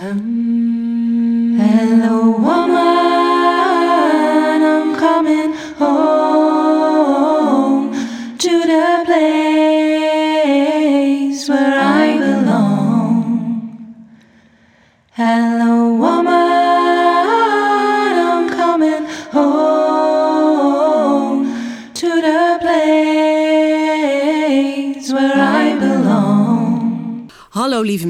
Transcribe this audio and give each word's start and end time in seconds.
Hello, 0.00 0.14
woman, 2.30 2.97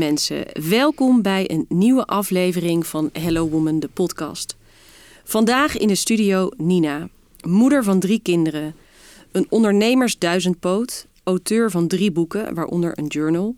mensen, 0.08 0.44
welkom 0.68 1.22
bij 1.22 1.50
een 1.50 1.64
nieuwe 1.68 2.04
aflevering 2.04 2.86
van 2.86 3.10
Hello 3.12 3.48
Woman, 3.48 3.80
de 3.80 3.88
podcast. 3.88 4.56
Vandaag 5.24 5.76
in 5.76 5.88
de 5.88 5.94
studio 5.94 6.48
Nina, 6.56 7.08
moeder 7.46 7.84
van 7.84 8.00
drie 8.00 8.20
kinderen, 8.22 8.74
een 9.32 9.46
ondernemersduizendpoot, 9.48 11.06
auteur 11.22 11.70
van 11.70 11.88
drie 11.88 12.10
boeken, 12.10 12.54
waaronder 12.54 12.98
een 12.98 13.06
journal, 13.06 13.54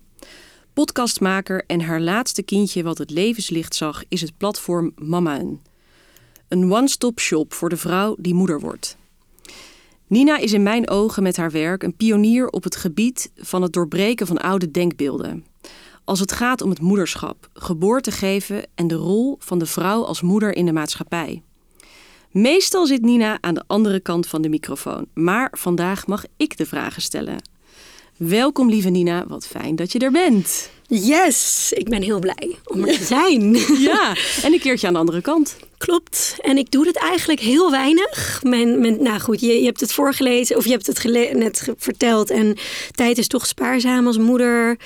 podcastmaker 0.73 1.65
en 1.67 1.81
haar 1.81 2.01
laatste 2.01 2.43
kindje 2.43 2.83
wat 2.83 2.99
het 2.99 3.11
levenslicht 3.11 3.75
zag 3.75 4.03
is 4.09 4.21
het 4.21 4.37
platform 4.37 4.93
Mama'n. 4.97 5.61
Een 6.49 6.73
one-stop 6.73 7.21
shop 7.21 7.53
voor 7.53 7.69
de 7.69 7.77
vrouw 7.77 8.17
die 8.19 8.35
moeder 8.35 8.61
wordt. 8.61 8.97
Nina 10.07 10.39
is 10.39 10.53
in 10.53 10.63
mijn 10.63 10.89
ogen 10.89 11.23
met 11.23 11.37
haar 11.37 11.51
werk 11.51 11.83
een 11.83 11.97
pionier 11.97 12.49
op 12.49 12.65
het 12.65 12.77
gebied 12.77 13.31
van 13.37 13.63
het 13.63 13.73
doorbreken 13.73 14.27
van 14.27 14.39
oude 14.39 14.71
denkbeelden. 14.71 15.49
Als 16.11 16.21
het 16.21 16.33
gaat 16.33 16.63
om 16.63 16.71
het 16.71 16.81
moederschap, 16.81 17.49
geboorte 17.53 18.11
geven 18.11 18.67
en 18.75 18.89
de 18.89 18.95
rol 18.95 19.37
van 19.39 19.59
de 19.59 19.67
vrouw 19.67 20.05
als 20.05 20.23
moeder 20.23 20.57
in 20.57 20.67
de 20.67 20.73
maatschappij. 20.73 21.43
Meestal 22.31 22.87
zit 22.87 23.03
Nina 23.03 23.39
aan 23.41 23.55
de 23.55 23.63
andere 23.67 24.01
kant 24.01 24.27
van 24.27 24.43
de 24.43 24.49
microfoon, 24.49 25.07
maar 25.15 25.53
vandaag 25.53 26.07
mag 26.07 26.25
ik 26.37 26.57
de 26.57 26.67
vragen 26.67 27.03
stellen. 27.03 27.43
Welkom 28.17 28.69
lieve 28.69 28.89
Nina, 28.89 29.27
wat 29.27 29.47
fijn 29.47 29.77
dat 29.77 29.93
je 29.93 29.99
er 29.99 30.11
bent. 30.11 30.71
Yes, 30.87 31.73
ik 31.77 31.89
ben 31.89 32.03
heel 32.03 32.19
blij 32.19 32.57
om 32.65 32.85
er 32.85 32.99
te 32.99 33.05
zijn. 33.05 33.57
Ja, 33.89 34.17
en 34.43 34.53
een 34.53 34.61
keertje 34.61 34.87
aan 34.87 34.93
de 34.93 34.99
andere 34.99 35.21
kant. 35.21 35.57
Klopt. 35.79 36.37
En 36.41 36.57
ik 36.57 36.71
doe 36.71 36.85
dit 36.85 36.97
eigenlijk 36.97 37.41
heel 37.41 37.71
weinig. 37.71 38.41
Mijn, 38.43 38.81
mijn, 38.81 39.03
nou 39.03 39.21
goed, 39.21 39.41
je, 39.41 39.53
je 39.53 39.65
hebt 39.65 39.81
het 39.81 39.93
voorgelezen 39.93 40.57
of 40.57 40.65
je 40.65 40.71
hebt 40.71 40.87
het 40.87 41.33
net 41.33 41.69
verteld. 41.77 42.31
En 42.31 42.57
tijd 42.91 43.19
is 43.19 43.29
toch 43.29 43.47
spaarzaam 43.47 44.07
als 44.07 44.19
moeder, 44.19 44.79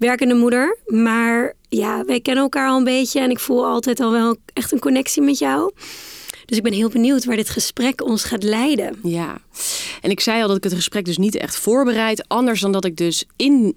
werkende 0.00 0.34
moeder. 0.34 0.78
Maar 0.86 1.54
ja, 1.68 2.04
wij 2.04 2.20
kennen 2.20 2.42
elkaar 2.42 2.68
al 2.68 2.78
een 2.78 2.84
beetje 2.84 3.20
en 3.20 3.30
ik 3.30 3.38
voel 3.38 3.66
altijd 3.66 4.00
al 4.00 4.12
wel 4.12 4.36
echt 4.52 4.72
een 4.72 4.78
connectie 4.78 5.22
met 5.22 5.38
jou. 5.38 5.72
Dus 6.46 6.56
ik 6.56 6.62
ben 6.62 6.72
heel 6.72 6.88
benieuwd 6.88 7.24
waar 7.24 7.36
dit 7.36 7.48
gesprek 7.48 8.04
ons 8.04 8.24
gaat 8.24 8.42
leiden. 8.42 8.98
Ja, 9.02 9.40
en 10.00 10.10
ik 10.10 10.20
zei 10.20 10.42
al 10.42 10.48
dat 10.48 10.56
ik 10.56 10.64
het 10.64 10.74
gesprek 10.74 11.04
dus 11.04 11.18
niet 11.18 11.36
echt 11.36 11.56
voorbereid. 11.56 12.28
Anders 12.28 12.60
dan 12.60 12.72
dat 12.72 12.84
ik 12.84 12.96
dus 12.96 13.24
in 13.36 13.76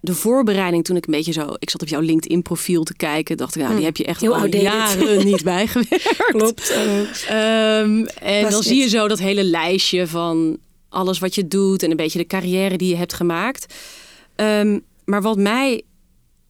de 0.00 0.14
voorbereiding, 0.14 0.84
toen 0.84 0.96
ik 0.96 1.06
een 1.06 1.12
beetje 1.12 1.32
zo... 1.32 1.54
Ik 1.58 1.70
zat 1.70 1.82
op 1.82 1.88
jouw 1.88 2.00
LinkedIn-profiel 2.00 2.82
te 2.82 2.96
kijken. 2.96 3.36
Dacht 3.36 3.56
ik, 3.56 3.62
nou, 3.62 3.76
die 3.76 3.84
heb 3.84 3.96
je 3.96 4.04
echt 4.04 4.20
Heel 4.20 4.34
al 4.34 4.40
outdated. 4.40 4.68
jaren 4.68 5.24
niet 5.30 5.44
bijgewerkt. 5.44 6.16
Klopt. 6.16 6.70
Ehm, 7.28 8.04
en 8.20 8.50
dan 8.50 8.62
zie 8.62 8.80
je 8.80 8.88
zo 8.88 9.08
dat 9.08 9.18
hele 9.18 9.44
lijstje 9.44 10.06
van 10.06 10.58
alles 10.88 11.18
wat 11.18 11.34
je 11.34 11.48
doet... 11.48 11.82
en 11.82 11.90
een 11.90 11.96
beetje 11.96 12.18
de 12.18 12.26
carrière 12.26 12.76
die 12.76 12.88
je 12.88 12.96
hebt 12.96 13.12
gemaakt. 13.12 13.74
Ehm, 14.36 14.78
maar 15.10 15.22
wat 15.22 15.38
mij 15.38 15.82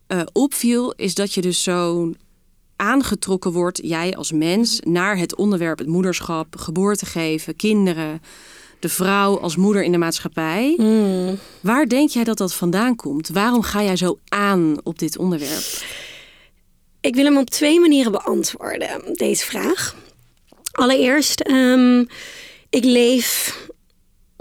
eh, 0.06 0.20
opviel, 0.32 0.92
is 0.96 1.14
dat 1.14 1.34
je 1.34 1.40
dus 1.40 1.62
zo 1.62 2.10
aangetrokken 2.76 3.52
wordt, 3.52 3.80
jij 3.82 4.16
als 4.16 4.32
mens, 4.32 4.80
naar 4.80 5.16
het 5.16 5.36
onderwerp 5.36 5.78
het 5.78 5.88
moederschap, 5.88 6.56
geboorte 6.56 7.06
geven, 7.06 7.56
kinderen, 7.56 8.22
de 8.78 8.88
vrouw 8.88 9.38
als 9.38 9.56
moeder 9.56 9.82
in 9.82 9.92
de 9.92 9.98
maatschappij. 9.98 10.74
Hmm. 10.76 11.38
Waar 11.60 11.86
denk 11.86 12.10
jij 12.10 12.24
dat 12.24 12.38
dat 12.38 12.54
vandaan 12.54 12.96
komt? 12.96 13.28
Waarom 13.28 13.62
ga 13.62 13.82
jij 13.82 13.96
zo 13.96 14.18
aan 14.28 14.76
op 14.82 14.98
dit 14.98 15.18
onderwerp? 15.18 15.82
Ik 17.00 17.14
wil 17.14 17.24
hem 17.24 17.36
op 17.36 17.50
twee 17.50 17.80
manieren 17.80 18.12
beantwoorden, 18.12 19.00
deze 19.12 19.44
vraag. 19.44 19.94
Allereerst, 20.72 21.40
ehm, 21.40 22.04
ik 22.70 22.84
leef 22.84 23.58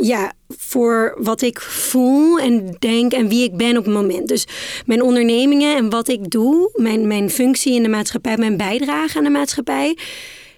ja, 0.01 0.33
voor 0.57 1.15
wat 1.17 1.41
ik 1.41 1.61
voel 1.61 2.39
en 2.39 2.75
denk 2.79 3.13
en 3.13 3.27
wie 3.27 3.43
ik 3.43 3.57
ben 3.57 3.77
op 3.77 3.85
het 3.85 3.93
moment. 3.93 4.27
Dus 4.27 4.45
mijn 4.85 5.01
ondernemingen 5.01 5.75
en 5.75 5.89
wat 5.89 6.07
ik 6.07 6.29
doe, 6.29 6.69
mijn, 6.73 7.07
mijn 7.07 7.29
functie 7.29 7.73
in 7.73 7.83
de 7.83 7.89
maatschappij, 7.89 8.37
mijn 8.37 8.57
bijdrage 8.57 9.17
aan 9.17 9.23
de 9.23 9.29
maatschappij, 9.29 9.97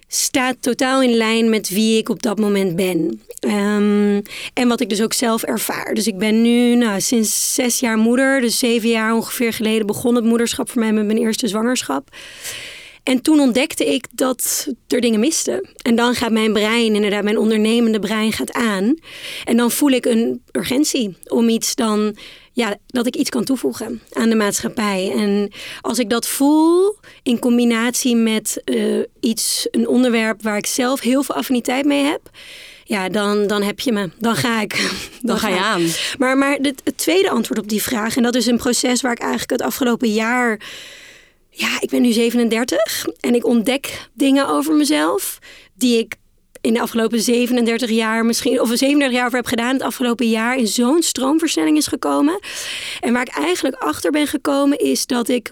staat 0.08 0.56
totaal 0.60 1.02
in 1.02 1.14
lijn 1.14 1.50
met 1.50 1.70
wie 1.70 1.98
ik 1.98 2.10
op 2.10 2.22
dat 2.22 2.40
moment 2.40 2.76
ben. 2.76 3.22
Ehm, 3.40 4.22
en 4.54 4.68
wat 4.68 4.82
ik 4.82 4.90
dus 4.90 5.02
ook 5.02 5.14
zelf 5.14 5.44
ervaar. 5.44 5.94
Dus 5.94 6.08
ik 6.08 6.18
ben 6.18 6.42
nu 6.42 6.76
nou, 6.76 7.02
sinds 7.02 7.54
zes 7.54 7.80
jaar 7.80 7.98
moeder. 7.98 8.42
Dus 8.42 8.60
zeven 8.60 8.90
jaar 8.90 9.14
ongeveer 9.14 9.54
geleden 9.54 9.88
begon 9.88 10.16
het 10.16 10.24
moederschap 10.24 10.70
voor 10.70 10.82
mij 10.82 10.92
met 10.92 11.06
mijn 11.06 11.18
eerste 11.18 11.48
zwangerschap. 11.48 12.10
En 13.04 13.22
toen 13.22 13.40
ontdekte 13.40 13.86
ik 13.94 14.06
dat 14.12 14.68
er 14.88 15.02
dingen 15.02 15.20
misten. 15.20 15.70
En 15.82 15.96
dan 15.96 16.16
gaat 16.16 16.32
mijn 16.32 16.54
brein, 16.54 16.96
inderdaad, 16.96 17.24
mijn 17.24 17.38
ondernemende 17.38 18.00
brein 18.00 18.32
gaat 18.32 18.52
aan. 18.52 18.96
En 19.44 19.58
dan 19.58 19.72
voel 19.72 19.90
ik 19.90 20.06
een 20.06 20.44
urgentie 20.52 21.18
om 21.28 21.50
iets 21.50 21.76
dan, 21.76 22.16
ja, 22.54 22.78
dat 22.88 23.08
ik 23.08 23.16
iets 23.16 23.30
kan 23.30 23.44
toevoegen 23.44 24.02
aan 24.12 24.30
de 24.30 24.36
maatschappij. 24.36 25.12
En 25.16 25.52
als 25.82 26.00
ik 26.00 26.10
dat 26.10 26.28
voel 26.28 26.96
in 27.24 27.40
combinatie 27.40 28.16
met 28.16 28.62
eh, 28.64 29.00
iets, 29.20 29.68
een 29.72 29.88
onderwerp 29.88 30.42
waar 30.42 30.58
ik 30.58 30.66
zelf 30.66 31.00
heel 31.00 31.24
veel 31.24 31.36
affiniteit 31.36 31.86
mee 31.86 32.04
heb. 32.04 32.30
Ja, 32.84 33.10
dan, 33.10 33.48
dan 33.48 33.62
heb 33.62 33.80
je 33.80 33.92
me. 33.92 34.10
Dan 34.20 34.36
ga 34.36 34.62
ik. 34.62 34.92
Dan 35.22 35.38
ga 35.38 35.48
je 35.48 35.60
aan. 35.60 35.88
Maar, 36.18 36.38
maar 36.38 36.58
het, 36.62 36.82
het 36.84 36.98
tweede 36.98 37.30
antwoord 37.30 37.60
op 37.60 37.70
die 37.70 37.82
vraag, 37.82 38.16
en 38.16 38.24
dat 38.24 38.36
is 38.36 38.46
een 38.46 38.58
proces 38.58 39.02
waar 39.02 39.12
ik 39.12 39.20
eigenlijk 39.20 39.52
het 39.52 39.62
afgelopen 39.62 40.14
jaar 40.14 40.60
ja, 41.52 41.82
ik 41.82 41.90
ben 41.90 42.02
nu 42.02 42.12
37 42.12 43.06
en 43.20 43.36
ik 43.36 43.46
ontdek 43.46 44.10
dingen 44.14 44.48
over 44.48 44.74
mezelf 44.74 45.40
die 45.74 45.98
ik 45.98 46.16
in 46.62 46.74
de 46.74 46.82
afgelopen 46.82 47.22
37 47.22 47.90
jaar 47.90 48.26
misschien, 48.26 48.62
of 48.62 48.68
37 48.68 49.18
jaar 49.18 49.26
over 49.26 49.38
heb 49.38 49.48
gedaan, 49.48 49.74
het 49.74 49.82
afgelopen 49.82 50.30
jaar 50.30 50.58
in 50.58 50.68
zo'n 50.68 51.02
stroomversnelling 51.02 51.78
is 51.78 51.88
gekomen. 51.88 52.40
En 53.00 53.14
waar 53.14 53.22
ik 53.22 53.36
eigenlijk 53.36 53.76
achter 53.76 54.12
ben 54.12 54.28
gekomen 54.28 54.78
is 54.78 55.06
dat 55.06 55.28
ik 55.28 55.52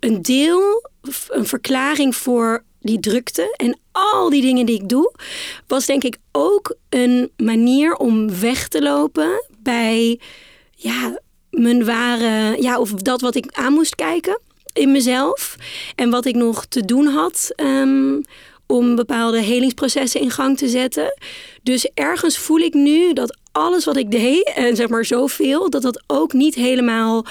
een 0.00 0.22
deel, 0.22 0.90
een 1.28 1.46
verklaring 1.46 2.16
voor 2.16 2.64
die 2.80 3.00
drukte 3.00 3.54
en 3.56 3.78
al 3.92 4.30
die 4.30 4.42
dingen 4.42 4.66
die 4.66 4.80
ik 4.80 4.88
doe, 4.88 5.14
was 5.66 5.86
denk 5.86 6.04
ik 6.04 6.16
ook 6.32 6.76
een 6.88 7.30
manier 7.36 7.94
om 7.94 8.40
weg 8.40 8.68
te 8.68 8.82
lopen 8.82 9.46
bij, 9.58 10.20
ja, 10.70 11.20
mijn 11.50 11.84
ware, 11.84 12.62
ja, 12.62 12.78
of 12.78 12.90
dat 12.92 13.20
wat 13.20 13.34
ik 13.34 13.46
aan 13.52 13.72
moest 13.72 13.94
kijken 13.94 14.40
in 14.76 14.92
mezelf 14.92 15.56
en 15.94 16.10
wat 16.10 16.24
ik 16.24 16.34
nog 16.34 16.66
te 16.66 16.84
doen 16.84 17.06
had 17.06 17.52
ehm, 17.54 18.20
om 18.66 18.96
bepaalde 18.96 19.40
helingsprocessen 19.40 20.20
in 20.20 20.30
gang 20.30 20.58
te 20.58 20.68
zetten. 20.68 21.18
Dus 21.62 21.90
ergens 21.94 22.38
voel 22.38 22.58
ik 22.58 22.74
nu 22.74 23.12
dat 23.12 23.38
alles 23.52 23.84
wat 23.84 23.96
ik 23.96 24.10
deed, 24.10 24.52
en 24.54 24.76
zeg 24.76 24.88
maar 24.88 25.04
zoveel, 25.04 25.70
dat 25.70 25.82
dat 25.82 26.02
ook 26.06 26.32
niet 26.32 26.54
helemaal 26.54 27.26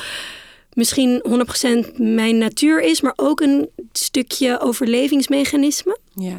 misschien 0.74 1.24
100% 1.88 1.98
mijn 1.98 2.38
natuur 2.38 2.82
is, 2.82 3.02
maar 3.02 3.14
ook 3.16 3.40
een 3.40 3.70
stukje 3.92 4.60
overlevingsmechanisme. 4.60 5.98
Ja. 6.14 6.36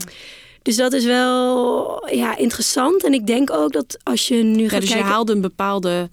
Dus 0.62 0.76
dat 0.76 0.92
is 0.92 1.04
wel 1.04 2.08
ja, 2.14 2.36
interessant. 2.36 3.04
En 3.04 3.12
ik 3.12 3.26
denk 3.26 3.50
ook 3.50 3.72
dat 3.72 3.98
als 4.02 4.28
je 4.28 4.34
nu 4.34 4.62
Ja, 4.62 4.68
gaat 4.68 4.80
dus 4.80 4.88
je 4.88 4.94
kijken... 4.94 5.12
haalde 5.12 5.32
een 5.32 5.40
bepaalde 5.40 6.10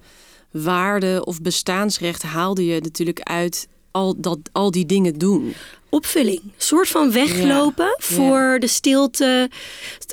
waarde 0.50 1.22
of 1.24 1.40
bestaansrecht 1.40 2.22
haalde 2.22 2.66
je 2.66 2.80
natuurlijk 2.80 3.20
uit 3.20 3.68
al, 3.94 4.14
dat, 4.20 4.38
al 4.52 4.70
die 4.70 4.86
dingen 4.86 5.18
doen. 5.18 5.54
opvulling. 5.88 6.40
Een 6.42 6.52
soort 6.56 6.88
van 6.88 7.12
weglopen 7.12 7.84
Ja, 7.84 7.94
voor 7.98 8.56
de 8.60 8.66
stilte. 8.66 9.50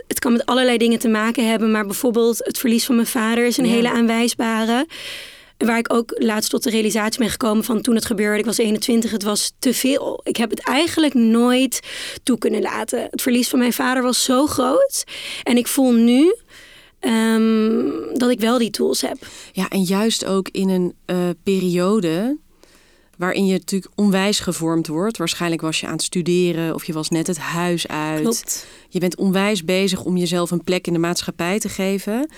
Het 0.08 0.20
kan 0.20 0.32
met 0.32 0.46
allerlei 0.46 0.78
dingen 0.78 1.00
te 1.00 1.08
maken 1.08 1.50
hebben, 1.50 1.72
maar 1.72 1.86
bijvoorbeeld 1.86 2.38
het 2.38 2.58
verlies 2.58 2.86
van 2.86 2.96
mijn 2.96 3.08
vader 3.08 3.46
is 3.46 3.58
een 3.58 3.66
Ja. 3.66 3.72
hele 3.72 3.90
aanwijsbare. 3.92 4.88
Waar 5.58 5.78
ik 5.78 5.94
ook 5.94 6.12
laatst 6.18 6.50
tot 6.50 6.64
de 6.64 6.70
realisatie 6.70 7.20
ben 7.20 7.30
gekomen 7.30 7.64
van 7.64 7.82
toen 7.82 7.96
het 7.96 8.06
gebeurde. 8.06 8.40
Ik 8.40 8.46
was 8.46 8.58
21, 8.58 9.12
het 9.12 9.24
was 9.24 9.52
te 9.60 9.74
veel. 9.74 10.22
Ik 10.24 10.38
heb 10.38 10.50
het 10.50 10.60
eigenlijk 10.60 11.14
nooit 11.14 11.80
toe 12.24 12.38
kunnen 12.38 12.62
laten. 12.62 13.08
Het 13.12 13.22
verlies 13.22 13.48
van 13.50 13.60
mijn 13.60 13.74
vader 13.74 14.04
was 14.04 14.24
zo 14.24 14.48
groot. 14.48 15.04
En 15.44 15.58
ik 15.58 15.68
voel 15.68 15.92
nu 15.92 16.36
ehm, 17.00 17.90
dat 18.14 18.30
ik 18.30 18.40
wel 18.40 18.58
die 18.58 18.70
tools 18.70 19.02
heb. 19.02 19.18
Ja, 19.52 19.68
en 19.70 19.82
juist 19.84 20.26
ook 20.26 20.50
in 20.52 20.70
een 20.70 20.94
eh, 21.06 21.16
periode 21.44 22.38
waarin 23.22 23.46
je 23.46 23.52
natuurlijk 23.54 23.92
onwijs 23.96 24.40
gevormd 24.40 24.88
wordt. 24.88 25.18
Waarschijnlijk 25.18 25.62
was 25.62 25.80
je 25.80 25.86
aan 25.88 25.92
het 25.94 26.02
studeren 26.02 26.74
of 26.74 26.86
je 26.86 26.94
was 26.94 27.10
net 27.10 27.28
het 27.28 27.38
huis 27.38 27.88
uit. 27.88 28.22
Klopt. 28.22 28.68
Je 28.90 29.00
bent 29.00 29.16
onwijs 29.16 29.64
bezig 29.64 30.04
om 30.04 30.18
jezelf 30.18 30.52
een 30.52 30.64
plek 30.64 30.88
in 30.88 30.94
de 30.94 31.00
maatschappij 31.00 31.60
te 31.60 31.70
geven. 31.70 32.30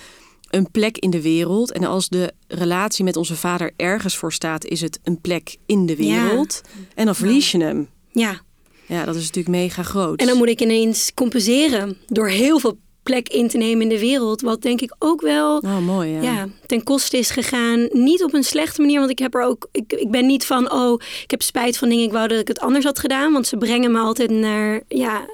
Een 0.50 0.70
plek 0.70 0.98
in 0.98 1.10
de 1.10 1.22
wereld. 1.22 1.72
En 1.72 1.84
als 1.84 2.08
de 2.08 2.32
relatie 2.48 3.04
met 3.04 3.16
onze 3.16 3.36
vader 3.36 3.72
ergens 3.76 4.16
voor 4.16 4.32
staat, 4.32 4.64
is 4.64 4.80
het 4.80 4.98
een 5.02 5.20
plek 5.20 5.56
in 5.66 5.86
de 5.86 6.04
Ja. 6.04 6.24
wereld. 6.24 6.60
En 6.94 7.04
dan 7.04 7.14
verlies 7.14 7.50
je 7.50 7.58
hem. 7.62 7.88
Ja. 8.12 8.40
Ja, 8.86 9.04
dat 9.04 9.14
is 9.14 9.20
natuurlijk 9.26 9.56
mega 9.56 9.82
groot. 9.82 10.20
En 10.20 10.26
dan 10.26 10.36
moet 10.36 10.48
ik 10.48 10.60
ineens 10.60 11.14
compenseren 11.14 11.96
door 12.06 12.28
heel 12.28 12.58
veel 12.58 12.78
plek 13.04 13.28
in 13.28 13.48
te 13.48 13.56
nemen 13.56 13.82
in 13.82 13.88
de 13.88 13.98
wereld. 13.98 14.40
Wat 14.40 14.62
denk 14.62 14.80
ik 14.80 14.94
ook 14.98 15.20
wel 15.20 15.56
Oh, 15.58 15.78
mooi, 15.78 16.10
ja. 16.10 16.22
ja. 16.22 16.48
ten 16.66 16.82
koste 16.82 17.18
is 17.18 17.30
gegaan. 17.30 17.88
Niet 17.92 18.22
op 18.24 18.34
een 18.34 18.44
slechte 18.44 18.80
manier, 18.80 18.98
want 18.98 19.10
ik 19.10 19.18
heb 19.18 19.34
er 19.34 19.42
ook. 19.42 19.68
Ik, 19.72 19.92
ik 19.92 20.10
ben 20.10 20.26
niet 20.26 20.46
van, 20.46 20.72
oh, 20.72 21.00
ik 21.22 21.30
heb 21.30 21.42
spijt 21.42 21.78
van 21.78 21.88
dingen. 21.88 22.04
Ik 22.04 22.12
wou 22.12 22.28
dat 22.28 22.38
ik 22.40 22.48
het 22.48 22.60
anders 22.60 22.84
had 22.84 22.98
gedaan. 22.98 23.32
Want 23.32 23.46
ze 23.46 23.56
brengen 23.56 23.92
me 23.92 23.98
altijd 23.98 24.30
naar, 24.30 24.80
ja, 24.88 25.26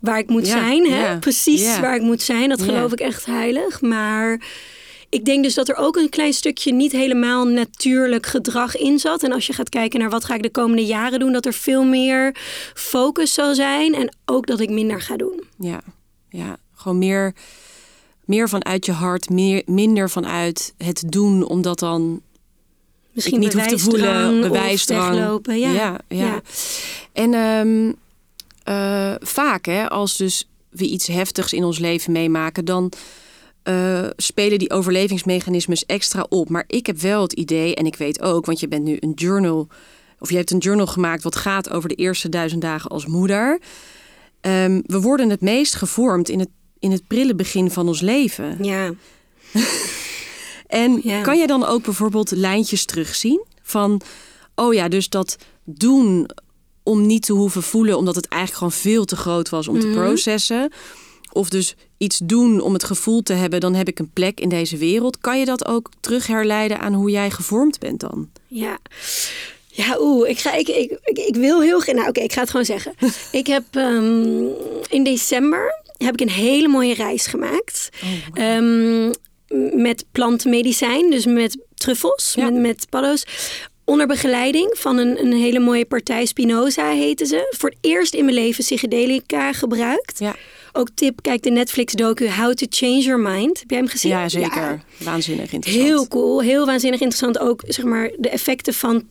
waar 0.00 0.18
ik 0.18 0.28
moet 0.28 0.46
Ja, 0.46 0.58
zijn. 0.58 0.90
Hè? 0.90 1.00
ja, 1.10 1.18
Precies 1.18 1.80
waar 1.80 1.94
ik 1.94 2.02
moet 2.02 2.22
zijn. 2.22 2.48
Dat 2.48 2.62
geloof 2.62 2.92
ik 2.92 3.00
echt 3.00 3.26
heilig. 3.26 3.80
Maar 3.80 4.40
ik 5.08 5.24
denk 5.24 5.42
dus 5.44 5.54
dat 5.54 5.68
er 5.68 5.76
ook 5.76 5.96
een 5.96 6.08
klein 6.08 6.32
stukje 6.32 6.72
niet 6.72 6.92
helemaal 6.92 7.44
natuurlijk 7.44 8.26
gedrag 8.26 8.76
in 8.76 8.98
zat. 8.98 9.22
En 9.22 9.32
als 9.32 9.46
je 9.46 9.52
gaat 9.52 9.68
kijken 9.68 10.00
naar 10.00 10.10
wat 10.10 10.24
ga 10.24 10.34
ik 10.34 10.42
de 10.42 10.50
komende 10.50 10.84
jaren 10.84 11.18
doen, 11.18 11.32
dat 11.32 11.46
er 11.46 11.52
veel 11.54 11.84
meer 11.84 12.36
focus 12.74 13.34
zal 13.34 13.54
zijn. 13.54 13.94
En 13.94 14.16
ook 14.24 14.46
dat 14.46 14.60
ik 14.60 14.70
minder 14.70 15.00
ga 15.00 15.16
doen. 15.16 15.42
Ja, 15.58 15.80
ja. 16.28 16.56
Gewoon 16.82 16.98
meer, 16.98 17.34
meer 18.24 18.48
vanuit 18.48 18.86
je 18.86 18.92
hart, 18.92 19.30
meer, 19.30 19.62
minder 19.66 20.10
vanuit 20.10 20.74
het 20.76 21.04
doen, 21.06 21.48
omdat 21.48 21.78
dan 21.78 22.20
Misschien 23.12 23.40
niet 23.40 23.52
hoef 23.52 23.66
te 23.66 23.78
voelen, 23.78 24.40
bewijsdrang. 24.40 25.40
Ja. 25.42 25.54
ja, 25.54 25.72
ja. 25.72 25.98
Ja. 26.08 26.40
En 27.12 27.34
ehm, 27.34 27.92
eh, 28.62 29.14
vaak, 29.20 29.64
hè, 29.64 29.88
als 29.88 30.16
dus 30.16 30.48
we 30.68 30.84
iets 30.84 31.06
heftigs 31.06 31.52
in 31.52 31.64
ons 31.64 31.78
leven 31.78 32.12
meemaken, 32.12 32.64
dan 32.64 32.92
eh, 33.62 34.06
spelen 34.16 34.58
die 34.58 34.70
overlevingsmechanismes 34.70 35.86
extra 35.86 36.26
op. 36.28 36.48
Maar 36.48 36.64
ik 36.66 36.86
heb 36.86 36.98
wel 37.00 37.22
het 37.22 37.32
idee, 37.32 37.74
en 37.74 37.86
ik 37.86 37.96
weet 37.96 38.22
ook, 38.22 38.46
want 38.46 38.60
je 38.60 38.68
bent 38.68 38.84
nu 38.84 38.96
een 39.00 39.12
journal, 39.14 39.68
of 40.18 40.30
je 40.30 40.36
hebt 40.36 40.50
een 40.50 40.58
journal 40.58 40.86
gemaakt 40.86 41.22
wat 41.22 41.36
gaat 41.36 41.70
over 41.70 41.88
de 41.88 41.94
eerste 41.94 42.28
duizend 42.28 42.62
dagen 42.62 42.90
als 42.90 43.06
moeder. 43.06 43.60
Ehm, 44.40 44.80
we 44.86 45.00
worden 45.00 45.30
het 45.30 45.40
meest 45.40 45.74
gevormd 45.74 46.28
in 46.28 46.38
het, 46.38 46.48
in 46.82 46.90
het 46.90 47.06
prille 47.06 47.34
begin 47.34 47.70
van 47.70 47.88
ons 47.88 48.00
leven. 48.00 48.58
Ja. 48.64 48.90
En 50.66 51.00
Ja. 51.02 51.20
kan 51.20 51.36
jij 51.36 51.46
dan 51.46 51.64
ook 51.66 51.82
bijvoorbeeld 51.82 52.30
lijntjes 52.30 52.84
terugzien 52.84 53.44
van, 53.62 54.00
oh 54.54 54.74
ja, 54.74 54.88
dus 54.88 55.08
dat 55.08 55.36
doen 55.64 56.28
om 56.82 57.06
niet 57.06 57.22
te 57.22 57.32
hoeven 57.32 57.62
voelen, 57.62 57.96
omdat 57.96 58.14
het 58.14 58.28
eigenlijk 58.28 58.58
gewoon 58.58 58.94
veel 58.94 59.04
te 59.04 59.16
groot 59.16 59.48
was 59.48 59.68
om 59.68 59.80
te 59.80 59.86
Mhm. 59.86 59.96
processen. 59.98 60.72
Of 61.32 61.48
dus 61.48 61.74
iets 61.98 62.18
doen 62.24 62.60
om 62.60 62.72
het 62.72 62.84
gevoel 62.84 63.22
te 63.22 63.32
hebben, 63.32 63.60
dan 63.60 63.74
heb 63.74 63.88
ik 63.88 63.98
een 63.98 64.10
plek 64.12 64.40
in 64.40 64.48
deze 64.48 64.76
wereld. 64.76 65.18
Kan 65.18 65.38
je 65.38 65.44
dat 65.44 65.66
ook 65.66 65.88
terug 66.00 66.26
herleiden 66.26 66.78
aan 66.80 66.92
hoe 66.94 67.10
jij 67.10 67.30
gevormd 67.30 67.78
bent 67.78 68.00
dan? 68.00 68.28
Ja. 68.46 68.78
Ja, 69.66 69.96
oeh, 70.00 70.28
ik, 70.28 70.38
ga, 70.38 70.52
ik, 70.54 70.68
ik, 70.68 70.98
ik, 71.04 71.18
ik 71.18 71.36
wil 71.36 71.60
heel 71.62 71.80
graag... 71.80 71.94
Nou, 71.94 72.08
oké, 72.08 72.20
ik 72.20 72.32
ga 72.32 72.40
het 72.40 72.50
gewoon 72.50 72.66
zeggen. 72.66 72.94
ik 73.40 73.46
heb 73.46 73.64
ehm, 73.70 74.44
in 74.88 75.04
december 75.04 75.81
heb 76.04 76.12
ik 76.14 76.20
een 76.20 76.30
hele 76.30 76.68
mooie 76.68 76.94
reis 76.94 77.26
gemaakt. 77.26 77.88
Ehm, 78.34 79.10
met 79.82 80.04
plantenmedicijn, 80.12 81.10
dus 81.10 81.26
met 81.26 81.58
truffels, 81.74 82.32
Ja. 82.36 82.44
met, 82.50 82.60
met 82.60 82.86
paddo's. 82.90 83.24
Onder 83.84 84.06
begeleiding 84.06 84.70
van 84.78 84.98
een, 84.98 85.18
een 85.24 85.32
hele 85.32 85.58
mooie 85.58 85.84
partij, 85.84 86.24
Spinoza 86.26 86.90
heette 86.90 87.26
ze. 87.26 87.54
Voor 87.58 87.68
het 87.68 87.78
eerst 87.80 88.14
in 88.14 88.24
mijn 88.24 88.36
leven 88.36 88.64
psychedelica 88.64 89.52
gebruikt. 89.52 90.18
Ja, 90.18 90.34
Ook 90.72 90.88
tip, 90.94 91.22
kijk 91.22 91.42
de 91.42 91.50
Netflix-docu 91.50 92.28
How 92.30 92.52
to 92.54 92.66
Change 92.70 92.98
Your 93.00 93.20
Mind. 93.20 93.58
Heb 93.58 93.70
jij 93.70 93.78
hem 93.78 93.88
gezien? 93.88 94.10
ja 94.10 94.28
zeker. 94.28 94.82
Waanzinnig 94.98 95.52
interessant. 95.52 95.86
Heel 95.86 96.08
cool, 96.08 96.40
heel 96.40 96.66
waanzinnig 96.66 97.00
interessant. 97.00 97.38
Ook 97.38 97.62
zeg 97.66 97.84
maar 97.84 98.10
de 98.18 98.28
effecten 98.28 98.74
van 98.74 99.04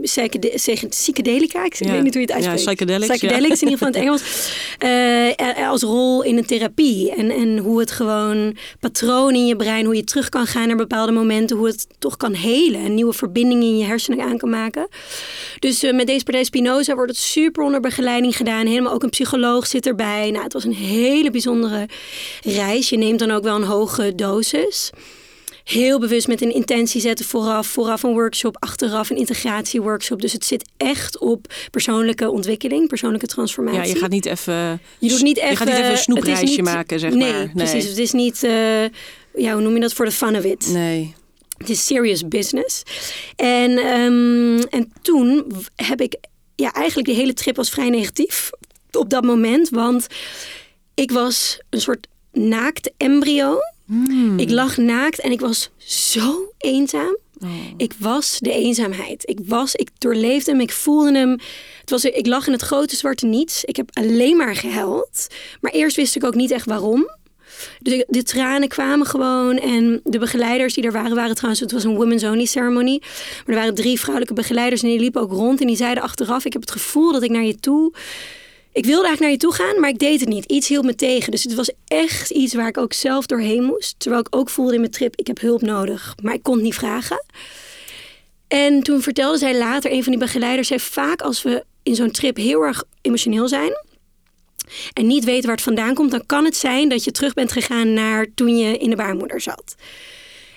psychedelica. 0.00 1.64
Ik 1.64 1.74
Ja. 1.74 1.90
weet 1.90 2.02
niet 2.02 2.14
hoe 2.14 2.22
je 2.26 2.32
het 2.32 2.42
Ja, 2.44 2.50
uitspreekt. 2.50 2.64
psychedelics, 2.78 3.06
ja. 3.06 3.14
Psychedelics 3.26 3.62
in 3.62 3.68
ieder 3.68 3.86
geval 3.86 3.88
in 3.88 3.94
het 3.94 4.02
Engels. 4.06 4.50
Eh, 4.78 5.68
als 5.70 5.82
rol 5.82 6.22
in 6.22 6.36
een 6.36 6.46
therapie. 6.46 7.14
En, 7.14 7.30
en 7.30 7.58
hoe 7.58 7.80
het 7.80 7.90
gewoon 7.90 8.56
patroon 8.80 9.34
in 9.34 9.46
je 9.46 9.56
brein, 9.56 9.84
hoe 9.84 9.96
je 9.96 10.04
terug 10.04 10.28
kan 10.28 10.46
gaan 10.46 10.66
naar 10.66 10.76
bepaalde 10.76 11.12
momenten. 11.12 11.56
Hoe 11.56 11.66
het 11.66 11.86
toch 11.98 12.16
kan 12.16 12.32
helen. 12.34 12.80
En 12.84 12.94
nieuwe 12.94 13.12
verbindingen 13.12 13.62
in 13.64 13.78
je 13.78 13.84
hersenen 13.84 14.20
aan 14.20 14.38
kan 14.38 14.50
maken. 14.50 14.88
Dus 15.58 15.82
eh, 15.82 15.92
met 15.94 16.06
deze 16.06 16.24
partij 16.24 16.44
Spinoza 16.44 16.94
wordt 16.94 17.10
het 17.10 17.20
super 17.20 17.62
onder 17.64 17.80
begeleiding 17.80 18.36
gedaan. 18.36 18.66
Helemaal 18.66 18.92
ook 18.92 19.02
een 19.02 19.10
psycholoog 19.10 19.66
zit 19.66 19.86
erbij. 19.86 20.30
Nou, 20.30 20.44
het 20.44 20.52
was 20.52 20.64
een 20.64 20.74
hele 20.74 21.30
bijzondere 21.30 21.88
reis. 22.42 22.88
Je 22.88 22.98
neemt 22.98 23.18
dan 23.18 23.30
ook 23.30 23.42
wel 23.42 23.56
een 23.56 23.62
hoge 23.62 24.14
dosis 24.14 24.90
heel 25.66 26.00
bewust 26.00 26.28
met 26.28 26.42
een 26.42 26.54
intentie 26.54 27.00
zetten 27.00 27.24
vooraf. 27.26 27.66
Vooraf 27.66 28.02
een 28.02 28.12
workshop, 28.12 28.56
achteraf 28.58 29.10
een 29.10 29.16
integratieworkshop. 29.16 30.20
Dus 30.20 30.32
het 30.32 30.44
zit 30.44 30.68
echt 30.76 31.18
op 31.18 31.52
persoonlijke 31.70 32.30
ontwikkeling, 32.30 32.88
persoonlijke 32.88 33.26
transformatie. 33.26 33.80
Ja, 33.80 33.86
je 33.86 33.96
gaat 33.96 34.10
niet 34.10 34.26
even, 34.26 34.80
Je 34.98 35.08
doet 35.08 35.22
niet 35.22 35.36
even, 35.36 35.50
je 35.50 35.56
gaat 35.56 35.66
niet 35.66 35.76
even 35.76 35.90
een 35.90 35.96
snoepreisje 35.98 36.44
niet- 36.44 36.60
maken, 36.62 36.98
zeg 37.00 37.12
nee, 37.12 37.32
maar. 37.32 37.50
Nee, 37.54 37.54
precies. 37.54 37.88
Het 37.88 37.98
is 37.98 38.12
niet, 38.12 38.42
eh, 38.42 38.82
ja, 39.34 39.52
hoe 39.52 39.60
noem 39.60 39.74
je 39.74 39.80
dat, 39.80 39.92
voor 39.92 40.04
de 40.04 40.10
fun 40.12 40.36
of 40.36 40.44
it. 40.44 40.68
Nee. 40.68 41.14
Het 41.58 41.70
is 41.70 41.86
serious 41.86 42.28
business. 42.28 42.82
En, 43.36 43.78
ehm, 43.78 44.58
en 44.70 44.92
toen 45.02 45.52
heb 45.76 46.00
ik, 46.00 46.16
ja, 46.56 46.72
eigenlijk 46.72 47.08
de 47.08 47.14
hele 47.14 47.34
trip 47.34 47.56
was 47.56 47.70
vrij 47.70 47.90
negatief 47.90 48.50
op 48.92 49.10
dat 49.10 49.24
moment. 49.24 49.68
Want 49.68 50.06
ik 50.94 51.10
was 51.10 51.58
een 51.70 51.80
soort 51.80 52.06
naakt 52.32 52.90
embryo. 52.96 53.58
Ik 54.36 54.50
lag 54.50 54.76
naakt 54.76 55.20
en 55.20 55.30
ik 55.30 55.40
was 55.40 55.70
zo 55.76 56.52
eenzaam. 56.58 57.16
Ik 57.76 57.92
was 57.98 58.38
de 58.38 58.52
eenzaamheid. 58.52 59.28
Ik 59.28 59.38
was, 59.44 59.74
ik 59.74 59.88
doorleefde 59.98 60.50
hem, 60.50 60.60
ik 60.60 60.72
voelde 60.72 61.18
hem. 61.18 61.30
Het 61.80 61.90
was, 61.90 62.04
ik 62.04 62.26
lag 62.26 62.46
in 62.46 62.52
het 62.52 62.62
grote 62.62 62.96
zwarte 62.96 63.26
niets. 63.26 63.64
Ik 63.64 63.76
heb 63.76 63.90
alleen 63.92 64.36
maar 64.36 64.56
gehuild. 64.56 65.26
Maar 65.60 65.72
eerst 65.72 65.96
wist 65.96 66.16
ik 66.16 66.24
ook 66.24 66.34
niet 66.34 66.50
echt 66.50 66.66
waarom. 66.66 67.10
Dus 67.80 68.04
de 68.08 68.22
tranen 68.22 68.68
kwamen 68.68 69.06
gewoon. 69.06 69.58
En 69.58 70.00
de 70.04 70.18
begeleiders 70.18 70.74
die 70.74 70.84
er 70.84 70.92
waren, 70.92 71.14
waren 71.14 71.34
trouwens... 71.34 71.60
Het 71.60 71.72
was 71.72 71.84
een 71.84 71.96
women's 71.96 72.22
only 72.22 72.44
ceremony. 72.44 72.98
Maar 73.00 73.54
er 73.54 73.60
waren 73.60 73.74
drie 73.74 73.98
vrouwelijke 73.98 74.34
begeleiders 74.34 74.82
en 74.82 74.88
die 74.88 75.00
liepen 75.00 75.20
ook 75.20 75.32
rond. 75.32 75.60
En 75.60 75.66
die 75.66 75.76
zeiden 75.76 76.02
achteraf, 76.02 76.44
ik 76.44 76.52
heb 76.52 76.62
het 76.62 76.70
gevoel 76.70 77.12
dat 77.12 77.22
ik 77.22 77.30
naar 77.30 77.44
je 77.44 77.60
toe... 77.60 77.92
Ik 78.76 78.84
wilde 78.84 79.06
eigenlijk 79.06 79.20
naar 79.20 79.30
je 79.30 79.36
toe 79.36 79.54
gaan, 79.54 79.80
maar 79.80 79.90
ik 79.90 79.98
deed 79.98 80.20
het 80.20 80.28
niet. 80.28 80.44
Iets 80.44 80.68
hield 80.68 80.84
me 80.84 80.94
tegen. 80.94 81.30
Dus 81.30 81.42
het 81.42 81.54
was 81.54 81.70
echt 81.86 82.30
iets 82.30 82.54
waar 82.54 82.68
ik 82.68 82.78
ook 82.78 82.92
zelf 82.92 83.26
doorheen 83.26 83.62
moest. 83.62 83.94
Terwijl 83.98 84.22
ik 84.22 84.36
ook 84.36 84.50
voelde 84.50 84.74
in 84.74 84.80
mijn 84.80 84.92
trip, 84.92 85.16
ik 85.16 85.26
heb 85.26 85.40
hulp 85.40 85.62
nodig. 85.62 86.14
Maar 86.22 86.34
ik 86.34 86.42
kon 86.42 86.54
het 86.54 86.62
niet 86.62 86.74
vragen. 86.74 87.24
En 88.48 88.82
toen 88.82 89.02
vertelde 89.02 89.38
zij 89.38 89.58
later, 89.58 89.92
een 89.92 90.02
van 90.02 90.12
die 90.12 90.20
begeleiders 90.20 90.68
zei 90.68 90.80
vaak 90.80 91.22
als 91.22 91.42
we 91.42 91.64
in 91.82 91.94
zo'n 91.94 92.10
trip 92.10 92.36
heel 92.36 92.60
erg 92.60 92.84
emotioneel 93.02 93.48
zijn 93.48 93.72
en 94.92 95.06
niet 95.06 95.24
weten 95.24 95.46
waar 95.46 95.54
het 95.54 95.64
vandaan 95.64 95.94
komt, 95.94 96.10
dan 96.10 96.26
kan 96.26 96.44
het 96.44 96.56
zijn 96.56 96.88
dat 96.88 97.04
je 97.04 97.10
terug 97.10 97.34
bent 97.34 97.52
gegaan 97.52 97.92
naar 97.92 98.26
toen 98.34 98.56
je 98.56 98.78
in 98.78 98.90
de 98.90 98.96
baarmoeder 98.96 99.40
zat. 99.40 99.74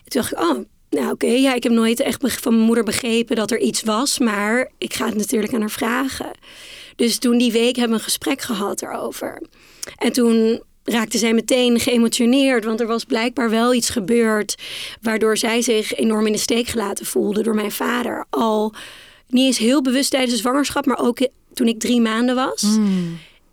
En 0.03 0.10
toen 0.10 0.22
dacht 0.22 0.32
ik, 0.32 0.39
oh, 0.39 0.65
nou 0.89 1.12
oké, 1.12 1.27
ja, 1.27 1.53
ik 1.53 1.63
heb 1.63 1.72
nooit 1.72 2.00
echt 2.00 2.41
van 2.41 2.53
mijn 2.53 2.65
moeder 2.65 2.84
begrepen 2.84 3.36
dat 3.36 3.51
er 3.51 3.60
iets 3.60 3.84
was, 3.84 4.20
maar 4.20 4.72
ik 4.77 4.94
ga 4.94 5.05
het 5.05 5.15
natuurlijk 5.15 5.53
aan 5.53 5.60
haar 5.60 5.72
vragen. 5.72 6.32
Dus 7.00 7.18
toen 7.18 7.38
die 7.38 7.51
week 7.51 7.75
hebben 7.75 7.89
we 7.94 7.98
een 8.03 8.10
gesprek 8.10 8.41
gehad 8.41 8.82
erover. 8.82 9.41
En 9.98 10.12
toen 10.12 10.62
raakte 10.84 11.18
zij 11.18 11.34
meteen 11.34 11.79
geëmotioneerd, 11.79 12.65
want 12.65 12.79
er 12.79 12.88
was 12.88 13.03
blijkbaar 13.03 13.50
wel 13.50 13.74
iets 13.74 13.89
gebeurd 13.89 14.56
waardoor 15.01 15.38
zij 15.38 15.62
zich 15.62 15.94
enorm 15.96 16.25
in 16.25 16.32
de 16.32 16.38
steek 16.38 16.68
gelaten 16.68 17.06
voelde 17.06 17.44
door 17.44 17.56
mijn 17.56 17.72
vader. 17.72 18.25
Al 18.29 18.74
niet 19.27 19.46
eens 19.46 19.58
heel 19.58 19.82
bewust 19.82 20.10
tijdens 20.12 20.32
de 20.32 20.38
zwangerschap, 20.38 20.86
maar 20.86 21.00
ook 21.00 21.27
toen 21.53 21.68
ik 21.68 21.79
drie 21.79 22.01
maanden 22.01 22.36
was. 22.36 22.63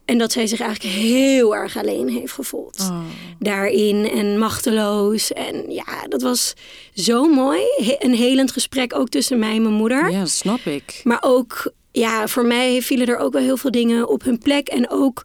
En 0.05 0.19
dat 0.19 0.33
zij 0.33 0.47
zich 0.47 0.61
eigenlijk 0.61 0.95
heel 0.95 1.57
erg 1.57 1.77
alleen 1.77 2.09
heeft 2.09 2.33
gevoeld. 2.33 2.79
Oh. 2.81 3.01
Daarin 3.39 4.11
en 4.11 4.39
machteloos. 4.39 5.33
En 5.33 5.65
ja, 5.71 6.07
dat 6.09 6.23
was 6.23 6.55
zo 6.95 7.29
mooi. 7.29 7.61
He- 7.77 7.97
een 7.99 8.15
helend 8.15 8.53
gesprek 8.53 8.95
ook 8.95 9.09
tussen 9.09 9.39
mij 9.39 9.55
en 9.57 9.63
mijn 9.63 9.75
moeder. 9.75 10.11
Ja, 10.11 10.25
snap 10.27 10.59
ik. 10.61 11.01
Maar 11.05 11.19
ook, 11.21 11.73
ja, 11.99 12.29
voor 12.29 12.47
mij 12.47 12.83
vielen 12.83 13.07
er 13.07 13.19
ook 13.19 13.33
wel 13.33 13.43
heel 13.43 13.57
veel 13.57 13.71
dingen 13.71 14.09
op 14.09 14.23
hun 14.23 14.39
plek. 14.39 14.69
En 14.69 14.91
ook 14.91 15.23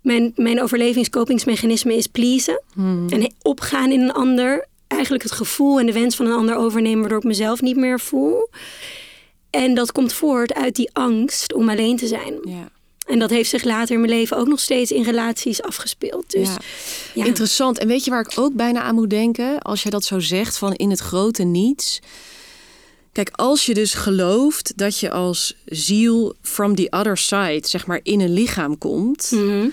mijn, 0.00 0.32
mijn 0.36 0.62
overlevingskopingsmechanisme 0.62 1.94
is 1.94 2.06
pleasen. 2.06 2.62
En 3.08 3.32
opgaan 3.42 3.90
in 3.90 4.00
een 4.00 4.12
ander. 4.12 4.66
Eigenlijk 4.86 5.22
het 5.22 5.32
gevoel 5.32 5.78
en 5.80 5.86
de 5.86 5.92
wens 5.92 6.16
van 6.16 6.26
een 6.26 6.36
ander 6.36 6.56
overnemen, 6.56 7.00
waardoor 7.00 7.18
ik 7.18 7.24
mezelf 7.24 7.60
niet 7.60 7.76
meer 7.76 8.00
voel. 8.00 8.48
En 9.50 9.74
dat 9.74 9.92
komt 9.92 10.12
voort 10.12 10.54
uit 10.54 10.74
die 10.74 10.90
angst 10.92 11.52
om 11.52 11.68
alleen 11.68 11.96
te 11.96 12.06
zijn. 12.06 12.34
Ja. 12.44 12.68
En 13.06 13.18
dat 13.18 13.30
heeft 13.30 13.50
zich 13.50 13.64
later 13.64 13.94
in 13.94 14.00
mijn 14.00 14.12
leven 14.12 14.36
ook 14.36 14.46
nog 14.46 14.60
steeds 14.60 14.90
in 14.90 15.02
relaties 15.02 15.62
afgespeeld. 15.62 16.30
Dus 16.30 16.48
Ja. 16.48 16.56
ja. 17.14 17.24
Interessant. 17.24 17.78
En 17.78 17.88
weet 17.88 18.04
je 18.04 18.10
waar 18.10 18.26
ik 18.30 18.38
ook 18.38 18.54
bijna 18.54 18.80
aan 18.80 18.94
moet 18.94 19.10
denken? 19.10 19.62
Als 19.62 19.82
je 19.82 19.90
dat 19.90 20.04
zo 20.04 20.20
zegt 20.20 20.58
van 20.58 20.74
in 20.74 20.90
het 20.90 21.00
grote 21.00 21.42
niets. 21.42 22.00
Kijk, 23.16 23.30
als 23.32 23.66
je 23.66 23.74
dus 23.74 23.94
gelooft 23.94 24.72
dat 24.76 24.98
je 25.00 25.10
als 25.10 25.56
ziel 25.64 26.34
from 26.42 26.74
the 26.74 26.86
other 26.90 27.16
side, 27.16 27.62
zeg 27.62 27.86
maar, 27.86 28.00
in 28.02 28.20
een 28.20 28.32
lichaam 28.32 28.78
komt, 28.78 29.30
Mhm. 29.34 29.68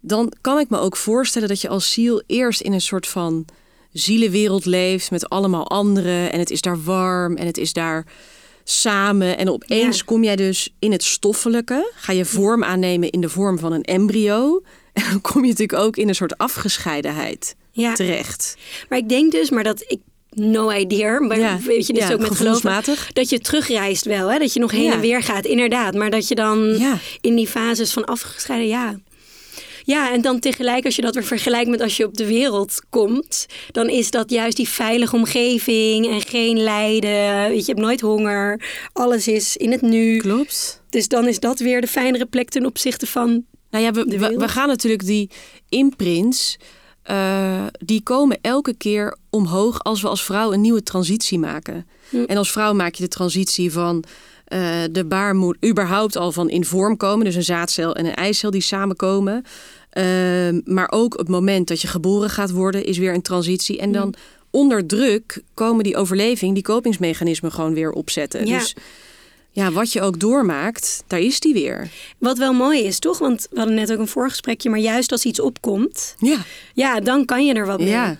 dan 0.00 0.32
kan 0.40 0.58
ik 0.58 0.68
me 0.70 0.78
ook 0.78 0.96
voorstellen 0.96 1.48
dat 1.48 1.60
je 1.60 1.68
als 1.68 1.92
ziel 1.92 2.22
eerst 2.26 2.60
in 2.60 2.72
een 2.72 2.80
soort 2.80 3.06
van 3.06 3.44
zielenwereld 3.92 4.64
leeft 4.64 5.10
met 5.10 5.28
allemaal 5.28 5.68
anderen. 5.68 6.32
En 6.32 6.38
het 6.38 6.50
is 6.50 6.60
daar 6.60 6.82
warm 6.82 7.36
en 7.36 7.46
het 7.46 7.58
is 7.58 7.72
daar 7.72 8.06
samen. 8.64 9.38
En 9.38 9.50
opeens 9.50 9.96
Ja. 9.98 10.04
kom 10.04 10.24
jij 10.24 10.36
dus 10.36 10.74
in 10.78 10.92
het 10.92 11.02
stoffelijke. 11.04 11.92
Ga 11.94 12.12
je 12.12 12.24
vorm 12.24 12.64
aannemen 12.64 13.10
in 13.10 13.20
de 13.20 13.28
vorm 13.28 13.58
van 13.58 13.72
een 13.72 13.82
embryo. 13.84 14.62
En 14.92 15.02
dan 15.10 15.20
kom 15.20 15.42
je 15.44 15.48
natuurlijk 15.50 15.82
ook 15.82 15.96
in 15.96 16.08
een 16.08 16.14
soort 16.14 16.38
afgescheidenheid 16.38 17.54
Ja. 17.72 17.94
terecht. 17.94 18.56
Maar 18.88 18.98
ik 18.98 19.08
denk 19.08 19.32
dus, 19.32 19.50
maar 19.50 19.64
dat 19.64 19.84
ik 19.86 20.00
no 20.30 20.72
idea, 20.72 21.20
maar 21.20 21.38
Ja. 21.38 21.58
weet 21.66 21.86
je, 21.86 21.92
is 21.92 22.08
Ja, 22.08 22.12
ook 22.12 22.20
met 22.20 22.36
geloven, 22.36 22.82
dat 23.12 23.28
je 23.28 23.38
terugreist 23.38 24.04
wel, 24.04 24.30
hè? 24.32 24.38
dat 24.38 24.52
je 24.52 24.60
nog 24.60 24.70
heen 24.70 24.82
Ja. 24.82 24.92
en 24.92 25.00
weer 25.00 25.22
gaat, 25.22 25.44
inderdaad. 25.44 25.94
Maar 25.94 26.10
dat 26.10 26.28
je 26.28 26.34
dan 26.34 26.78
Ja. 26.78 26.98
in 27.20 27.34
die 27.34 27.46
fases 27.46 27.92
van 27.92 28.04
afgescheiden, 28.04 28.68
ja. 28.68 28.98
Ja, 29.84 30.12
en 30.12 30.20
dan 30.22 30.38
tegelijk 30.38 30.84
als 30.84 30.96
je 30.96 31.02
dat 31.02 31.14
weer 31.14 31.24
vergelijkt 31.24 31.70
met 31.70 31.80
als 31.80 31.96
je 31.96 32.06
op 32.06 32.16
de 32.16 32.26
wereld 32.26 32.80
komt, 32.90 33.46
dan 33.72 33.88
is 33.88 34.10
dat 34.10 34.30
juist 34.30 34.56
die 34.56 34.68
veilige 34.68 35.16
omgeving 35.16 36.06
en 36.08 36.20
geen 36.20 36.58
lijden. 36.62 37.48
Weet 37.48 37.50
je, 37.50 37.58
je 37.58 37.64
hebt 37.66 37.78
nooit 37.78 38.00
honger, 38.00 38.62
alles 38.92 39.28
is 39.28 39.56
in 39.56 39.70
het 39.72 39.82
nu. 39.82 40.16
Klopt. 40.16 40.82
Dus 40.90 41.08
dan 41.08 41.28
is 41.28 41.40
dat 41.40 41.58
weer 41.58 41.80
de 41.80 41.86
fijnere 41.86 42.26
plek 42.26 42.48
ten 42.48 42.66
opzichte 42.66 43.06
van. 43.06 43.44
Nou 43.70 43.84
ja, 43.84 43.90
we, 43.92 44.04
we, 44.18 44.36
we 44.36 44.48
gaan 44.48 44.68
natuurlijk 44.68 45.06
die 45.06 45.30
imprints. 45.68 46.56
Eh, 47.10 47.66
die 47.78 48.02
komen 48.02 48.38
elke 48.40 48.74
keer 48.74 49.16
omhoog 49.30 49.82
als 49.82 50.02
we 50.02 50.08
als 50.08 50.24
vrouw 50.24 50.52
een 50.52 50.60
nieuwe 50.60 50.82
transitie 50.82 51.38
maken. 51.38 51.86
Hm. 52.08 52.24
En 52.26 52.36
als 52.36 52.52
vrouw 52.52 52.72
maak 52.72 52.94
je 52.94 53.02
de 53.02 53.08
transitie 53.08 53.72
van 53.72 54.04
eh, 54.44 54.60
de 54.90 55.04
baarmoeder, 55.04 55.70
überhaupt 55.70 56.16
al 56.16 56.32
van 56.32 56.50
in 56.50 56.64
vorm 56.64 56.96
komen, 56.96 57.24
dus 57.24 57.34
een 57.34 57.42
zaadcel 57.42 57.94
en 57.94 58.06
een 58.06 58.14
eicel 58.14 58.50
die 58.50 58.60
samenkomen. 58.60 59.44
Ehm, 59.90 60.60
maar 60.64 60.90
ook 60.90 61.18
het 61.18 61.28
moment 61.28 61.68
dat 61.68 61.80
je 61.80 61.88
geboren 61.88 62.30
gaat 62.30 62.50
worden 62.50 62.84
is 62.84 62.98
weer 62.98 63.14
een 63.14 63.22
transitie. 63.22 63.78
En 63.78 63.92
dan 63.92 64.14
onder 64.50 64.86
druk 64.86 65.42
komen 65.54 65.84
die 65.84 65.96
overleving, 65.96 66.54
die 66.54 66.62
kopingsmechanismen 66.62 67.52
gewoon 67.52 67.74
weer 67.74 67.92
opzetten. 67.92 68.46
Ja. 68.46 68.58
Dus 68.58 68.74
ja, 69.52 69.72
wat 69.72 69.92
je 69.92 70.00
ook 70.00 70.20
doormaakt, 70.20 71.04
daar 71.06 71.20
is 71.20 71.40
die 71.40 71.52
weer. 71.54 71.88
Wat 72.18 72.38
wel 72.38 72.52
mooi 72.52 72.82
is, 72.84 72.98
toch? 72.98 73.18
Want 73.18 73.46
we 73.50 73.58
hadden 73.58 73.74
net 73.76 73.92
ook 73.92 73.98
een 73.98 74.08
voorgesprekje, 74.08 74.70
maar 74.70 74.78
juist 74.78 75.12
als 75.12 75.24
iets 75.24 75.40
opkomt, 75.40 76.14
Ja, 76.18 76.38
ja, 76.74 77.00
dan 77.00 77.24
kan 77.24 77.46
je 77.46 77.54
er 77.54 77.66
wat 77.66 77.78
mee. 77.78 77.88
ja. 77.88 78.16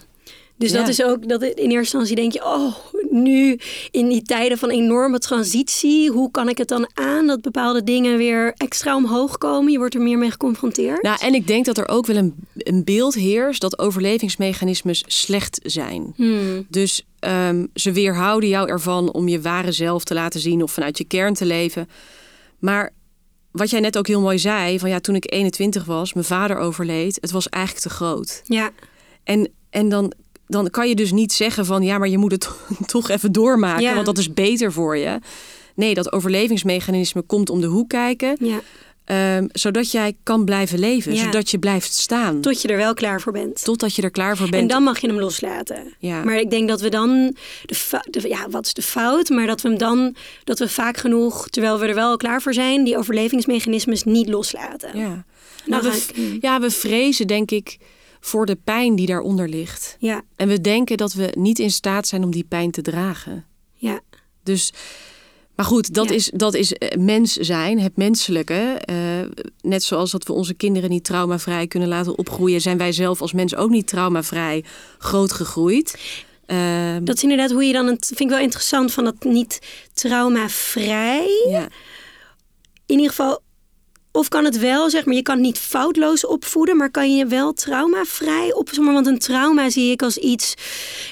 Dus 0.61 0.73
dat 0.73 0.88
is 0.88 1.02
ook 1.02 1.29
dat 1.29 1.43
in 1.43 1.50
eerste 1.55 1.76
instantie 1.76 2.14
denk 2.14 2.33
je, 2.33 2.45
oh, 2.45 2.75
nu 3.11 3.59
in 3.90 4.09
die 4.09 4.23
tijden 4.23 4.59
van 4.59 4.71
enorme 4.71 5.19
transitie, 5.19 6.11
hoe 6.11 6.31
kan 6.31 6.49
ik 6.49 6.59
het 6.59 6.69
dan 6.69 6.90
aan 6.95 7.26
dat 7.26 7.40
bepaalde 7.40 7.83
dingen 7.83 8.17
weer 8.17 8.52
extra 8.57 8.97
omhoog 8.97 9.38
komen? 9.38 9.73
Je 9.73 9.79
wordt 9.79 9.95
er 9.95 10.00
meer 10.00 10.19
mee 10.19 10.31
geconfronteerd. 10.31 11.02
Nou, 11.02 11.19
en 11.21 11.35
ik 11.35 11.47
denk 11.47 11.64
dat 11.64 11.79
er 11.79 11.88
ook 11.88 12.07
wel 12.07 12.17
een, 12.17 12.35
een 12.57 12.85
beeld 12.85 13.14
heerst 13.14 13.61
dat 13.61 13.79
overlevingsmechanismes 13.79 15.05
slecht 15.07 15.61
zijn. 15.62 16.12
Hmm. 16.17 16.67
Dus 16.69 17.07
ehm, 17.19 17.67
ze 17.75 17.93
weerhouden 17.93 18.49
jou 18.49 18.69
ervan 18.69 19.12
om 19.12 19.29
je 19.29 19.40
ware 19.40 19.73
zelf 19.73 20.05
te 20.05 20.14
laten 20.14 20.40
zien 20.40 20.62
of 20.62 20.73
vanuit 20.73 20.99
je 20.99 21.05
kern 21.05 21.35
te 21.35 21.47
leven. 21.47 21.88
Maar 22.59 22.93
wat 23.50 23.71
jij 23.71 23.81
net 23.81 23.99
ook 23.99 24.07
heel 24.07 24.21
mooi 24.21 24.38
zei, 24.38 24.79
van 24.79 24.90
ja, 24.90 25.00
toen 25.00 25.14
ik 25.14 25.33
21 25.33 25.85
was, 25.85 26.12
mijn 26.12 26.26
vader 26.26 26.57
overleed, 26.57 27.19
het 27.21 27.31
was 27.31 27.49
eigenlijk 27.49 27.85
te 27.85 27.90
groot. 27.95 28.43
Ja, 28.45 28.71
En, 29.25 29.50
en 29.71 29.88
dan, 29.88 30.12
dan 30.50 30.71
kan 30.71 30.88
je 30.88 30.95
dus 30.95 31.12
niet 31.12 31.33
zeggen 31.33 31.66
van 31.66 31.83
ja, 31.83 31.99
maar 31.99 32.09
je 32.09 32.19
moet 32.19 32.33
het 32.33 32.49
toch 32.87 33.09
even 33.09 33.33
doormaken, 33.33 33.83
Ja. 33.83 33.95
want 33.95 34.07
dat 34.07 34.19
is 34.19 34.33
beter 34.33 34.73
voor 34.73 34.97
je. 34.97 35.19
Nee, 35.75 35.95
dat 35.95 36.12
overlevingsmechanisme 36.12 37.23
komt 37.23 37.50
om 37.50 37.61
de 37.61 37.66
hoek 37.66 37.88
kijken, 37.88 38.37
ja, 38.40 38.61
ehm, 39.04 39.47
zodat 39.52 39.90
jij 39.90 40.16
kan 40.23 40.45
blijven 40.45 40.78
leven, 40.78 41.14
Ja. 41.14 41.23
zodat 41.23 41.50
je 41.50 41.59
blijft 41.59 41.92
staan. 41.95 42.40
tot 42.40 42.62
je 42.62 42.69
er 42.69 42.76
wel 42.76 42.95
klaar 42.95 43.21
voor 43.21 43.33
bent. 43.33 43.64
Totdat 43.64 43.95
je 43.95 44.02
er 44.02 44.11
klaar 44.11 44.37
voor 44.37 44.49
bent. 44.49 44.62
En 44.62 44.69
dan 44.69 44.83
mag 44.83 44.99
je 45.00 45.07
hem 45.07 45.19
loslaten. 45.21 45.95
Ja. 45.99 46.25
Maar 46.25 46.38
ik 46.38 46.50
denk 46.50 46.69
dat 46.69 46.80
we 46.80 46.88
dan, 46.88 47.37
de, 48.11 48.28
ja, 48.28 48.49
wat 48.50 48.66
is 48.66 48.75
de 48.75 48.83
fout? 48.83 49.28
Maar 49.28 49.47
dat 49.47 49.61
we 49.61 49.69
hem 49.69 49.78
dan, 49.78 50.14
dat 50.45 50.59
we 50.59 50.69
vaak 50.69 50.97
genoeg, 50.97 51.49
terwijl 51.49 51.78
we 51.78 51.87
er 51.87 51.95
wel 51.95 52.16
klaar 52.16 52.42
voor 52.42 52.54
zijn, 52.54 52.85
die 52.85 52.97
overlevingsmechanismes 52.99 54.04
niet 54.04 54.28
loslaten. 54.28 54.99
Ja. 54.99 55.25
Nou, 55.66 55.83
we, 55.83 56.38
ja, 56.40 56.61
we 56.61 56.71
vrezen 56.71 57.26
denk 57.26 57.50
ik 57.50 57.78
voor 58.21 58.47
de 58.47 58.57
pijn 58.65 58.95
die 58.97 59.07
daaronder 59.07 59.49
ligt. 59.49 59.97
Ja, 59.99 60.23
En 60.37 60.49
we 60.49 60.61
denken 60.61 60.97
dat 60.97 61.12
we 61.12 61.33
niet 61.39 61.59
in 61.59 61.71
staat 61.71 62.07
zijn 62.07 62.25
om 62.25 62.31
die 62.31 62.45
pijn 62.45 62.71
te 62.71 62.83
dragen. 62.83 63.45
ja, 63.75 64.00
Dus, 64.43 64.73
maar 65.57 65.67
goed, 65.67 65.95
dat 65.95 66.09
Ja. 66.09 66.15
is, 66.15 66.31
dat 66.35 66.55
is 66.55 66.73
eh, 66.73 66.99
mens 66.99 67.33
zijn, 67.33 67.81
het 67.81 67.97
menselijke. 67.97 68.55
Eh, 68.85 68.97
net 69.61 69.83
zoals 69.83 70.11
dat 70.11 70.27
we 70.27 70.33
onze 70.33 70.55
kinderen 70.55 70.91
niet 70.91 71.05
traumavrij 71.05 71.67
kunnen 71.67 71.89
laten 71.89 72.19
opgroeien, 72.19 72.61
zijn 72.61 72.79
wij 72.79 72.93
zelf 72.93 73.21
als 73.21 73.33
mens 73.33 73.55
ook 73.57 73.71
niet 73.71 73.87
traumavrij 73.87 74.65
groot 74.99 75.33
gegroeid. 75.33 75.99
Ehm, 76.47 77.05
dat 77.05 77.17
is 77.17 77.23
inderdaad 77.23 77.50
hoe 77.50 77.65
je 77.65 77.73
dan, 77.73 77.87
het 77.87 78.07
vind 78.07 78.21
ik 78.21 78.29
wel 78.29 78.39
interessant, 78.39 78.93
van 78.93 79.05
dat 79.05 79.25
niet 79.25 79.59
traumavrij. 79.93 81.27
ja. 81.49 81.69
In 82.87 82.97
ieder 82.97 83.09
geval, 83.09 83.41
of 84.12 84.29
kan 84.29 84.45
het 84.45 84.59
wel, 84.59 84.90
zeg 84.90 85.05
maar, 85.05 85.14
je 85.14 85.23
kan 85.23 85.35
het 85.35 85.45
niet 85.45 85.59
foutloos 85.59 86.26
opvoeden, 86.26 86.76
maar 86.76 86.90
kan 86.90 87.17
je 87.17 87.26
wel 87.26 87.52
traumavrij 87.52 88.52
op, 88.55 88.69
zeg 88.73 88.85
maar, 88.85 88.93
want 88.95 89.07
een 89.07 89.19
trauma 89.19 89.71
zie 89.71 89.90
ik 89.90 90.02
als 90.02 90.17
iets, 90.17 90.55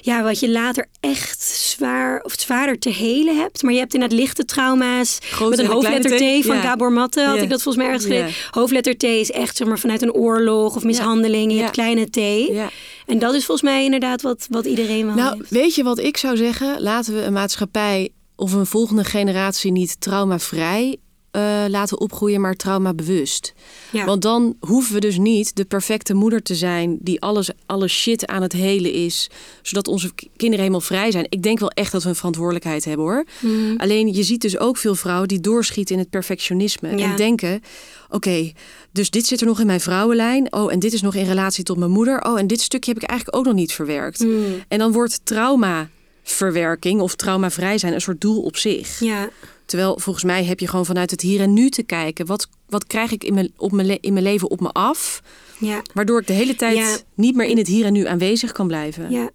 ja, 0.01 0.23
wat 0.23 0.41
je 0.41 0.51
later 0.51 0.87
echt 1.01 1.43
zwaar 1.43 2.21
of 2.23 2.35
zwaarder 2.39 2.79
te 2.79 2.91
helen 2.91 3.37
hebt. 3.37 3.63
Maar 3.63 3.73
je 3.73 3.79
hebt 3.79 3.95
inderdaad 3.95 4.19
lichte 4.19 4.45
trauma's. 4.45 5.19
Grote 5.21 5.51
met 5.51 5.59
een 5.59 5.65
en 5.65 5.71
een 5.71 5.77
hoofdletter 5.77 6.41
T 6.41 6.47
van 6.47 6.57
Ja. 6.57 6.63
Gabor 6.63 6.93
Matte 6.93 7.21
had 7.25 7.37
Ja. 7.37 7.43
ik 7.43 7.49
dat 7.51 7.63
volgens 7.63 7.85
mij 7.85 7.95
ergens 7.95 8.13
Ja. 8.13 8.19
gelezen. 8.19 8.41
Hoofdletter 8.51 8.97
T 8.97 9.03
is 9.03 9.31
echt, 9.31 9.57
zeg 9.57 9.67
maar, 9.69 9.79
vanuit 9.79 10.03
een 10.03 10.13
oorlog 10.13 10.77
of 10.77 10.85
mishandeling. 10.85 11.53
Je 11.53 11.59
hebt 11.59 11.71
kleine 11.71 12.11
T. 12.11 12.17
Ja. 12.53 12.71
En 13.07 13.19
dat 13.19 13.35
is 13.35 13.45
volgens 13.45 13.71
mij 13.71 13.85
inderdaad 13.85 14.23
wat, 14.23 14.47
wat 14.51 14.65
iedereen 14.67 15.07
wel 15.07 15.15
Nou, 15.15 15.37
heeft. 15.39 15.51
weet 15.51 15.75
je 15.75 15.83
wat 15.83 15.99
ik 15.99 16.17
zou 16.17 16.37
zeggen? 16.37 16.83
Laten 16.83 17.15
we 17.15 17.23
een 17.23 17.33
maatschappij 17.33 18.09
of 18.37 18.53
een 18.53 18.67
volgende 18.67 19.05
generatie 19.05 19.73
niet 19.73 20.01
traumavrij 20.01 20.97
eh, 21.31 21.65
laten 21.69 22.01
opgroeien, 22.01 22.41
maar 22.41 22.55
traumabewust. 22.55 23.55
Ja. 23.93 24.05
Want 24.05 24.23
dan 24.23 24.57
hoeven 24.61 24.95
we 24.95 25.01
dus 25.01 25.19
niet 25.19 25.57
de 25.57 25.65
perfecte 25.65 26.15
moeder 26.15 26.43
te 26.43 26.55
zijn 26.55 26.99
die 27.01 27.21
alles, 27.21 27.51
alle 27.67 27.89
shit 27.89 28.27
aan 28.27 28.43
het 28.43 28.53
helen 28.53 28.93
is, 28.93 29.31
zodat 29.63 29.89
onze 29.89 30.11
kinderen 30.15 30.59
helemaal 30.59 30.81
vrij 30.81 31.11
zijn. 31.11 31.27
Ik 31.29 31.43
denk 31.43 31.59
wel 31.59 31.71
echt 31.71 31.93
dat 31.93 32.03
we 32.03 32.09
een 32.09 32.15
verantwoordelijkheid 32.15 32.85
hebben 32.85 33.05
hoor. 33.07 33.25
Mhm. 33.41 33.77
Alleen 33.77 34.15
je 34.15 34.23
ziet 34.23 34.41
dus 34.41 34.59
ook 34.59 34.77
veel 34.77 34.95
vrouwen 34.95 35.29
die 35.29 35.41
doorschieten 35.41 35.95
in 35.95 36.01
het 36.01 36.11
perfectionisme 36.11 36.97
Ja. 36.97 37.11
en 37.11 37.17
denken: 37.17 37.61
oké, 38.09 38.53
dus 38.93 39.11
dit 39.11 39.27
zit 39.27 39.41
er 39.41 39.47
nog 39.47 39.61
in 39.61 39.67
mijn 39.67 39.81
vrouwenlijn. 39.81 40.53
Oh, 40.53 40.73
en 40.73 40.79
dit 40.79 40.93
is 40.93 41.03
nog 41.03 41.15
in 41.15 41.25
relatie 41.27 41.65
tot 41.65 41.77
mijn 41.79 41.91
moeder. 41.91 42.25
Oh, 42.25 42.39
en 42.39 42.47
dit 42.47 42.61
stukje 42.61 42.93
heb 42.93 43.03
ik 43.03 43.09
eigenlijk 43.09 43.39
ook 43.39 43.45
nog 43.45 43.55
niet 43.55 43.73
verwerkt. 43.73 44.19
Mhm. 44.21 44.33
En 44.69 44.79
dan 44.79 44.93
wordt 44.93 45.21
traumaverwerking 45.25 47.01
of 47.01 47.15
traumavrij 47.15 47.79
zijn 47.79 47.93
een 47.93 48.01
soort 48.01 48.21
doel 48.21 48.43
op 48.43 48.57
zich. 48.57 49.01
Ja, 49.01 49.29
Terwijl 49.69 49.99
volgens 49.99 50.25
mij 50.25 50.45
heb 50.45 50.61
je 50.61 50.69
gewoon 50.69 50.87
vanuit 50.87 51.11
het 51.11 51.21
hier 51.21 51.41
en 51.41 51.53
nu 51.53 51.69
te 51.71 51.83
kijken. 51.83 52.27
Wat, 52.27 52.49
wat 52.69 52.87
krijg 52.87 53.13
ik 53.13 53.25
in 53.25 53.35
mijn, 53.35 53.53
op 53.57 53.73
mijn, 53.73 53.99
in 54.01 54.13
mijn 54.13 54.25
leven 54.25 54.51
op 54.51 54.61
me 54.61 54.69
af? 54.69 55.23
ja. 55.59 55.83
Waardoor 55.95 56.21
ik 56.21 56.27
de 56.27 56.33
hele 56.33 56.55
tijd 56.55 56.77
Ja. 56.77 56.97
niet 57.15 57.35
meer 57.37 57.47
in 57.47 57.59
het 57.59 57.67
hier 57.67 57.85
en 57.85 57.93
nu 57.93 58.07
aanwezig 58.07 58.53
kan 58.53 58.67
blijven. 58.67 59.11
Ja. 59.11 59.31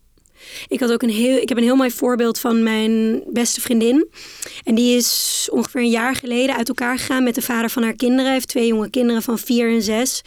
Ik, 0.67 0.79
had 0.79 0.91
ook 0.91 1.01
een 1.01 1.09
heel, 1.09 1.37
ik 1.37 1.49
heb 1.49 1.57
een 1.57 1.63
heel 1.63 1.75
mooi 1.75 1.91
voorbeeld 1.91 2.39
van 2.39 2.63
mijn 2.63 3.23
beste 3.27 3.61
vriendin. 3.61 4.07
En 4.63 4.75
die 4.75 4.95
is 4.95 5.47
ongeveer 5.51 5.81
een 5.81 5.89
jaar 5.89 6.15
geleden 6.15 6.55
uit 6.55 6.67
elkaar 6.67 6.97
gegaan 6.97 7.23
met 7.23 7.35
de 7.35 7.41
vader 7.41 7.69
van 7.69 7.83
haar 7.83 7.95
kinderen. 7.95 8.25
Hij 8.25 8.33
heeft 8.33 8.47
twee 8.47 8.67
jonge 8.67 8.89
kinderen 8.89 9.21
van 9.21 9.39
vier 9.39 9.69
en 9.73 9.81
zes. 9.81 10.21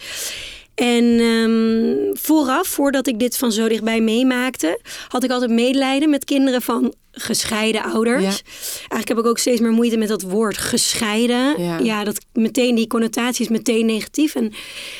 En 0.75 1.19
ehm, 1.19 2.15
vooraf, 2.15 2.67
voordat 2.67 3.07
ik 3.07 3.19
dit 3.19 3.37
van 3.37 3.51
zo 3.51 3.67
dichtbij 3.67 4.01
meemaakte, 4.01 4.79
had 5.07 5.23
ik 5.23 5.31
altijd 5.31 5.51
medelijden 5.51 6.09
met 6.09 6.25
kinderen 6.25 6.61
van 6.61 6.93
gescheiden 7.19 7.83
ouders. 7.83 8.23
Ja. 8.23 8.29
Eigenlijk 8.77 9.07
heb 9.07 9.17
ik 9.17 9.25
ook 9.25 9.37
steeds 9.37 9.61
meer 9.61 9.71
moeite 9.71 9.97
met 9.97 10.07
dat 10.07 10.21
woord 10.21 10.57
gescheiden. 10.57 11.61
Ja. 11.61 11.77
Ja, 11.79 12.03
dat 12.03 12.25
meteen 12.33 12.75
die 12.75 12.87
connotatie 12.87 13.43
is 13.45 13.51
meteen 13.51 13.85
negatief. 13.85 14.35
En 14.35 14.53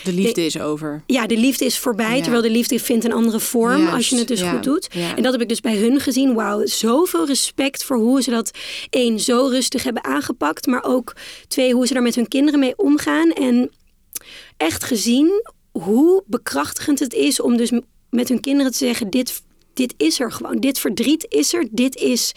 De 0.03 0.13
liefde 0.13 0.45
is 0.45 0.59
over. 0.59 1.03
ja, 1.05 1.27
de 1.27 1.37
liefde 1.37 1.65
is 1.65 1.77
voorbij, 1.77 2.15
Ja. 2.15 2.21
terwijl 2.21 2.41
de 2.43 2.49
liefde 2.49 2.79
vindt 2.79 3.05
een 3.05 3.13
andere 3.13 3.39
vorm 3.39 3.77
Juist, 3.77 3.93
als 3.93 4.09
je 4.09 4.15
het 4.17 4.27
dus 4.27 4.41
goed 4.41 4.63
doet. 4.63 4.87
En 5.15 5.23
dat 5.23 5.31
heb 5.31 5.41
ik 5.41 5.49
dus 5.49 5.61
bij 5.61 5.75
hun 5.77 5.99
gezien. 5.99 6.33
Wauw, 6.33 6.65
zoveel 6.65 7.25
respect 7.25 7.83
voor 7.83 7.97
hoe 7.97 8.21
ze 8.21 8.29
dat 8.29 8.51
één 8.89 9.19
zo 9.19 9.47
rustig 9.51 9.83
hebben 9.83 10.03
aangepakt, 10.03 10.65
maar 10.65 10.83
ook 10.83 11.15
twee 11.47 11.73
hoe 11.73 11.87
ze 11.87 11.93
daar 11.93 12.01
met 12.03 12.15
hun 12.15 12.27
kinderen 12.27 12.59
mee 12.59 12.77
omgaan 12.77 13.31
en 13.31 13.71
echt 14.57 14.83
gezien 14.83 15.45
hoe 15.71 16.23
bekrachtigend 16.27 16.99
het 16.99 17.13
is 17.13 17.41
om 17.41 17.57
dus 17.57 17.71
met 18.09 18.29
hun 18.29 18.39
kinderen 18.39 18.71
te 18.71 18.77
zeggen 18.77 19.09
dit 19.09 19.41
dit 19.77 19.93
is 19.97 20.19
er 20.19 20.31
gewoon, 20.31 20.59
dit 20.59 20.79
verdriet 20.79 21.25
is 21.29 21.53
er, 21.53 21.67
dit 21.71 21.95
is 21.95 22.31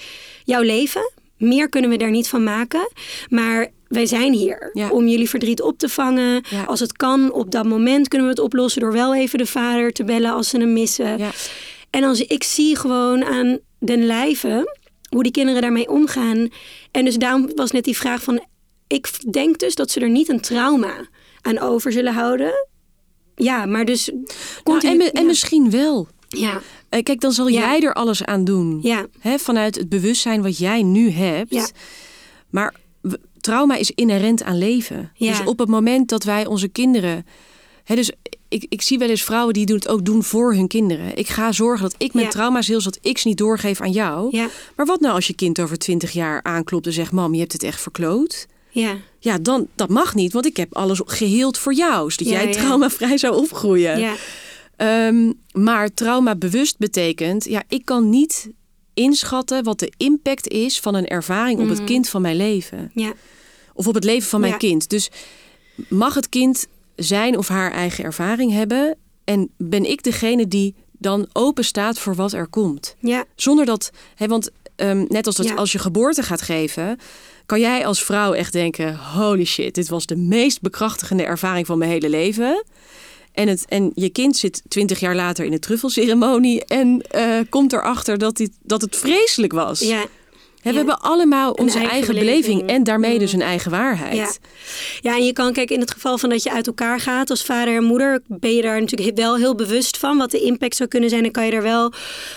jouw 0.44 0.62
leven. 0.62 1.10
Meer 1.38 1.68
kunnen 1.68 1.90
we 1.90 1.96
daar 1.96 2.10
niet 2.10 2.28
van 2.28 2.44
maken, 2.44 2.90
maar 3.28 3.68
wij 3.88 4.06
zijn 4.06 4.32
hier 4.32 4.70
Ja. 4.72 4.90
om 4.90 5.06
jullie 5.08 5.28
verdriet 5.28 5.62
op 5.62 5.78
te 5.78 5.88
vangen. 5.88 6.44
Ja. 6.50 6.64
Als 6.64 6.80
het 6.80 6.92
kan, 6.92 7.32
op 7.32 7.50
dat 7.50 7.64
moment 7.64 8.08
kunnen 8.08 8.26
we 8.28 8.32
het 8.34 8.42
oplossen 8.42 8.80
door 8.80 8.92
wel 8.92 9.14
even 9.14 9.38
de 9.38 9.46
vader 9.46 9.92
te 9.92 10.04
bellen 10.04 10.32
als 10.32 10.48
ze 10.48 10.58
hem 10.58 10.72
missen. 10.72 11.18
Ja. 11.18 11.30
En 11.90 12.04
als 12.04 12.20
ik 12.20 12.42
zie 12.42 12.76
gewoon 12.76 13.24
aan 13.24 13.58
den 13.78 14.06
lijve 14.06 14.76
hoe 15.08 15.22
die 15.22 15.32
kinderen 15.32 15.62
daarmee 15.62 15.88
omgaan. 15.88 16.48
En 16.90 17.04
dus 17.04 17.16
daarom 17.16 17.50
was 17.54 17.70
net 17.70 17.84
die 17.84 17.96
vraag 17.96 18.22
van, 18.22 18.44
ik 18.86 19.32
denk 19.32 19.58
dus 19.58 19.74
dat 19.74 19.90
ze 19.90 20.00
er 20.00 20.10
niet 20.10 20.28
een 20.28 20.40
trauma 20.40 21.08
aan 21.40 21.58
over 21.58 21.92
zullen 21.92 22.12
houden. 22.14 22.52
Ja, 23.34 23.66
maar 23.66 23.84
dus 23.84 24.10
Nou, 24.64 24.86
en, 24.88 24.96
me- 24.96 25.10
en 25.10 25.20
ja. 25.20 25.26
misschien 25.26 25.70
wel. 25.70 26.08
ja, 26.28 26.60
Kijk, 27.02 27.20
dan 27.20 27.32
zal 27.32 27.48
Ja. 27.48 27.60
jij 27.60 27.80
er 27.80 27.94
alles 27.94 28.24
aan 28.24 28.44
doen. 28.44 28.78
ja, 28.82 29.06
Hè, 29.20 29.38
vanuit 29.38 29.74
het 29.74 29.88
bewustzijn 29.88 30.42
wat 30.42 30.58
jij 30.58 30.82
nu 30.82 31.10
hebt. 31.10 31.50
Ja. 31.54 31.66
Maar 32.50 32.74
trauma 33.40 33.76
is 33.76 33.90
inherent 33.90 34.42
aan 34.42 34.58
leven. 34.58 35.10
Ja. 35.14 35.28
Dus 35.38 35.46
op 35.46 35.58
het 35.58 35.68
moment 35.68 36.08
dat 36.08 36.24
wij 36.24 36.46
onze 36.46 36.68
kinderen. 36.68 37.26
Hè, 37.84 37.94
dus 37.94 38.10
ik, 38.48 38.66
ik 38.68 38.82
zie 38.82 38.98
wel 38.98 39.08
eens 39.08 39.22
vrouwen 39.22 39.54
die 39.54 39.64
het 39.74 39.88
ook 39.88 40.04
doen 40.04 40.24
voor 40.24 40.54
hun 40.54 40.68
kinderen. 40.68 41.16
Ik 41.16 41.28
ga 41.28 41.52
zorgen 41.52 41.82
dat 41.82 41.94
ik 41.98 42.12
mijn 42.12 42.26
Ja. 42.26 42.32
trauma's 42.32 42.66
heel 42.66 42.80
zodat 42.80 42.98
ik 43.02 43.18
ze 43.18 43.28
niet 43.28 43.38
doorgeef 43.38 43.80
aan 43.80 43.90
jou. 43.92 44.36
Ja, 44.36 44.48
Maar 44.76 44.86
wat 44.86 45.00
nou 45.00 45.14
als 45.14 45.26
je 45.26 45.34
kind 45.34 45.60
over 45.60 45.78
twintig 45.78 46.10
jaar 46.12 46.42
aanklopt 46.42 46.86
en 46.86 46.92
zegt: 46.92 47.12
Mam, 47.12 47.32
je 47.34 47.40
hebt 47.40 47.52
het 47.52 47.62
echt 47.62 47.80
verkloot? 47.80 48.46
ja, 48.70 48.96
Ja, 49.18 49.38
dan 49.38 49.66
dat 49.74 49.88
mag 49.88 50.14
niet, 50.14 50.32
want 50.32 50.46
ik 50.46 50.56
heb 50.56 50.74
alles 50.76 51.00
geheeld 51.04 51.58
voor 51.58 51.74
jou, 51.74 52.10
zodat 52.10 52.28
jij 52.32 52.52
traumavrij 52.52 53.18
zou 53.18 53.36
opgroeien. 53.36 53.98
ja, 53.98 54.14
Ehm, 54.80 55.32
maar 55.52 55.94
trauma 55.94 56.34
bewust 56.36 56.78
betekent, 56.78 57.44
ja, 57.44 57.62
ik 57.68 57.84
kan 57.84 58.10
niet 58.10 58.50
inschatten 58.94 59.64
wat 59.64 59.78
de 59.78 59.92
impact 59.96 60.48
is 60.48 60.80
van 60.80 60.94
een 60.94 61.06
ervaring 61.06 61.60
op 61.60 61.68
het 61.68 61.84
kind 61.84 62.08
van 62.08 62.22
mijn 62.22 62.36
leven. 62.36 62.90
ja, 62.94 63.12
Of 63.74 63.86
op 63.86 63.94
het 63.94 64.04
leven 64.04 64.28
van 64.28 64.40
mijn 64.40 64.52
Ja. 64.52 64.58
kind. 64.58 64.88
Dus 64.88 65.10
mag 65.88 66.14
het 66.14 66.28
kind 66.28 66.66
zijn 66.96 67.38
of 67.38 67.48
haar 67.48 67.72
eigen 67.72 68.04
ervaring 68.04 68.52
hebben? 68.52 68.96
En 69.24 69.50
ben 69.56 69.84
ik 69.90 70.02
degene 70.02 70.48
die 70.48 70.74
dan 70.92 71.28
open 71.32 71.64
staat 71.64 71.98
voor 71.98 72.14
wat 72.14 72.32
er 72.32 72.46
komt? 72.48 72.96
ja, 73.00 73.24
Zonder 73.36 73.64
dat, 73.64 73.90
hè, 74.14 74.26
want 74.26 74.50
ehm, 74.76 75.04
net 75.08 75.26
als 75.26 75.36
dat 75.36 75.46
Ja. 75.46 75.54
als 75.54 75.72
je 75.72 75.78
geboorte 75.78 76.22
gaat 76.22 76.42
geven, 76.42 76.98
kan 77.46 77.60
jij 77.60 77.86
als 77.86 78.02
vrouw 78.04 78.32
echt 78.32 78.52
denken: 78.52 78.96
holy 78.96 79.44
shit, 79.44 79.74
dit 79.74 79.88
was 79.88 80.06
de 80.06 80.16
meest 80.16 80.60
bekrachtigende 80.60 81.24
ervaring 81.24 81.66
van 81.66 81.78
mijn 81.78 81.90
hele 81.90 82.08
leven. 82.08 82.64
En, 83.32 83.48
het, 83.48 83.64
en 83.68 83.90
je 83.94 84.08
kind 84.10 84.36
zit 84.36 84.62
twintig 84.68 85.00
jaar 85.00 85.14
later 85.14 85.44
in 85.44 85.50
de 85.50 85.58
truffelceremonie 85.58 86.64
en 86.64 87.02
eh, 87.10 87.24
komt 87.48 87.72
erachter 87.72 88.18
dat, 88.18 88.36
dit, 88.36 88.50
dat 88.62 88.80
het 88.80 88.96
vreselijk 88.96 89.52
was. 89.52 89.80
ja. 89.80 90.04
We 90.62 90.68
Ja. 90.70 90.74
hebben 90.76 91.00
allemaal 91.00 91.52
onze 91.52 91.76
eigen 91.78 91.92
eigen, 91.94 92.14
beleving. 92.14 92.66
en 92.68 92.84
daarmee 92.84 93.12
Mm. 93.12 93.18
dus 93.18 93.32
een 93.32 93.42
eigen 93.42 93.70
waarheid. 93.70 94.16
Ja. 94.16 94.30
Ja, 95.00 95.16
en 95.16 95.24
je 95.24 95.32
kan 95.32 95.52
kijken 95.52 95.74
in 95.74 95.80
het 95.80 95.90
geval 95.90 96.18
van 96.18 96.28
dat 96.30 96.42
je 96.42 96.50
uit 96.52 96.66
elkaar 96.66 97.00
gaat 97.00 97.30
als 97.30 97.44
vader 97.44 97.76
en 97.76 97.84
moeder, 97.84 98.22
ben 98.26 98.54
je 98.54 98.62
daar 98.62 98.80
natuurlijk 98.80 99.16
wel 99.16 99.36
heel 99.36 99.54
bewust 99.54 99.96
van 99.96 100.18
wat 100.18 100.30
de 100.30 100.40
impact 100.40 100.76
zou 100.76 100.88
kunnen 100.88 101.10
zijn. 101.10 101.24
En 101.24 101.30
kan 101.30 101.44
je 101.44 101.50
daar 101.50 101.62
wel 101.62 101.92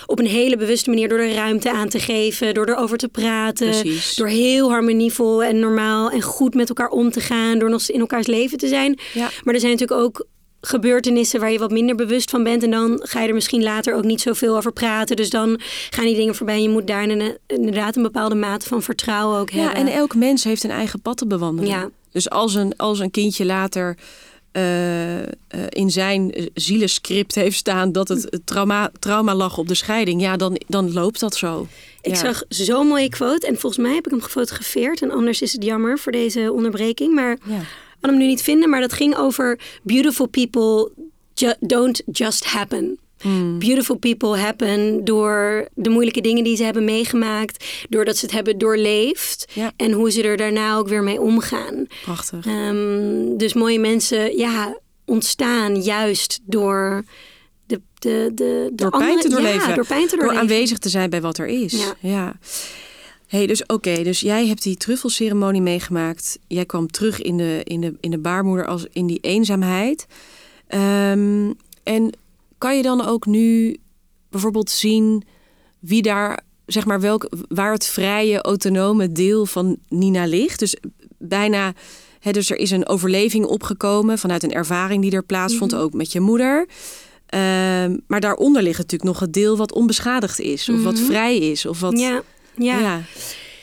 op 0.06 0.20
een 0.20 0.26
hele 0.26 0.58
bewuste 0.58 0.90
manier 0.90 1.10
door 1.10 1.20
er 1.20 1.34
ruimte 1.34 1.72
aan 1.72 1.90
te 1.90 2.00
geven, 2.00 2.54
door 2.54 2.68
erover 2.70 2.98
te 2.98 3.08
praten, 3.08 3.70
Precies. 3.70 4.16
door 4.16 4.28
heel 4.28 4.70
harmonievol 4.70 5.44
en 5.44 5.60
normaal 5.60 6.10
en 6.10 6.22
goed 6.22 6.54
met 6.54 6.68
elkaar 6.70 6.90
om 6.90 7.12
te 7.12 7.20
gaan, 7.20 7.60
door 7.60 7.70
nog 7.70 7.90
in 7.90 8.00
elkaars 8.00 8.28
leven 8.28 8.58
te 8.58 8.68
zijn. 8.68 9.00
Maar 9.44 9.54
er 9.54 9.60
zijn 9.60 9.72
natuurlijk 9.72 10.02
ook 10.02 10.26
gebeurtenissen 10.66 11.40
waar 11.40 11.52
je 11.52 11.60
wat 11.60 11.72
minder 11.72 11.96
bewust 11.96 12.30
van 12.30 12.44
bent. 12.44 12.64
En 12.64 12.72
dan 12.72 13.00
ga 13.04 13.22
je 13.22 13.28
er 13.28 13.34
misschien 13.34 13.64
later 13.64 13.96
ook 13.96 14.04
niet 14.04 14.22
zoveel 14.22 14.56
over 14.58 14.72
praten. 14.74 15.16
Dus 15.16 15.30
dan 15.30 15.60
gaan 15.90 16.06
die 16.06 16.16
dingen 16.16 16.36
voorbij. 16.36 16.56
En 16.56 16.62
je 16.62 16.70
moet 16.70 16.88
daar 16.88 17.04
inderdaad 17.48 17.96
een 17.96 18.04
bepaalde 18.04 18.36
mate 18.36 18.68
van 18.68 18.82
vertrouwen 18.82 19.40
ook 19.40 19.50
Ja, 19.50 19.62
hebben. 19.62 19.76
en 19.80 19.88
elk 19.88 20.16
mens 20.16 20.44
heeft 20.44 20.64
een 20.64 20.70
eigen 20.72 21.02
pad 21.02 21.18
te 21.18 21.28
bewandelen. 21.28 21.70
Ja. 21.72 21.90
Dus 22.12 22.30
als 22.30 22.54
een, 22.56 22.78
als 22.78 23.00
een 23.00 23.12
kindje 23.12 23.46
later 23.46 23.98
eh, 24.52 25.20
eh, 25.22 25.26
in 25.70 25.92
zijn 25.92 26.50
zielescript 26.54 27.36
heeft 27.36 27.58
staan 27.58 27.92
dat 27.92 28.08
het 28.08 28.24
het 28.30 28.46
trauma, 28.46 28.92
trauma 29.00 29.36
lag 29.36 29.58
op 29.58 29.68
de 29.68 29.74
scheiding, 29.76 30.22
ja, 30.22 30.38
dan, 30.38 30.62
dan 30.68 30.94
loopt 30.94 31.20
dat 31.20 31.36
zo. 31.36 31.68
Ik 32.02 32.12
Ja. 32.12 32.18
zag 32.20 32.44
zo'n 32.50 32.88
mooie 32.88 33.10
quote. 33.10 33.48
En 33.48 33.58
volgens 33.60 33.82
mij 33.86 33.94
heb 33.96 34.06
ik 34.06 34.12
hem 34.12 34.22
gefotografeerd. 34.22 35.02
En 35.02 35.12
anders 35.12 35.42
is 35.42 35.54
het 35.54 35.64
jammer 35.64 36.00
voor 36.00 36.12
deze 36.12 36.52
onderbreking. 36.54 37.14
Maar 37.14 37.38
Ja. 37.46 37.60
Kan 38.04 38.10
hem 38.12 38.20
nu 38.20 38.28
niet 38.28 38.42
vinden. 38.42 38.70
Maar 38.70 38.82
dat 38.82 38.94
ging 38.94 39.16
over 39.18 39.60
beautiful 39.84 40.28
people 40.28 40.92
ju- 41.34 41.54
don't 41.60 42.02
just 42.12 42.46
happen. 42.46 42.98
Hmm. 43.22 43.60
Beautiful 43.60 43.96
people 43.98 44.38
happen 44.38 45.04
door 45.06 45.68
de 45.74 45.90
moeilijke 45.90 46.22
dingen 46.22 46.44
die 46.44 46.56
ze 46.56 46.64
hebben 46.64 46.84
meegemaakt. 46.86 47.66
Doordat 47.90 48.18
ze 48.18 48.26
het 48.26 48.34
hebben 48.34 48.58
doorleefd. 48.58 49.52
Ja. 49.54 49.72
En 49.76 49.92
hoe 49.92 50.12
ze 50.12 50.24
er 50.24 50.38
daarna 50.38 50.76
ook 50.78 50.88
weer 50.88 51.04
mee 51.04 51.22
omgaan. 51.22 51.86
Prachtig. 52.04 52.46
Ehm, 52.46 53.38
dus 53.38 53.54
mooie 53.54 53.80
mensen 53.80 54.38
ja, 54.38 54.78
ontstaan 55.06 55.82
juist 55.82 56.40
door... 56.44 57.04
De, 57.66 57.82
de, 58.00 58.32
de, 58.36 58.70
de 58.74 58.76
Door 58.76 58.92
pijn 58.98 59.20
te 59.20 59.30
doorleven. 59.30 59.70
Ja, 59.70 59.76
door 59.76 59.86
pijn 59.88 60.04
te 60.08 60.10
Door 60.10 60.18
doorleven. 60.20 60.42
aanwezig 60.42 60.78
te 60.78 60.90
zijn 60.90 61.10
bij 61.10 61.22
wat 61.22 61.38
er 61.38 61.48
is. 61.48 61.72
Ja. 61.72 61.94
ja. 62.00 62.34
Hey, 63.38 63.48
dus 63.48 63.66
oké, 63.66 64.04
dus 64.04 64.20
jij 64.20 64.48
hebt 64.48 64.64
die 64.64 64.76
truffelceremonie 64.78 65.62
meegemaakt. 65.62 66.40
Jij 66.48 66.66
kwam 66.66 66.88
terug 66.88 67.22
in 67.22 67.38
de, 67.38 67.62
in 67.64 67.82
de, 67.82 67.94
in 68.00 68.12
de 68.12 68.18
baarmoeder 68.18 68.66
als 68.66 68.86
in 68.92 69.08
die 69.08 69.20
eenzaamheid. 69.20 70.06
Ehm, 70.68 71.52
en 71.84 72.10
kan 72.58 72.76
je 72.78 72.82
dan 72.84 73.06
ook 73.06 73.26
nu 73.26 73.78
bijvoorbeeld 74.30 74.70
zien 74.70 75.24
wie 75.80 76.02
daar, 76.02 76.44
zeg 76.66 76.86
maar, 76.86 77.00
welk, 77.02 77.30
waar 77.48 77.72
het 77.72 77.86
vrije, 77.86 78.42
autonome 78.42 79.12
deel 79.12 79.46
van 79.46 79.78
Nina 79.90 80.26
ligt? 80.26 80.60
Dus 80.60 80.78
bijna, 81.18 81.74
hè, 82.20 82.32
dus 82.32 82.50
er 82.50 82.58
is 82.58 82.72
een 82.72 82.88
overleving 82.88 83.46
opgekomen 83.46 84.18
vanuit 84.20 84.44
een 84.44 84.54
ervaring 84.54 85.02
die 85.02 85.12
er 85.12 85.24
plaatsvond, 85.24 85.72
Mhm. 85.72 85.82
ook 85.82 85.94
met 85.94 86.12
je 86.12 86.20
moeder. 86.20 86.68
Ehm, 87.26 87.98
maar 88.08 88.20
daaronder 88.20 88.64
ligt 88.64 88.78
natuurlijk 88.78 89.12
nog 89.12 89.20
het 89.20 89.34
deel 89.34 89.58
wat 89.58 89.74
onbeschadigd 89.74 90.40
is, 90.40 90.70
of 90.70 90.84
wat 90.84 90.94
Mhm. 90.96 91.04
vrij 91.06 91.38
is, 91.38 91.66
of 91.66 91.80
wat. 91.80 92.00
Ja, 92.00 92.22
ja. 92.56 92.80
ja. 92.80 93.02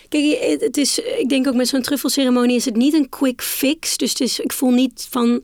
Kijk, 0.08 0.60
het- 0.60 0.76
is, 0.76 0.98
ik 0.98 1.28
denk 1.28 1.46
ook 1.48 1.54
met 1.54 1.68
zo'n 1.68 1.82
truffelceremonie 1.82 2.56
is 2.56 2.64
het 2.64 2.76
niet 2.76 2.94
een 2.94 3.08
quick 3.08 3.42
fix. 3.42 3.96
Dus 3.96 4.10
het 4.10 4.20
is, 4.20 4.40
ik 4.40 4.52
voel 4.52 4.70
niet 4.70 5.06
van 5.10 5.42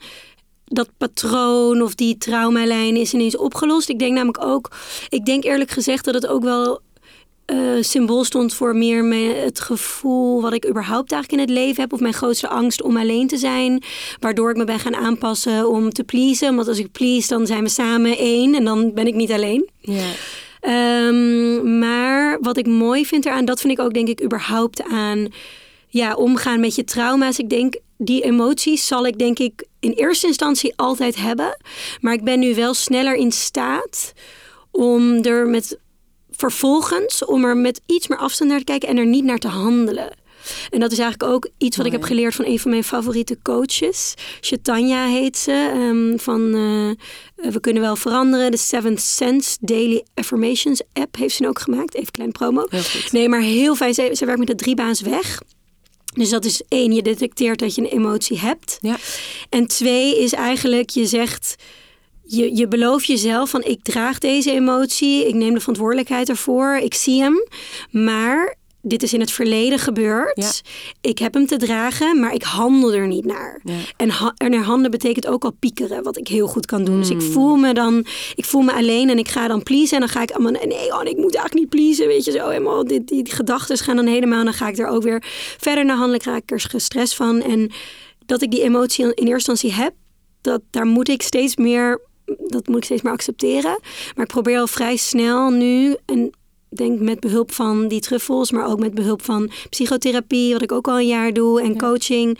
dat 0.64 0.88
patroon 0.98 1.82
of 1.82 1.94
die 1.94 2.18
traumalijn 2.18 2.96
is 2.96 3.12
ineens 3.14 3.36
opgelost. 3.36 3.88
Ik 3.88 3.98
denk 3.98 4.12
namelijk 4.14 4.44
ook, 4.44 4.70
ik 5.08 5.24
denk 5.24 5.44
eerlijk 5.44 5.70
gezegd 5.70 6.04
dat 6.04 6.14
het 6.14 6.26
ook 6.26 6.42
wel 6.42 6.80
eh, 7.44 7.58
symbool 7.80 8.24
stond 8.24 8.54
voor 8.54 8.76
meer 8.76 9.04
me- 9.04 9.34
het 9.44 9.60
gevoel 9.60 10.40
wat 10.42 10.52
ik 10.52 10.68
überhaupt 10.68 11.12
eigenlijk 11.12 11.42
in 11.42 11.48
het 11.48 11.58
leven 11.64 11.82
heb. 11.82 11.92
Of 11.92 12.00
mijn 12.00 12.14
grootste 12.14 12.48
angst 12.48 12.82
om 12.82 12.96
alleen 12.96 13.26
te 13.26 13.36
zijn. 13.36 13.82
Waardoor 14.20 14.50
ik 14.50 14.56
me 14.56 14.64
ben 14.64 14.78
gaan 14.80 14.96
aanpassen 14.96 15.68
om 15.68 15.90
te 15.92 16.04
pleasen. 16.04 16.54
Want 16.56 16.68
als 16.68 16.78
ik 16.78 16.92
please, 16.92 17.28
dan 17.28 17.46
zijn 17.46 17.62
we 17.62 17.68
samen 17.68 18.18
één 18.18 18.54
en 18.54 18.64
dan 18.64 18.94
ben 18.94 19.06
ik 19.06 19.14
niet 19.14 19.32
alleen. 19.32 19.68
ja. 19.80 20.10
Ehm, 20.60 21.78
maar 21.78 22.38
wat 22.40 22.56
ik 22.56 22.66
mooi 22.66 23.06
vind 23.06 23.26
eraan, 23.26 23.44
dat 23.44 23.60
vind 23.60 23.72
ik 23.72 23.80
ook 23.80 23.94
denk 23.94 24.08
ik 24.08 24.22
überhaupt 24.22 24.82
aan 24.82 25.28
ja, 25.88 26.14
omgaan 26.14 26.60
met 26.60 26.74
je 26.74 26.84
trauma's. 26.84 27.38
Ik 27.38 27.50
denk, 27.50 27.76
die 27.98 28.22
emoties 28.22 28.86
zal 28.86 29.06
ik 29.06 29.18
denk 29.18 29.38
ik 29.38 29.66
in 29.80 29.90
eerste 29.90 30.26
instantie 30.26 30.72
altijd 30.76 31.16
hebben. 31.16 31.56
Maar 32.00 32.12
ik 32.12 32.24
ben 32.24 32.38
nu 32.38 32.54
wel 32.54 32.74
sneller 32.74 33.14
in 33.14 33.32
staat 33.32 34.12
om 34.70 35.24
er 35.24 35.46
met 35.46 35.78
vervolgens, 36.30 37.24
om 37.24 37.44
er 37.44 37.56
met 37.56 37.80
iets 37.86 38.08
meer 38.08 38.18
afstand 38.18 38.50
naar 38.50 38.58
te 38.58 38.64
kijken 38.64 38.88
en 38.88 38.96
er 38.96 39.06
niet 39.06 39.24
naar 39.24 39.38
te 39.38 39.48
handelen. 39.48 40.12
En 40.70 40.80
dat 40.80 40.92
is 40.92 40.98
eigenlijk 40.98 41.32
ook 41.32 41.48
iets 41.58 41.76
wat 41.76 41.86
ik 41.86 41.92
heb 41.92 42.02
geleerd 42.02 42.34
van 42.34 42.44
een 42.44 42.58
van 42.58 42.70
mijn 42.70 42.84
favoriete 42.84 43.38
coaches. 43.42 44.14
Shatanya 44.40 45.06
heet 45.06 45.36
ze. 45.36 45.70
ehm, 45.72 46.18
van 46.18 46.54
eh, 46.54 47.50
We 47.52 47.60
kunnen 47.60 47.82
wel 47.82 47.96
veranderen. 47.96 48.50
De 48.50 48.56
Seventh 48.56 49.00
Sense 49.00 49.56
Daily 49.60 50.04
Affirmations 50.14 50.82
app 50.92 51.16
heeft 51.16 51.34
ze 51.34 51.42
nu 51.42 51.48
ook 51.48 51.60
gemaakt. 51.60 51.94
Even 51.94 52.10
klein 52.10 52.32
promo. 52.32 52.66
Nee, 53.10 53.28
maar 53.28 53.40
heel 53.40 53.74
fijn. 53.74 53.94
Ze, 53.94 54.10
ze 54.12 54.24
werkt 54.24 54.38
met 54.38 54.48
de 54.48 54.54
drie 54.54 54.74
baans 54.74 55.00
weg. 55.00 55.40
Dus 56.14 56.28
dat 56.30 56.44
is 56.44 56.62
één, 56.68 56.92
je 56.92 57.02
detecteert 57.02 57.58
dat 57.58 57.74
je 57.74 57.80
een 57.80 57.88
emotie 57.88 58.38
hebt. 58.38 58.78
Ja. 58.80 58.96
En 59.48 59.66
twee 59.66 60.18
is 60.22 60.32
eigenlijk, 60.32 60.90
je 60.90 61.06
zegt, 61.06 61.56
je, 62.24 62.56
je 62.56 62.68
belooft 62.68 63.06
jezelf 63.06 63.50
van 63.50 63.64
ik 63.64 63.82
draag 63.82 64.18
deze 64.18 64.50
emotie, 64.50 65.28
ik 65.28 65.34
neem 65.34 65.54
de 65.54 65.60
verantwoordelijkheid 65.60 66.28
ervoor, 66.28 66.76
ik 66.76 66.94
zie 66.94 67.22
hem, 67.22 67.46
maar 67.90 68.56
dit 68.88 69.02
is 69.02 69.12
in 69.12 69.20
het 69.20 69.30
verleden 69.30 69.78
gebeurd. 69.78 70.32
Ja. 70.34 70.50
Ik 71.10 71.18
heb 71.18 71.34
hem 71.34 71.46
te 71.46 71.56
dragen, 71.56 72.20
maar 72.20 72.34
ik 72.34 72.42
handel 72.42 72.92
er 72.92 73.06
niet 73.06 73.24
naar. 73.24 73.60
Ja. 73.64 73.72
En, 73.96 74.08
ha- 74.10 74.34
en 74.36 74.52
er 74.52 74.62
handelen 74.62 74.90
betekent 74.90 75.26
ook 75.26 75.44
al 75.44 75.50
piekeren, 75.50 76.02
wat 76.02 76.16
ik 76.18 76.28
heel 76.28 76.46
goed 76.46 76.66
kan 76.66 76.84
doen. 76.84 76.98
Dus 77.00 77.10
ik 77.10 77.20
Hmm. 77.20 77.30
voel 77.30 77.56
me 77.56 77.74
dan, 77.74 78.06
ik 78.34 78.44
voel 78.44 78.62
me 78.62 78.72
alleen 78.72 79.10
en 79.10 79.18
ik 79.18 79.28
ga 79.28 79.48
dan 79.48 79.62
pleasen. 79.62 79.94
En 79.94 80.00
dan 80.00 80.08
ga 80.08 80.22
ik 80.22 80.30
allemaal, 80.30 80.52
nee, 80.52 80.92
oh, 80.94 81.00
ik 81.04 81.16
moet 81.16 81.34
eigenlijk 81.34 81.54
niet 81.54 81.68
pleasen. 81.68 82.06
Weet 82.06 82.24
je 82.24 82.30
zo, 82.30 82.48
helemaal, 82.48 82.84
die, 82.84 83.04
die, 83.04 83.22
die 83.22 83.32
gedachten 83.34 83.76
gaan 83.78 83.96
dan 83.96 84.06
helemaal. 84.06 84.38
En 84.38 84.44
dan 84.44 84.54
ga 84.54 84.68
ik 84.68 84.78
er 84.78 84.86
ook 84.88 85.02
weer 85.02 85.22
verder 85.58 85.84
naar 85.84 85.96
handelen. 85.96 86.20
Ik 86.20 86.26
raak 86.26 86.50
er 86.50 86.60
gestrest 86.60 87.14
van. 87.14 87.42
En 87.42 87.70
dat 88.26 88.42
ik 88.42 88.50
die 88.50 88.62
emotie 88.62 89.04
in 89.04 89.26
eerste 89.26 89.50
instantie 89.50 89.72
heb, 89.72 89.92
dat, 90.40 90.60
daar 90.70 90.86
moet 90.86 91.08
ik 91.08 91.22
steeds 91.22 91.56
meer, 91.56 92.00
dat 92.48 92.66
moet 92.66 92.76
ik 92.76 92.84
steeds 92.84 93.02
meer 93.02 93.12
accepteren. 93.12 93.78
Maar 94.14 94.24
ik 94.24 94.30
probeer 94.32 94.58
al 94.58 94.66
vrij 94.66 94.96
snel 94.96 95.50
nu, 95.50 95.96
en 96.04 96.30
denk 96.68 97.00
met 97.00 97.20
behulp 97.20 97.52
van 97.52 97.88
die 97.88 98.00
truffels, 98.00 98.50
maar 98.50 98.66
ook 98.66 98.78
met 98.78 98.94
behulp 98.94 99.22
van 99.22 99.50
psychotherapie, 99.70 100.52
wat 100.52 100.62
ik 100.62 100.72
ook 100.72 100.88
al 100.88 100.98
een 100.98 101.06
jaar 101.06 101.32
doe, 101.32 101.62
en 101.62 101.78
coaching, 101.78 102.38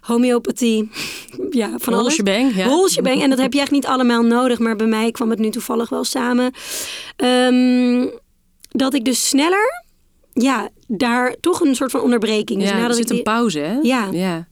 homeopathie, 0.00 0.90
ja, 1.50 1.68
van 1.68 1.78
Whole 1.78 1.96
alles. 1.96 2.14
shebang, 2.14 2.54
ja. 2.54 2.66
Whole 2.66 2.90
shebang. 2.90 3.22
En 3.22 3.30
dat 3.30 3.38
heb 3.38 3.52
je 3.52 3.60
echt 3.60 3.70
niet 3.70 3.86
allemaal 3.86 4.22
nodig, 4.22 4.58
maar 4.58 4.76
bij 4.76 4.86
mij 4.86 5.10
kwam 5.10 5.30
het 5.30 5.38
nu 5.38 5.50
toevallig 5.50 5.88
wel 5.88 6.04
samen. 6.04 6.52
Ehm, 7.16 8.06
dat 8.70 8.94
ik 8.94 9.04
dus 9.04 9.28
sneller, 9.28 9.82
ja, 10.32 10.68
daar 10.86 11.36
toch 11.40 11.60
een 11.60 11.74
soort 11.74 11.90
van 11.90 12.00
onderbreking. 12.00 12.60
Dus 12.60 12.68
Ja, 12.68 12.74
er 12.74 12.80
nadat 12.80 12.96
zit 12.96 13.10
ik 13.10 13.16
een 13.16 13.22
pauze, 13.22 13.58
hè? 13.58 13.78
Ja. 13.82 14.08
ja. 14.12 14.46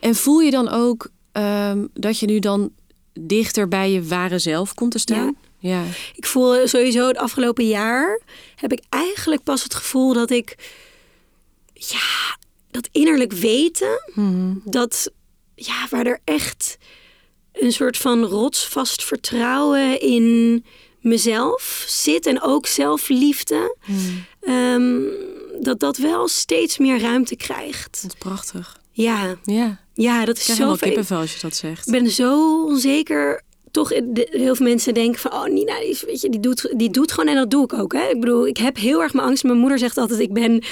En 0.00 0.14
voel 0.14 0.40
je 0.40 0.50
dan 0.50 0.68
ook 0.68 1.10
ehm, 1.32 1.86
dat 1.94 2.18
je 2.18 2.26
nu 2.26 2.38
dan 2.38 2.70
dichter 3.20 3.68
bij 3.68 3.92
je 3.92 4.02
ware 4.02 4.38
zelf 4.38 4.74
komt 4.74 4.90
te 4.90 4.98
staan? 4.98 5.24
Ja. 5.24 5.32
Ik 6.14 6.26
voel 6.26 6.66
sowieso 6.68 7.08
het 7.08 7.16
afgelopen 7.16 7.66
jaar 7.66 8.20
heb 8.56 8.72
ik 8.72 8.80
eigenlijk 8.88 9.42
pas 9.42 9.62
het 9.62 9.74
gevoel 9.74 10.12
dat 10.12 10.30
ik 10.30 10.54
ja 11.72 12.36
dat 12.70 12.88
innerlijk 12.92 13.32
weten, 13.32 14.10
Mhm. 14.14 14.52
dat 14.64 15.10
ja, 15.54 15.86
waar 15.90 16.06
er 16.06 16.20
echt 16.24 16.78
een 17.52 17.72
soort 17.72 17.96
van 17.96 18.24
rotsvast 18.24 19.04
vertrouwen 19.04 20.00
in 20.00 20.64
mezelf 21.00 21.84
zit 21.88 22.26
en 22.26 22.42
ook 22.42 22.66
zelfliefde, 22.66 23.76
Mhm. 23.86 24.00
ehm, 24.40 25.00
dat 25.60 25.80
dat 25.80 25.96
wel 25.96 26.28
steeds 26.28 26.78
meer 26.78 27.00
ruimte 27.00 27.36
krijgt. 27.36 28.02
Dat 28.02 28.12
is 28.12 28.18
prachtig. 28.18 28.80
Ja, 28.92 29.36
Ja, 29.44 29.80
ja 29.94 30.24
dat 30.24 30.36
ik 30.38 30.46
is 30.48 30.56
zo 30.56 30.64
fijn. 30.76 30.78
kippenvel 30.78 31.18
als 31.18 31.32
je 31.34 31.40
dat 31.40 31.56
zegt. 31.56 31.86
Ik 31.86 31.92
ben 31.92 32.10
zo 32.10 32.64
onzeker. 32.64 33.42
Toch, 33.72 33.88
de- 33.88 34.28
heel 34.30 34.54
veel 34.54 34.66
mensen 34.66 34.94
denken 34.94 35.20
van, 35.20 35.32
oh 35.32 35.44
Nina, 35.44 35.78
die, 35.80 35.88
is- 35.88 36.02
weet 36.04 36.20
je, 36.20 36.28
die, 36.28 36.40
doet, 36.40 36.72
die 36.76 36.90
doet 36.90 37.12
gewoon 37.12 37.28
en 37.28 37.36
dat 37.36 37.50
doe 37.50 37.64
ik 37.64 37.72
ook. 37.72 37.92
Hè? 37.92 38.08
Ik 38.08 38.20
bedoel, 38.20 38.46
ik 38.46 38.56
heb 38.56 38.76
heel 38.76 39.02
erg 39.02 39.12
mijn 39.12 39.26
angst. 39.26 39.44
Mijn 39.44 39.58
moeder 39.58 39.78
zegt 39.78 39.96
altijd, 39.98 40.20
ik 40.20 40.32
ben, 40.32 40.62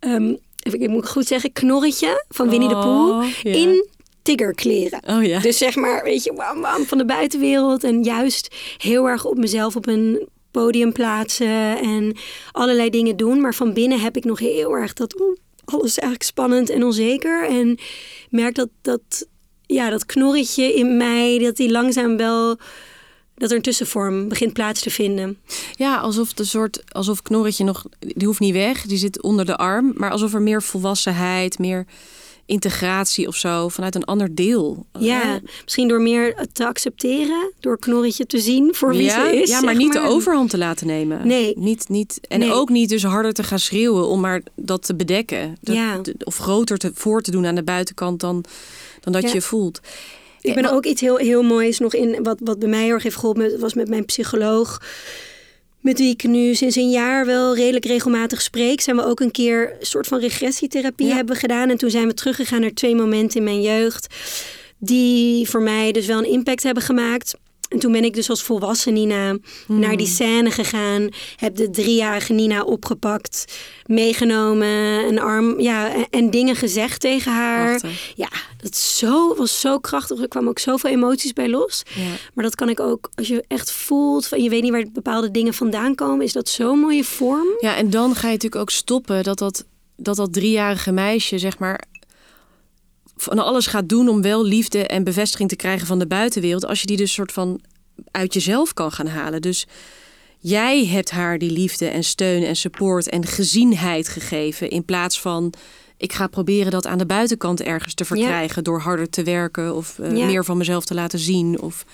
ehm, 0.00 0.34
ik 0.62 0.88
moet 0.88 1.08
goed 1.08 1.26
zeggen, 1.26 1.52
knorretje 1.52 2.24
van 2.28 2.48
Winnie 2.50 2.68
de 2.68 2.74
Pooh 2.74 3.16
Oh, 3.18 3.24
ja. 3.42 3.52
in 3.52 3.88
tiggerkleren. 4.22 5.02
Oh 5.06 5.24
ja. 5.24 5.38
Dus 5.40 5.58
zeg 5.58 5.76
maar, 5.76 6.02
weet 6.04 6.24
je, 6.24 6.32
wam, 6.32 6.60
wam, 6.60 6.84
van 6.84 6.98
de 6.98 7.04
buitenwereld. 7.04 7.84
En 7.84 8.02
juist 8.02 8.54
heel 8.78 9.06
erg 9.08 9.24
op 9.24 9.36
mezelf 9.38 9.76
op 9.76 9.86
een 9.86 10.28
podium 10.50 10.92
plaatsen 10.92 11.78
en 11.78 12.16
allerlei 12.52 12.90
dingen 12.90 13.16
doen. 13.16 13.40
Maar 13.40 13.54
van 13.54 13.72
binnen 13.72 14.00
heb 14.00 14.16
ik 14.16 14.24
nog 14.24 14.38
heel 14.38 14.72
erg 14.72 14.92
dat 14.92 15.22
alles 15.64 15.84
is 15.86 15.98
eigenlijk 15.98 16.30
spannend 16.30 16.70
en 16.70 16.84
onzeker. 16.84 17.46
En 17.48 17.78
merk 18.30 18.54
dat 18.54 18.68
dat, 18.82 19.26
ja, 19.74 19.90
dat 19.90 20.06
knorretje 20.06 20.74
in 20.74 20.96
mij, 20.96 21.38
dat 21.38 21.56
die 21.56 21.70
langzaam 21.70 22.16
wel, 22.16 22.56
dat 23.36 23.50
er 23.50 23.56
een 23.56 23.62
tussenvorm 23.62 24.28
begint 24.28 24.52
plaats 24.52 24.80
te 24.80 24.90
vinden. 24.90 25.38
Ja, 25.74 25.96
alsof 25.96 26.32
de 26.32 26.44
soort, 26.44 26.82
alsof 26.92 27.22
knorretje 27.22 27.64
nog, 27.64 27.84
die 27.98 28.26
hoeft 28.26 28.40
niet 28.40 28.52
weg, 28.52 28.82
die 28.82 28.98
zit 28.98 29.22
onder 29.22 29.44
de 29.46 29.56
arm, 29.56 29.92
maar 29.96 30.10
alsof 30.10 30.34
er 30.34 30.42
meer 30.42 30.62
volwassenheid, 30.62 31.58
meer 31.58 31.86
integratie 32.46 33.26
of 33.26 33.36
zo 33.36 33.68
vanuit 33.68 33.94
een 33.94 34.04
ander 34.04 34.34
deel. 34.34 34.86
Ja, 34.98 35.40
misschien 35.64 35.88
door 35.88 36.00
meer 36.00 36.46
te 36.52 36.66
accepteren, 36.66 37.52
door 37.60 37.78
knorretje 37.78 38.26
te 38.26 38.38
zien 38.38 38.74
voor 38.74 38.90
wie 38.90 39.02
ja, 39.02 39.28
ze 39.30 39.36
is. 39.42 39.48
ja, 39.50 39.60
maar 39.60 39.76
niet 39.76 39.92
de 39.92 40.00
overhand 40.00 40.50
te 40.50 40.58
laten 40.58 40.86
nemen. 40.86 41.26
Nee. 41.26 41.52
Niet, 41.58 41.88
niet, 41.88 42.18
en 42.28 42.38
Nee. 42.38 42.52
ook 42.52 42.68
niet 42.68 42.88
dus 42.88 43.02
harder 43.04 43.32
te 43.32 43.42
gaan 43.42 43.58
schreeuwen 43.58 44.06
om 44.06 44.20
maar 44.20 44.42
dat 44.54 44.82
te 44.86 44.94
bedekken. 44.94 45.56
Dat- 45.60 45.74
Ja. 45.74 46.00
Of 46.24 46.36
groter 46.36 46.78
te, 46.78 46.90
voor 46.94 47.22
te 47.22 47.30
doen 47.30 47.46
aan 47.46 47.54
de 47.54 47.62
buitenkant 47.62 48.20
dan, 48.20 48.44
dan 49.00 49.12
dat 49.12 49.22
Ja. 49.22 49.32
je 49.32 49.40
voelt. 49.42 49.80
Ik 50.40 50.54
ben 50.54 50.72
ook 50.72 50.84
iets 50.84 51.00
heel, 51.00 51.16
heel 51.16 51.42
moois 51.42 51.78
nog 51.78 51.94
in, 51.94 52.22
wat, 52.22 52.38
wat 52.44 52.58
bij 52.58 52.68
mij 52.68 52.82
heel 52.84 52.92
erg 52.92 53.02
heeft 53.02 53.16
geholpen, 53.16 53.60
was 53.60 53.74
met 53.74 53.88
mijn 53.88 54.04
psycholoog. 54.04 54.82
Met 55.80 55.98
wie 55.98 56.10
ik 56.12 56.22
nu 56.22 56.54
sinds 56.54 56.76
een 56.76 56.90
jaar 56.90 57.26
wel 57.26 57.54
redelijk 57.56 57.84
regelmatig 57.84 58.42
spreek. 58.42 58.80
Zijn 58.80 58.96
we 58.96 59.04
ook 59.04 59.20
een 59.20 59.30
keer 59.30 59.76
een 59.80 59.86
soort 59.86 60.06
van 60.06 60.18
regressietherapie 60.20 61.06
Ja. 61.06 61.14
hebben 61.14 61.36
gedaan. 61.36 61.70
En 61.70 61.76
toen 61.76 61.90
zijn 61.90 62.06
we 62.06 62.14
teruggegaan 62.14 62.60
naar 62.60 62.72
twee 62.72 62.94
momenten 62.94 63.38
in 63.38 63.44
mijn 63.44 63.62
jeugd. 63.62 64.14
Die 64.78 65.48
voor 65.48 65.62
mij 65.62 65.92
dus 65.92 66.06
wel 66.06 66.18
een 66.18 66.30
impact 66.30 66.62
hebben 66.62 66.82
gemaakt. 66.82 67.34
En 67.70 67.78
toen 67.78 67.92
ben 67.92 68.04
ik 68.04 68.14
dus 68.14 68.30
als 68.30 68.42
volwassen 68.42 68.92
Nina 68.92 69.36
naar 69.66 69.96
die 69.96 70.06
scène 70.06 70.50
gegaan. 70.50 71.08
Heb 71.36 71.56
de 71.56 71.70
driejarige 71.70 72.32
Nina 72.32 72.62
opgepakt. 72.62 73.44
Meegenomen. 73.86 75.08
Een 75.08 75.20
arm. 75.20 75.60
Ja, 75.60 75.94
en, 75.94 76.06
en 76.10 76.30
dingen 76.30 76.56
gezegd 76.56 77.00
tegen 77.00 77.32
haar. 77.32 77.66
Prachtig. 77.66 78.12
Ja, 78.14 78.28
dat 78.56 78.76
zo, 78.76 79.34
was 79.34 79.60
zo 79.60 79.78
krachtig. 79.78 80.20
Er 80.20 80.28
kwamen 80.28 80.48
ook 80.50 80.58
zoveel 80.58 80.90
emoties 80.90 81.32
bij 81.32 81.48
los. 81.48 81.82
Ja. 81.94 82.02
Maar 82.34 82.44
dat 82.44 82.54
kan 82.54 82.68
ik 82.68 82.80
ook, 82.80 83.10
als 83.14 83.28
je 83.28 83.44
echt 83.48 83.72
voelt, 83.72 84.26
van 84.26 84.42
je 84.42 84.50
weet 84.50 84.62
niet 84.62 84.72
waar 84.72 84.84
bepaalde 84.92 85.30
dingen 85.30 85.54
vandaan 85.54 85.94
komen, 85.94 86.24
is 86.24 86.32
dat 86.32 86.48
zo'n 86.48 86.78
mooie 86.78 87.04
vorm. 87.04 87.46
Ja, 87.60 87.76
en 87.76 87.90
dan 87.90 88.14
ga 88.14 88.26
je 88.26 88.32
natuurlijk 88.32 88.62
ook 88.62 88.70
stoppen 88.70 89.22
dat 89.22 89.38
dat, 89.38 89.64
dat, 89.96 90.16
dat 90.16 90.32
driejarige 90.32 90.92
meisje, 90.92 91.38
zeg 91.38 91.58
maar, 91.58 91.84
van 93.22 93.38
alles 93.38 93.66
gaat 93.66 93.88
doen 93.88 94.08
om 94.08 94.22
wel 94.22 94.44
liefde 94.44 94.86
en 94.86 95.04
bevestiging 95.04 95.48
te 95.48 95.56
krijgen 95.56 95.86
van 95.86 95.98
de 95.98 96.06
buitenwereld. 96.06 96.66
Als 96.66 96.80
je 96.80 96.86
die 96.86 96.96
dus 96.96 97.12
soort 97.12 97.32
van 97.32 97.60
uit 98.10 98.34
jezelf 98.34 98.74
kan 98.74 98.92
gaan 98.92 99.06
halen. 99.06 99.42
Dus 99.42 99.66
jij 100.38 100.86
hebt 100.86 101.10
haar 101.10 101.38
die 101.38 101.50
liefde 101.50 101.86
en 101.86 102.04
steun 102.04 102.44
en 102.44 102.56
support 102.56 103.08
en 103.08 103.26
gezienheid 103.26 104.08
gegeven. 104.08 104.70
In 104.70 104.84
plaats 104.84 105.20
van 105.20 105.52
ik 105.96 106.12
ga 106.12 106.26
proberen 106.26 106.70
dat 106.70 106.86
aan 106.86 106.98
de 106.98 107.06
buitenkant 107.06 107.62
ergens 107.62 107.94
te 107.94 108.04
verkrijgen 108.04 108.64
door 108.64 108.80
harder 108.80 109.10
te 109.10 109.22
werken 109.22 109.74
of 109.74 109.98
eh, 109.98 110.16
Ja. 110.16 110.26
meer 110.26 110.44
van 110.44 110.56
mezelf 110.56 110.84
te 110.84 110.94
laten 110.94 111.18
zien. 111.18 111.60
Of 111.60 111.84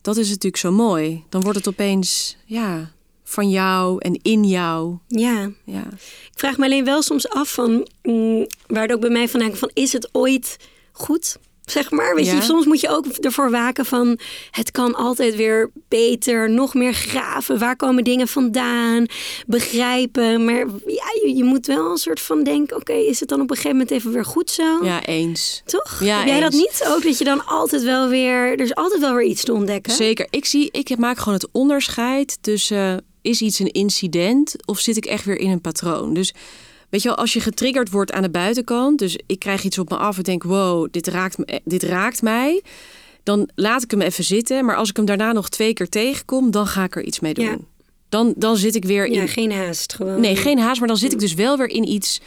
dat 0.00 0.16
is 0.16 0.28
natuurlijk 0.28 0.56
zo 0.56 0.72
mooi. 0.72 1.24
Dan 1.28 1.42
wordt 1.42 1.58
het 1.58 1.68
opeens 1.68 2.36
ja, 2.44 2.90
van 3.28 3.50
jou 3.50 3.96
en 3.98 4.18
in 4.22 4.44
jou. 4.44 4.96
Ja, 5.08 5.50
Ja. 5.64 5.84
ik 6.32 6.32
vraag 6.38 6.56
me 6.58 6.64
alleen 6.64 6.84
wel 6.84 7.02
soms 7.02 7.28
af 7.28 7.52
van, 7.52 7.88
mm, 8.02 8.46
waar 8.66 8.82
het 8.82 8.92
ook 8.92 9.00
bij 9.00 9.10
mij 9.10 9.28
vandaan 9.28 9.48
komt, 9.48 9.60
van 9.60 9.70
is 9.74 9.92
het 9.92 10.08
ooit 10.12 10.56
goed? 10.92 11.36
Zeg 11.64 11.90
maar, 11.90 12.14
weet 12.14 12.26
Ja. 12.26 12.34
je, 12.34 12.40
soms 12.42 12.66
moet 12.66 12.80
je 12.80 12.88
ook 12.88 13.06
ervoor 13.06 13.50
waken 13.50 13.84
van 13.84 14.18
het 14.50 14.70
kan 14.70 14.94
altijd 14.94 15.36
weer 15.36 15.70
beter, 15.88 16.50
nog 16.50 16.74
meer 16.74 16.92
graven. 16.92 17.58
Waar 17.58 17.76
komen 17.76 18.04
dingen 18.04 18.28
vandaan? 18.28 19.06
Begrijpen. 19.46 20.44
Maar 20.44 20.56
ja, 20.86 21.04
je, 21.24 21.32
je 21.36 21.44
moet 21.44 21.66
wel 21.66 21.90
een 21.90 21.96
soort 21.96 22.20
van 22.20 22.42
denken: 22.44 22.76
oké, 22.76 22.92
is 22.92 23.20
het 23.20 23.28
dan 23.28 23.40
op 23.40 23.50
een 23.50 23.56
gegeven 23.56 23.76
moment 23.76 23.94
even 23.94 24.12
weer 24.12 24.24
goed 24.24 24.50
zo? 24.50 24.84
ja, 24.84 25.04
eens. 25.04 25.62
Toch? 25.64 26.00
Ja, 26.00 26.18
Heb 26.18 26.26
jij 26.26 26.40
dat 26.40 26.52
niet? 26.52 26.84
Ook 26.88 27.02
dat 27.02 27.18
je 27.18 27.24
dan 27.24 27.46
altijd 27.46 27.82
wel 27.82 28.08
weer. 28.08 28.52
Er 28.52 28.60
is 28.60 28.74
altijd 28.74 29.00
wel 29.00 29.14
weer 29.14 29.26
iets 29.26 29.44
te 29.44 29.52
ontdekken. 29.52 29.92
Zeker. 29.92 30.26
Ik, 30.30 30.44
zie, 30.44 30.68
ik 30.70 30.98
maak 30.98 31.18
gewoon 31.18 31.34
het 31.34 31.48
onderscheid 31.52 32.38
tussen 32.40 33.04
is 33.26 33.40
iets 33.40 33.58
een 33.58 33.72
incident 33.72 34.56
of 34.64 34.78
zit 34.78 34.96
ik 34.96 35.04
echt 35.04 35.24
weer 35.24 35.38
in 35.38 35.50
een 35.50 35.60
patroon. 35.60 36.14
Dus 36.14 36.34
weet 36.88 37.02
je 37.02 37.08
wel, 37.08 37.16
als 37.16 37.32
je 37.32 37.40
getriggerd 37.40 37.90
wordt 37.90 38.12
aan 38.12 38.22
de 38.22 38.30
buitenkant, 38.30 38.98
dus 38.98 39.18
ik 39.26 39.38
krijg 39.38 39.64
iets 39.64 39.78
op 39.78 39.90
me 39.90 39.96
af 39.96 40.16
en 40.16 40.22
denk 40.22 40.42
wow, 40.42 40.88
dit 40.90 41.06
raakt, 41.06 41.38
me, 41.38 41.60
dit 41.64 41.82
raakt 41.82 42.22
mij. 42.22 42.62
Dan 43.22 43.48
laat 43.54 43.82
ik 43.82 43.90
hem 43.90 44.00
even 44.00 44.24
zitten. 44.24 44.64
Maar 44.64 44.76
als 44.76 44.88
ik 44.88 44.96
hem 44.96 45.04
daarna 45.04 45.32
nog 45.32 45.48
twee 45.48 45.72
keer 45.72 45.88
tegenkom, 45.88 46.50
dan 46.50 46.66
ga 46.66 46.84
ik 46.84 46.96
er 46.96 47.04
iets 47.04 47.20
mee 47.20 47.34
doen. 47.34 47.44
Ja. 47.44 47.56
Dan, 48.08 48.34
dan 48.36 48.56
zit 48.56 48.74
ik 48.74 48.84
weer 48.84 49.06
in. 49.06 49.12
Ja, 49.12 49.26
geen 49.26 49.52
haast 49.52 49.94
gewoon. 49.94 50.20
Nee, 50.20 50.36
geen 50.36 50.58
haast, 50.58 50.78
maar 50.78 50.88
dan 50.88 50.96
zit 50.96 51.12
ik 51.12 51.18
dus 51.18 51.34
wel 51.34 51.56
weer 51.56 51.68
in 51.68 51.88
iets 51.88 52.20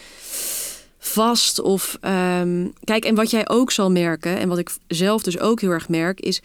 vast. 0.97 1.61
Of 1.61 1.97
ehm, 2.01 2.67
kijk, 2.83 3.05
en 3.05 3.15
wat 3.15 3.31
jij 3.31 3.49
ook 3.49 3.71
zal 3.71 3.91
merken, 3.91 4.37
en 4.37 4.49
wat 4.49 4.57
ik 4.57 4.71
zelf 4.87 5.23
dus 5.23 5.39
ook 5.39 5.61
heel 5.61 5.69
erg 5.69 5.89
merk, 5.89 6.19
is 6.19 6.41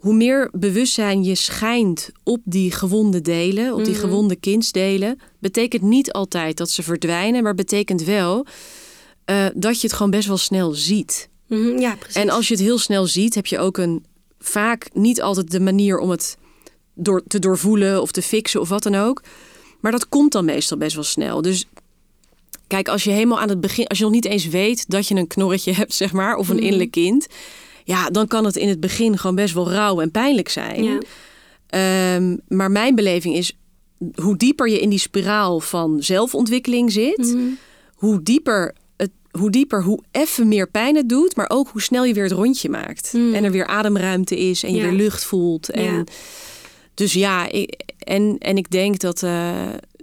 hoe 0.00 0.14
meer 0.14 0.48
bewustzijn 0.52 1.24
je 1.24 1.34
schijnt 1.34 2.10
op 2.24 2.40
die 2.44 2.70
gewonde 2.72 3.20
delen, 3.20 3.74
op 3.74 3.84
die 3.84 3.92
Mhm. 3.92 4.00
gewonde 4.02 4.36
kindsdelen, 4.36 5.18
betekent 5.38 5.82
niet 5.82 6.12
altijd 6.12 6.56
dat 6.56 6.70
ze 6.70 6.82
verdwijnen, 6.82 7.42
maar 7.42 7.54
betekent 7.54 8.02
wel 8.02 8.46
eh, 9.24 9.46
dat 9.54 9.80
je 9.80 9.86
het 9.86 9.96
gewoon 9.96 10.10
best 10.10 10.28
wel 10.28 10.36
snel 10.36 10.72
ziet. 10.72 11.28
Mhm, 11.46 11.78
ja, 11.78 11.94
precies. 11.96 12.16
En 12.22 12.30
als 12.30 12.48
je 12.48 12.54
het 12.54 12.62
heel 12.62 12.78
snel 12.78 13.06
ziet, 13.06 13.34
heb 13.34 13.46
je 13.46 13.58
ook 13.58 13.78
een 13.78 14.04
vaak 14.38 14.88
niet 14.92 15.22
altijd 15.22 15.50
de 15.50 15.60
manier 15.60 15.98
om 15.98 16.10
het 16.10 16.36
door, 16.94 17.22
te 17.26 17.38
doorvoelen 17.38 18.02
of 18.02 18.10
te 18.12 18.22
fixen 18.22 18.60
of 18.60 18.68
wat 18.68 18.82
dan 18.82 18.94
ook. 18.94 19.22
Maar 19.80 19.92
dat 19.92 20.08
komt 20.08 20.32
dan 20.32 20.44
meestal 20.44 20.78
best 20.78 20.94
wel 20.94 21.04
snel. 21.04 21.42
Dus 21.42 21.66
kijk, 22.66 22.88
als 22.88 23.04
je 23.04 23.10
helemaal 23.10 23.40
aan 23.40 23.48
het 23.48 23.60
begin, 23.60 23.86
als 23.86 23.98
je 23.98 24.04
nog 24.04 24.12
niet 24.12 24.24
eens 24.24 24.46
weet 24.48 24.84
dat 24.88 25.06
je 25.08 25.14
een 25.14 25.26
knorretje 25.26 25.72
hebt, 25.80 25.94
zeg 25.94 26.12
maar, 26.12 26.36
of 26.36 26.48
een 26.48 26.54
Mhm. 26.56 26.64
innerlijk 26.64 26.90
kind, 26.90 27.26
ja, 27.90 28.10
dan 28.10 28.26
kan 28.26 28.44
het 28.44 28.56
in 28.56 28.68
het 28.68 28.80
begin 28.80 29.18
gewoon 29.18 29.36
best 29.36 29.54
wel 29.54 29.70
rauw 29.70 30.00
en 30.00 30.10
pijnlijk 30.10 30.48
zijn. 30.48 30.84
Ja. 30.84 30.98
Ehm, 31.66 32.36
maar 32.48 32.70
mijn 32.70 32.94
beleving 32.94 33.34
is, 33.36 33.56
hoe 34.14 34.36
dieper 34.36 34.68
je 34.68 34.80
in 34.80 34.88
die 34.88 34.98
spiraal 34.98 35.60
van 35.60 36.02
zelfontwikkeling 36.02 36.92
zit, 36.92 37.18
Mhm. 37.34 37.38
hoe 37.94 38.22
dieper 38.22 38.74
het, 38.96 39.10
hoe 39.30 39.50
dieper, 39.50 39.82
hoe 39.82 40.02
even 40.10 40.48
meer 40.48 40.70
pijn 40.70 40.96
het 40.96 41.08
doet, 41.08 41.36
maar 41.36 41.50
ook 41.50 41.68
hoe 41.68 41.82
snel 41.82 42.04
je 42.04 42.14
weer 42.14 42.22
het 42.22 42.32
rondje 42.32 42.68
maakt. 42.68 43.12
Mm. 43.12 43.34
En 43.34 43.44
er 43.44 43.50
weer 43.50 43.66
ademruimte 43.66 44.38
is 44.38 44.62
en 44.62 44.70
je 44.74 44.76
Ja. 44.76 44.82
weer 44.88 44.92
lucht 44.98 45.24
voelt. 45.24 45.70
En, 45.70 45.82
Ja. 45.94 46.04
Dus 46.94 47.12
ja, 47.12 47.48
ik, 47.50 47.82
en, 47.98 48.36
en 48.38 48.56
ik 48.56 48.70
denk 48.70 48.98
dat, 48.98 49.22
eh, 49.22 49.52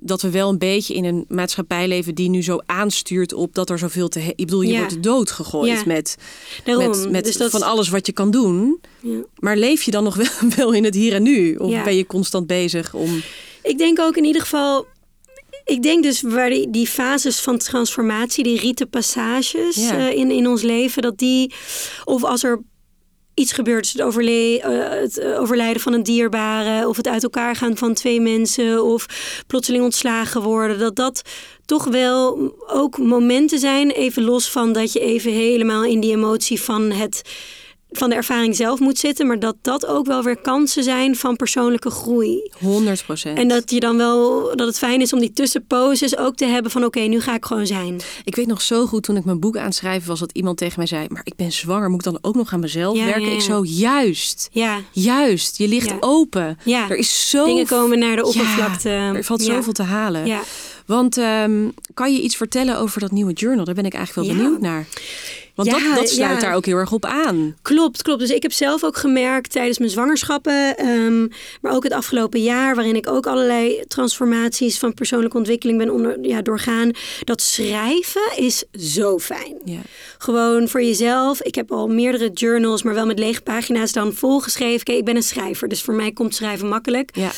dat 0.02 0.22
we 0.22 0.30
wel 0.30 0.50
een 0.50 0.58
beetje 0.58 0.94
in 0.94 1.06
een 1.06 1.26
maatschappij 1.28 1.88
leven 1.88 2.16
die 2.16 2.30
nu 2.30 2.44
zo 2.44 2.58
aanstuurt 2.66 3.34
op 3.34 3.54
dat 3.56 3.70
er 3.70 3.80
zoveel 3.80 4.08
te. 4.08 4.20
Ik 4.20 4.36
bedoel, 4.46 4.62
je 4.62 4.72
Ja. 4.72 4.80
wordt 4.80 5.04
doodgegooid 5.04 5.72
Ja. 5.72 5.84
met, 5.86 6.16
Daarom. 6.64 6.88
met, 6.90 7.10
met 7.12 7.24
dus 7.24 7.38
dat, 7.38 7.52
van 7.52 7.62
alles 7.64 7.90
wat 7.90 8.06
je 8.06 8.12
kan 8.12 8.32
doen. 8.32 8.80
Ja. 9.02 9.20
Maar 9.40 9.58
leef 9.58 9.84
je 9.84 9.92
dan 9.92 10.04
nog 10.04 10.16
wel, 10.16 10.28
wel 10.58 10.72
in 10.74 10.84
het 10.84 10.96
hier 10.96 11.14
en 11.14 11.24
nu? 11.24 11.56
Of 11.56 11.84
ben 11.84 11.96
je 11.96 12.06
constant 12.06 12.48
bezig 12.48 12.94
om. 12.94 13.22
Ik 13.64 13.78
denk 13.78 14.00
ook 14.00 14.18
in 14.18 14.24
ieder 14.26 14.42
geval. 14.42 14.86
Ik 15.66 15.84
denk 15.84 16.04
dus 16.04 16.22
waar 16.22 16.50
die, 16.50 16.70
die 16.70 16.88
fases 16.88 17.40
van 17.40 17.58
transformatie, 17.58 18.44
die 18.44 18.60
riete 18.60 18.86
passages 18.86 19.78
eh, 19.90 20.10
in, 20.12 20.32
in 20.32 20.48
ons 20.48 20.62
leven, 20.62 21.02
dat 21.02 21.18
die, 21.18 21.54
of 22.06 22.24
als 22.24 22.44
er 22.44 22.62
iets 23.38 23.52
gebeurt, 23.52 23.93
het, 23.93 24.17
eh, 24.17 24.89
het 24.89 25.17
eh, 25.17 25.39
overlijden 25.39 25.82
van 25.82 25.93
een 25.93 26.04
dierbare, 26.04 26.88
of 26.88 26.97
het 26.97 27.08
uit 27.08 27.23
elkaar 27.23 27.56
gaan 27.56 27.78
van 27.78 27.93
twee 27.93 28.21
mensen, 28.21 28.84
of 28.84 29.06
plotseling 29.47 29.84
ontslagen 29.84 30.41
worden, 30.41 30.80
dat 30.80 30.95
dat 30.95 31.21
toch 31.65 31.86
wel 31.86 32.54
ook 32.67 32.97
momenten 32.97 33.60
zijn, 33.60 33.89
even 33.91 34.23
los 34.23 34.52
van 34.52 34.73
dat 34.73 34.93
je 34.93 35.00
even 35.00 35.32
helemaal 35.32 35.86
in 35.86 36.00
die 36.00 36.12
emotie 36.12 36.62
van 36.62 36.91
het 36.91 37.21
van 37.91 38.10
de 38.10 38.15
ervaring 38.15 38.56
zelf 38.56 38.80
moet 38.80 38.97
zitten, 38.97 39.28
maar 39.28 39.39
dat 39.39 39.56
dat 39.62 39.86
ook 39.86 40.06
wel 40.06 40.23
weer 40.23 40.38
kansen 40.41 40.84
zijn 40.84 41.15
van 41.15 41.36
persoonlijke 41.36 41.89
groei. 41.89 42.52
100 42.60 43.04
procent. 43.06 43.38
En 43.38 43.47
dat 43.47 43.71
je 43.71 43.80
dan 43.80 43.97
wel 43.97 44.41
dat 44.56 44.67
het 44.67 44.78
fijn 44.78 45.02
is 45.02 45.13
om 45.13 45.19
die 45.19 45.34
tussenposes 45.34 46.17
ook 46.17 46.36
te 46.36 46.45
hebben 46.45 46.71
van 46.71 46.84
oké, 46.86 47.00
nu 47.00 47.21
ga 47.21 47.36
ik 47.36 47.45
gewoon 47.45 47.67
zijn. 47.67 48.00
Ik 48.23 48.36
weet 48.36 48.47
nog 48.47 48.62
zo 48.62 48.86
goed 48.86 49.04
toen 49.04 49.15
ik 49.17 49.26
mijn 49.26 49.39
boek 49.39 49.58
aan 49.58 49.65
het 49.65 49.76
schrijven 49.76 50.08
was 50.08 50.19
dat 50.19 50.32
iemand 50.32 50.58
tegen 50.58 50.73
mij 50.78 50.88
zei: 50.88 51.06
Maar 51.10 51.21
ik 51.23 51.36
ben 51.36 51.52
zwanger, 51.52 51.89
moet 51.89 52.06
ik 52.06 52.12
dan 52.12 52.19
ook 52.21 52.36
nog 52.36 52.54
aan 52.54 52.60
mezelf 52.60 52.97
Ja, 52.97 53.06
werken? 53.06 53.21
ja, 53.30 53.32
Ik 53.36 53.41
zo, 53.41 53.63
juist. 53.65 54.50
Ja, 54.52 54.80
Juist, 54.91 55.58
je 55.58 55.67
ligt 55.67 55.93
open. 56.00 56.58
Ja. 56.63 56.89
Er 56.89 56.97
is 56.97 57.30
zo 57.30 57.45
dingen 57.45 57.65
komen 57.67 58.00
naar 58.00 58.15
de 58.15 58.26
oppervlakte. 58.26 58.89
er 58.89 59.23
valt 59.23 59.41
zoveel 59.43 59.73
te 59.73 59.84
halen. 59.84 60.26
Ja. 60.26 60.41
Want 60.86 61.17
ehm, 61.17 61.67
kan 61.93 62.13
je 62.13 62.21
iets 62.21 62.36
vertellen 62.36 62.78
over 62.78 63.00
dat 63.00 63.12
nieuwe 63.12 63.34
journal? 63.34 63.65
Daar 63.65 63.76
ben 63.76 63.86
ik 63.86 63.93
eigenlijk 63.93 64.28
wel 64.28 64.38
benieuwd 64.38 64.62
naar. 64.62 64.88
Want 65.58 65.70
Ja, 65.70 65.80
dat, 65.80 65.96
dat 65.96 66.10
sluit 66.10 66.41
ja. 66.41 66.48
daar 66.48 66.56
ook 66.56 66.65
heel 66.65 66.78
erg 66.78 66.91
op 66.91 67.06
aan. 67.06 67.56
Klopt, 67.62 68.02
klopt. 68.02 68.20
Dus 68.20 68.30
ik 68.30 68.41
heb 68.41 68.52
zelf 68.52 68.84
ook 68.84 68.98
gemerkt 68.98 69.52
tijdens 69.52 69.78
mijn 69.78 69.91
zwangerschappen, 69.91 70.78
ehm, 70.78 71.28
maar 71.62 71.72
ook 71.72 71.84
het 71.84 71.93
afgelopen 71.93 72.41
jaar, 72.41 72.76
waarin 72.76 72.96
ik 72.96 73.10
ook 73.10 73.28
allerlei 73.28 73.84
transformaties 73.88 74.80
van 74.80 74.93
persoonlijke 74.93 75.38
ontwikkeling 75.38 75.78
ben 75.78 75.89
onder, 75.89 76.17
ja, 76.22 76.41
doorgaan, 76.41 76.91
dat 77.24 77.41
schrijven 77.41 78.32
is 78.36 78.63
zo 78.72 79.20
fijn. 79.20 79.62
Ja. 79.65 79.80
Gewoon 80.17 80.67
voor 80.67 80.84
jezelf. 80.84 81.41
Ik 81.41 81.56
heb 81.56 81.72
al 81.72 81.88
meerdere 81.88 82.30
journals, 82.30 82.84
maar 82.84 82.93
wel 82.93 83.06
met 83.06 83.20
lege 83.20 83.41
pagina's 83.41 83.91
dan 83.91 84.13
volgeschreven. 84.13 84.84
Kijk, 84.84 84.98
ik 84.98 85.06
ben 85.06 85.15
een 85.15 85.24
schrijver, 85.24 85.67
dus 85.67 85.82
voor 85.82 85.93
mij 85.93 86.12
komt 86.12 86.36
schrijven 86.36 86.67
makkelijk. 86.67 87.15
Ja. 87.15 87.32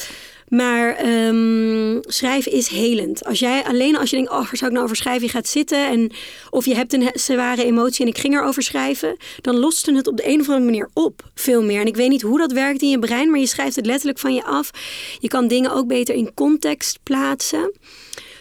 Maar 0.50 0.96
ehm, 0.96 1.98
schrijven 2.02 2.52
is 2.52 2.68
helend. 2.68 3.26
Als 3.26 3.40
jij 3.40 3.64
alleen 3.64 3.98
als 3.98 4.10
je 4.10 4.16
denkt, 4.16 4.32
oh, 4.32 4.38
waar 4.38 4.58
zou 4.58 4.66
ik 4.66 4.72
nou 4.72 4.84
over 4.84 4.96
schrijven? 4.96 5.26
Je 5.26 5.32
gaat 5.32 5.48
zitten 5.48 5.88
en 5.88 6.12
of 6.50 6.66
je 6.66 6.76
hebt 6.76 6.94
een 6.94 7.10
zware 7.14 7.64
emotie 7.64 8.06
en 8.06 8.12
ik 8.12 8.18
ging 8.18 8.34
erover 8.34 8.64
schrijven, 8.64 9.18
dan 9.42 9.58
lost 9.58 9.86
het 9.86 10.08
op 10.08 10.18
de 10.18 10.28
een 10.28 10.40
of 10.40 10.48
andere 10.48 10.66
manier 10.66 10.90
op. 10.94 11.24
Veel 11.36 11.64
meer. 11.64 11.82
En 11.82 11.88
ik 11.88 11.96
weet 11.96 12.10
niet 12.10 12.22
hoe 12.22 12.38
dat 12.38 12.52
werkt 12.52 12.82
in 12.82 12.90
je 12.90 13.00
brein, 13.00 13.30
maar 13.30 13.40
je 13.40 13.46
schrijft 13.46 13.76
het 13.76 13.86
letterlijk 13.86 14.20
van 14.20 14.34
je 14.34 14.44
af. 14.44 14.72
Je 15.20 15.28
kan 15.28 15.48
dingen 15.48 15.72
ook 15.72 15.88
beter 15.88 16.16
in 16.16 16.34
context 16.34 17.00
plaatsen. 17.04 17.74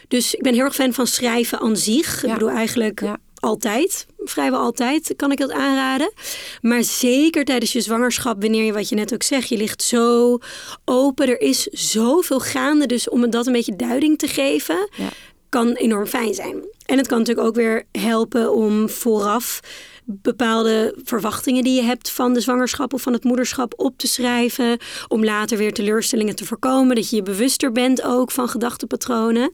Dus 0.09 0.35
ik 0.35 0.42
ben 0.42 0.55
heel 0.55 0.64
erg 0.64 0.75
fan 0.75 0.92
van 0.92 1.07
schrijven 1.07 1.61
aan 1.61 1.77
zich. 1.77 2.25
Ik 2.25 2.33
bedoel 2.33 2.51
eigenlijk 2.51 3.01
Ja. 3.01 3.18
Altijd, 3.40 4.07
vrijwel 4.24 4.61
altijd 4.61 5.12
kan 5.16 5.33
ik 5.33 5.38
dat 5.38 5.51
aanraden. 5.53 6.12
Maar 6.61 6.83
zeker 6.83 7.44
tijdens 7.44 7.72
je 7.72 7.81
zwangerschap, 7.81 8.42
wanneer 8.42 8.64
je 8.64 8.72
wat 8.72 8.88
je 8.88 8.94
net 8.94 9.14
ook 9.14 9.22
zegt, 9.22 9.48
je 9.48 9.57
ligt 9.57 9.83
zo 9.83 10.38
open, 10.85 11.29
er 11.29 11.40
is 11.40 11.62
zoveel 11.66 12.40
gaande. 12.40 12.87
Dus 12.87 13.09
om 13.09 13.31
dat 13.31 13.46
een 13.46 13.53
beetje 13.53 13.77
duiding 13.77 14.18
te 14.18 14.29
geven, 14.29 14.88
Ja. 14.96 15.09
kan 15.48 15.72
enorm 15.72 16.07
fijn 16.07 16.35
zijn. 16.35 16.64
En 16.87 16.98
het 16.98 17.07
kan 17.07 17.18
natuurlijk 17.18 17.46
ook 17.46 17.55
weer 17.55 17.85
helpen 17.92 18.53
om 18.53 18.88
vooraf 18.88 19.61
bepaalde 20.11 20.94
verwachtingen 21.05 21.64
die 21.64 21.75
je 21.75 21.83
hebt 21.83 22.11
van 22.11 22.33
de 22.33 22.40
zwangerschap 22.40 22.92
of 22.92 23.03
van 23.03 23.12
het 23.12 23.25
moederschap 23.25 23.73
op 23.77 23.99
te 23.99 24.07
schrijven. 24.07 24.79
Om 25.09 25.25
later 25.25 25.59
weer 25.59 25.73
teleurstellingen 25.73 26.37
te 26.37 26.44
voorkomen. 26.44 26.97
Dat 26.97 27.11
je 27.11 27.16
je 27.16 27.23
bewuster 27.23 27.73
bent 27.73 28.03
ook 28.03 28.31
van 28.31 28.49
gedachtenpatronen. 28.49 29.51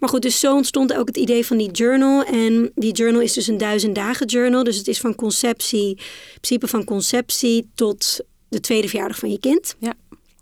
Maar 0.00 0.08
goed, 0.08 0.22
dus 0.22 0.40
zo 0.40 0.54
ontstond 0.54 0.94
ook 0.94 1.06
het 1.06 1.16
idee 1.16 1.46
van 1.46 1.56
die 1.56 1.70
journal. 1.70 2.24
En 2.24 2.70
die 2.74 2.92
journal 2.92 3.20
is 3.20 3.32
dus 3.32 3.46
een 3.46 3.58
duizend 3.58 3.94
dagen 3.94 4.26
journal. 4.26 4.64
Dus 4.64 4.76
het 4.76 4.88
is 4.88 5.00
van 5.00 5.14
conceptie, 5.14 5.88
in 5.88 6.40
principe 6.40 6.66
van 6.66 6.84
conceptie 6.84 7.70
tot 7.74 8.20
de 8.48 8.60
tweede 8.60 8.88
verjaardag 8.88 9.18
van 9.18 9.30
je 9.30 9.38
kind. 9.38 9.74
Ja. 9.78 9.94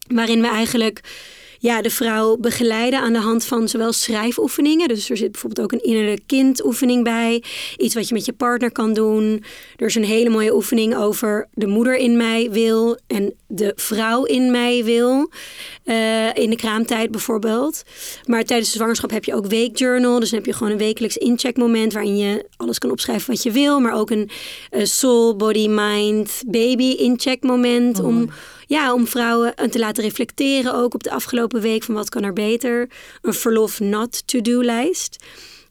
Waarin 0.09 0.41
we 0.41 0.49
eigenlijk 0.49 1.01
ja, 1.63 1.83
de 1.83 1.91
vrouw 1.91 2.37
begeleiden 2.37 3.01
aan 3.01 3.13
de 3.13 3.19
hand 3.19 3.45
van 3.45 3.69
zowel 3.69 3.93
schrijfoefeningen. 3.93 4.89
Dus 4.89 5.11
er 5.11 5.17
zit 5.17 5.33
bijvoorbeeld 5.33 5.67
ook 5.67 5.73
een 5.73 5.89
innerlijk 5.89 6.23
kindoefening 6.27 7.05
bij. 7.05 7.43
Iets 7.77 7.95
wat 7.95 8.09
je 8.09 8.15
met 8.15 8.25
je 8.25 8.33
partner 8.33 8.73
kan 8.73 8.93
doen. 8.93 9.45
Er 9.77 9.87
is 9.87 9.95
een 9.95 10.05
hele 10.05 10.31
mooie 10.31 10.55
oefening 10.55 10.97
over 10.97 11.49
de 11.53 11.67
moeder 11.67 11.97
in 11.97 12.17
mij 12.17 12.51
wil 12.51 12.99
en 13.07 13.35
de 13.47 13.73
vrouw 13.77 14.25
in 14.25 14.51
mij 14.51 14.85
wil. 14.85 15.31
Eh, 15.85 16.35
in 16.35 16.51
de 16.51 16.57
kraamtijd 16.57 17.11
bijvoorbeeld. 17.11 17.83
Maar 18.27 18.45
tijdens 18.45 18.71
de 18.71 18.77
zwangerschap 18.77 19.11
heb 19.11 19.25
je 19.25 19.35
ook 19.35 19.47
weekjournal. 19.47 20.21
Dus 20.21 20.31
dan 20.31 20.39
heb 20.39 20.47
je 20.47 20.55
gewoon 20.55 20.73
een 20.73 20.79
wekelijks 20.79 21.17
incheckmoment 21.17 21.93
waarin 21.93 22.17
je 22.17 22.47
alles 22.57 22.79
kan 22.79 22.91
opschrijven 22.91 23.33
wat 23.33 23.43
je 23.43 23.51
wil. 23.51 23.81
Maar 23.81 23.95
ook 23.95 24.11
een 24.11 24.31
eh, 24.71 24.85
soul, 24.85 25.37
body, 25.37 25.69
mind, 25.69 26.43
baby 26.47 26.85
incheckmoment. 26.85 28.01
om 28.01 28.31
ja, 28.73 28.93
om 28.95 29.07
vrouwen 29.07 29.55
te 29.71 29.79
laten 29.79 30.03
reflecteren 30.05 30.75
ook 30.75 30.95
op 30.95 31.03
de 31.03 31.11
afgelopen 31.11 31.61
week 31.61 31.83
van 31.83 31.95
wat 31.95 32.09
kan 32.09 32.23
er 32.23 32.33
beter. 32.33 32.89
Een 33.23 33.35
verlof 33.35 33.81
not 33.81 34.27
to-do 34.27 34.63
lijst. 34.63 35.17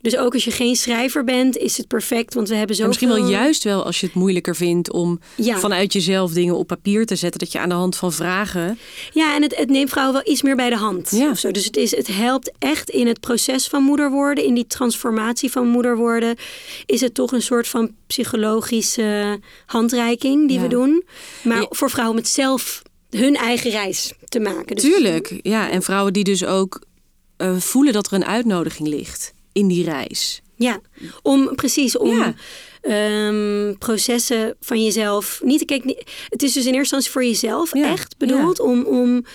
Dus 0.01 0.17
ook 0.17 0.33
als 0.33 0.43
je 0.43 0.51
geen 0.51 0.75
schrijver 0.75 1.23
bent, 1.23 1.57
is 1.57 1.77
het 1.77 1.87
perfect, 1.87 2.33
want 2.33 2.49
we 2.49 2.55
hebben 2.55 2.75
zo 2.75 2.81
En 2.81 2.87
misschien 2.87 3.09
wel 3.09 3.27
juist 3.29 3.63
wel 3.63 3.85
als 3.85 3.99
je 3.99 4.05
het 4.05 4.15
moeilijker 4.15 4.55
vindt 4.55 4.91
om 4.91 5.19
Ja. 5.35 5.57
vanuit 5.59 5.93
jezelf 5.93 6.31
dingen 6.31 6.55
op 6.55 6.67
papier 6.67 7.05
te 7.05 7.15
zetten. 7.15 7.39
Dat 7.39 7.51
je 7.51 7.59
aan 7.59 7.69
de 7.69 7.75
hand 7.75 7.95
van 7.95 8.13
vragen. 8.13 8.79
Ja, 9.13 9.35
en 9.35 9.41
het, 9.41 9.55
het 9.55 9.69
neemt 9.69 9.89
vrouwen 9.89 10.15
wel 10.23 10.31
iets 10.33 10.41
meer 10.41 10.55
bij 10.55 10.69
de 10.69 10.75
hand. 10.75 11.09
Ja. 11.11 11.29
Of 11.29 11.39
zo. 11.39 11.51
Dus 11.51 11.65
het, 11.65 11.77
is, 11.77 11.95
het 11.95 12.07
helpt 12.07 12.51
echt 12.59 12.89
in 12.89 13.07
het 13.07 13.19
proces 13.19 13.67
van 13.67 13.83
moeder 13.83 14.09
worden, 14.11 14.43
in 14.45 14.53
die 14.53 14.67
transformatie 14.67 15.51
van 15.51 15.67
moeder 15.67 15.97
worden. 15.97 16.35
Is 16.85 17.01
het 17.01 17.13
toch 17.13 17.31
een 17.31 17.41
soort 17.41 17.67
van 17.67 17.91
psychologische 18.07 19.39
handreiking 19.65 20.47
die 20.47 20.57
Ja. 20.57 20.63
we 20.63 20.69
doen. 20.69 21.03
Maar 21.43 21.65
voor 21.69 21.89
vrouwen 21.89 22.15
om 22.17 22.21
het 22.23 22.31
zelf 22.31 22.81
hun 23.11 23.35
eigen 23.35 23.71
reis 23.71 24.13
te 24.29 24.39
maken. 24.39 24.75
Dus 24.75 24.83
Tuurlijk, 24.83 25.39
ja. 25.41 25.69
En 25.69 25.81
vrouwen 25.81 26.13
die 26.13 26.23
dus 26.23 26.45
ook 26.45 26.81
eh, 27.37 27.57
voelen 27.57 27.93
dat 27.93 28.07
er 28.07 28.13
een 28.13 28.25
uitnodiging 28.25 28.87
ligt 28.87 29.33
in 29.53 29.67
die 29.67 29.83
reis. 29.83 30.41
Ja, 30.55 30.79
om 31.21 31.55
precies 31.55 31.97
om 31.97 32.17
Ja. 32.17 32.33
ehm, 32.81 33.73
processen 33.77 34.55
van 34.59 34.83
jezelf. 34.83 35.39
Niet, 35.43 35.65
kijk, 35.65 35.83
het 36.29 36.43
is 36.43 36.53
dus 36.53 36.65
in 36.65 36.73
eerste 36.73 36.77
instantie 36.95 37.11
voor 37.11 37.23
jezelf 37.23 37.73
Ja, 37.75 37.91
echt 37.91 38.17
bedoeld 38.17 38.59
om, 38.59 38.83
om 38.85 39.25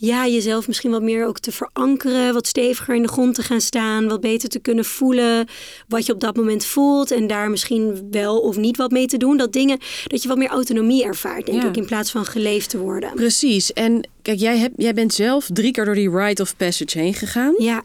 ja, 0.00 0.26
jezelf 0.26 0.66
misschien 0.66 0.90
wat 0.90 1.02
meer 1.02 1.26
ook 1.26 1.38
te 1.38 1.52
verankeren, 1.52 2.32
wat 2.34 2.46
steviger 2.46 2.94
in 2.94 3.02
de 3.02 3.08
grond 3.08 3.34
te 3.34 3.42
gaan 3.42 3.60
staan, 3.60 4.08
wat 4.08 4.20
beter 4.20 4.48
te 4.48 4.58
kunnen 4.58 4.84
voelen 4.84 5.46
wat 5.88 6.06
je 6.06 6.12
op 6.12 6.20
dat 6.20 6.36
moment 6.36 6.64
voelt 6.64 7.10
en 7.10 7.26
daar 7.26 7.50
misschien 7.50 8.08
wel 8.10 8.38
of 8.40 8.56
niet 8.56 8.76
wat 8.76 8.90
mee 8.90 9.06
te 9.06 9.16
doen. 9.16 9.36
Dat 9.36 9.52
dingen, 9.52 9.78
dat 10.06 10.22
je 10.22 10.28
wat 10.28 10.38
meer 10.38 10.48
autonomie 10.48 11.04
ervaart, 11.04 11.46
denk 11.46 11.62
Ja. 11.62 11.68
ik, 11.68 11.76
in 11.76 11.86
plaats 11.86 12.10
van 12.10 12.24
geleefd 12.24 12.70
te 12.70 12.78
worden. 12.78 13.14
Precies. 13.14 13.72
En 13.72 14.08
kijk, 14.22 14.38
jij, 14.38 14.58
hebt, 14.58 14.74
jij 14.76 14.94
bent 14.94 15.14
zelf 15.14 15.48
drie 15.52 15.72
keer 15.72 15.84
door 15.84 15.94
die 15.94 16.10
rite 16.10 16.42
of 16.42 16.56
passage 16.56 16.98
heen 16.98 17.14
gegaan. 17.14 17.54
Ja, 17.58 17.82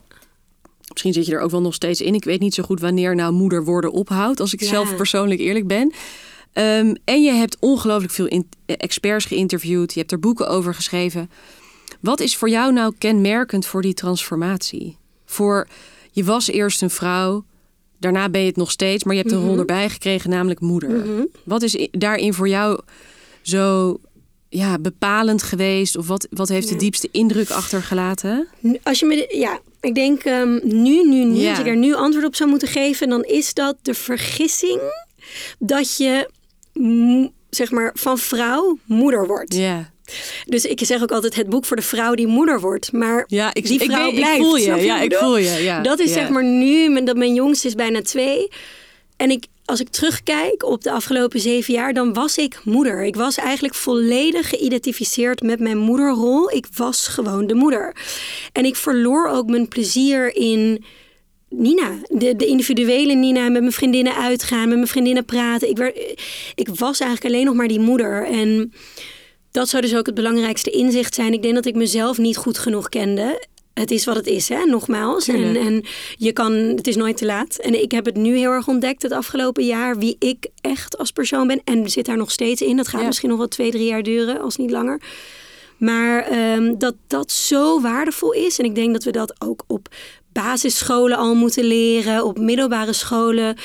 Misschien 0.92 1.14
zit 1.14 1.26
je 1.26 1.34
er 1.36 1.42
ook 1.42 1.52
wel 1.52 1.62
nog 1.62 1.74
steeds 1.74 2.02
in. 2.02 2.14
Ik 2.14 2.24
weet 2.24 2.40
niet 2.40 2.54
zo 2.54 2.64
goed 2.64 2.80
wanneer 2.80 3.16
nou 3.16 3.34
moeder 3.34 3.64
worden 3.66 3.92
ophoudt. 3.92 4.40
Als 4.40 4.54
ik 4.54 4.62
Ja. 4.62 4.68
zelf 4.68 4.96
persoonlijk 4.96 5.40
eerlijk 5.40 5.68
ben. 5.68 5.94
Ehm, 6.54 6.96
en 7.06 7.24
je 7.24 7.32
hebt 7.32 7.58
ongelooflijk 7.60 8.14
veel 8.14 8.44
experts 8.66 9.26
geïnterviewd. 9.26 9.94
Je 9.94 10.00
hebt 10.00 10.12
er 10.12 10.20
boeken 10.20 10.48
over 10.48 10.74
geschreven. 10.76 11.30
Wat 12.04 12.20
is 12.20 12.36
voor 12.36 12.50
jou 12.50 12.74
nou 12.74 12.94
kenmerkend 12.98 13.66
voor 13.66 13.82
die 13.82 13.94
transformatie? 13.94 14.98
Voor, 15.26 15.68
je 16.12 16.24
was 16.24 16.48
eerst 16.48 16.82
een 16.82 16.90
vrouw. 16.90 17.44
Daarna 18.00 18.30
ben 18.30 18.42
je 18.42 18.48
het 18.48 18.56
nog 18.56 18.72
steeds. 18.72 19.04
Maar 19.04 19.16
je 19.16 19.22
hebt 19.22 19.34
een 19.34 19.46
rol 19.46 19.58
erbij 19.58 19.90
gekregen, 19.90 20.30
namelijk 20.30 20.60
moeder. 20.60 21.06
Wat 21.44 21.62
is 21.62 21.88
daarin 21.92 22.34
voor 22.34 22.48
jou 22.48 22.80
zo 23.42 23.98
ja, 24.50 24.80
bepalend 24.80 25.44
geweest? 25.44 25.98
Of 25.98 26.08
wat, 26.08 26.28
wat 26.30 26.50
heeft 26.50 26.70
de 26.70 26.76
diepste 26.76 27.10
indruk 27.12 27.50
achtergelaten? 27.50 28.48
Als 28.84 29.00
je 29.00 29.06
me, 29.06 29.16
de- 29.16 29.38
ja, 29.38 29.60
ik 29.82 29.96
denk 29.96 30.24
ehm, 30.24 30.60
nu, 30.64 31.04
nu, 31.10 31.24
nu, 31.26 31.36
Ja. 31.40 31.50
als 31.50 31.60
ik 31.60 31.68
er 31.68 31.78
nu 31.78 31.94
antwoord 31.94 32.26
op 32.26 32.36
zou 32.36 32.50
moeten 32.50 32.68
geven, 32.68 33.10
dan 33.10 33.24
is 33.24 33.54
dat 33.54 33.76
de 33.82 33.94
vergissing 33.94 34.80
dat 35.60 35.98
je, 35.98 36.30
zeg 37.50 37.72
maar, 37.72 37.92
van 37.94 38.18
vrouw 38.18 38.78
moeder 38.86 39.28
wordt. 39.28 39.54
Ja. 39.56 39.92
Dus 40.46 40.66
ik 40.66 40.80
zeg 40.84 41.02
ook 41.02 41.12
altijd 41.12 41.36
het 41.36 41.50
boek 41.50 41.66
voor 41.66 41.76
de 41.76 41.82
vrouw 41.84 42.14
die 42.14 42.28
moeder 42.28 42.60
wordt. 42.60 42.92
Maar 42.92 43.24
Ja, 43.28 43.54
ik, 43.54 43.66
die 43.68 43.82
ik, 43.82 43.92
vrouw 43.92 44.06
weet- 44.06 44.16
blijft. 44.16 44.36
ik 44.38 44.42
voel 44.44 44.56
je. 44.58 44.76
Ja, 44.76 45.02
ik 45.02 45.10
bedoel? 45.10 45.20
voel 45.28 45.38
je. 45.38 45.50
Ja, 45.64 45.82
dat 45.82 46.00
is 46.00 46.08
ja. 46.08 46.14
zeg 46.14 46.30
maar 46.30 46.44
nu, 46.44 46.90
mijn- 46.90 47.06
dat 47.06 47.18
mijn 47.18 47.34
jongste 47.34 47.68
is 47.68 47.76
bijna 47.76 48.02
twee. 48.02 48.48
En 49.18 49.32
ik, 49.32 49.46
als 49.66 49.80
ik 49.80 49.90
terugkijk 49.90 50.64
op 50.66 50.82
de 50.84 50.92
afgelopen 50.92 51.40
zeven 51.40 51.74
jaar, 51.74 51.94
dan 51.94 52.14
was 52.14 52.38
ik 52.38 52.60
moeder. 52.64 53.04
Ik 53.04 53.16
was 53.16 53.36
eigenlijk 53.38 53.76
volledig 53.76 54.50
geïdentificeerd 54.50 55.42
met 55.42 55.60
mijn 55.60 55.78
moederrol. 55.78 56.52
Ik 56.52 56.66
was 56.76 57.08
gewoon 57.08 57.48
de 57.48 57.54
moeder. 57.54 57.96
En 58.52 58.66
ik 58.66 58.76
verloor 58.76 59.28
ook 59.30 59.50
mijn 59.50 59.68
plezier 59.68 60.36
in 60.36 60.84
Nina, 61.50 61.92
de, 62.08 62.36
de 62.36 62.46
individuele 62.46 63.14
Nina, 63.14 63.50
met 63.50 63.62
mijn 63.62 63.72
vriendinnen 63.74 64.16
uitgaan, 64.16 64.68
met 64.68 64.76
mijn 64.78 64.88
vriendinnen 64.88 65.26
praten. 65.26 65.70
Ik, 65.70 65.78
werd, 65.78 65.98
ik 66.56 66.68
was 66.76 67.00
eigenlijk 67.00 67.34
alleen 67.34 67.46
nog 67.46 67.56
maar 67.56 67.68
die 67.68 67.80
moeder. 67.80 68.26
En 68.26 68.74
dat 69.54 69.70
zou 69.70 69.82
dus 69.82 69.96
ook 69.96 70.06
het 70.06 70.16
belangrijkste 70.16 70.70
inzicht 70.70 71.16
zijn. 71.16 71.34
Ik 71.34 71.42
denk 71.42 71.56
dat 71.56 71.66
ik 71.66 71.76
mezelf 71.76 72.18
niet 72.18 72.38
goed 72.38 72.58
genoeg 72.58 72.90
kende. 72.90 73.46
Het 73.74 73.92
is 73.92 74.06
wat 74.06 74.16
het 74.16 74.28
is, 74.28 74.50
hè? 74.50 74.66
nogmaals. 74.66 75.28
En, 75.28 75.56
en 75.56 75.84
je 76.18 76.32
kan, 76.32 76.54
het 76.54 76.88
is 76.88 76.96
nooit 76.96 77.18
te 77.18 77.26
laat. 77.26 77.56
En 77.56 77.82
ik 77.82 77.92
heb 77.92 78.06
het 78.06 78.16
nu 78.16 78.38
heel 78.38 78.52
erg 78.52 78.68
ontdekt 78.68 79.02
het 79.02 79.12
afgelopen 79.12 79.66
jaar, 79.66 79.98
wie 79.98 80.16
ik 80.20 80.48
echt 80.62 80.98
als 80.98 81.12
persoon 81.12 81.48
ben. 81.48 81.62
En 81.64 81.90
zit 81.90 82.06
daar 82.06 82.18
nog 82.18 82.32
steeds 82.32 82.62
in. 82.62 82.78
Dat 82.78 82.88
gaat 82.88 83.02
Ja. 83.02 83.08
misschien 83.08 83.30
nog 83.30 83.38
wel 83.38 83.48
twee, 83.48 83.72
drie 83.72 83.86
jaar 83.86 84.04
duren, 84.04 84.42
als 84.42 84.56
niet 84.56 84.72
langer. 84.72 85.02
Maar 85.78 86.24
ehm, 86.24 86.78
dat 86.78 86.96
dat 87.08 87.32
zo 87.32 87.82
waardevol 87.82 88.32
is. 88.32 88.60
En 88.60 88.66
ik 88.66 88.76
denk 88.76 88.94
dat 88.94 89.04
we 89.04 89.12
dat 89.12 89.36
ook 89.42 89.64
op 89.68 89.88
basisscholen 90.32 91.18
al 91.18 91.36
moeten 91.36 91.64
leren, 91.64 92.26
op 92.26 92.40
middelbare 92.40 92.94
scholen. 92.94 93.58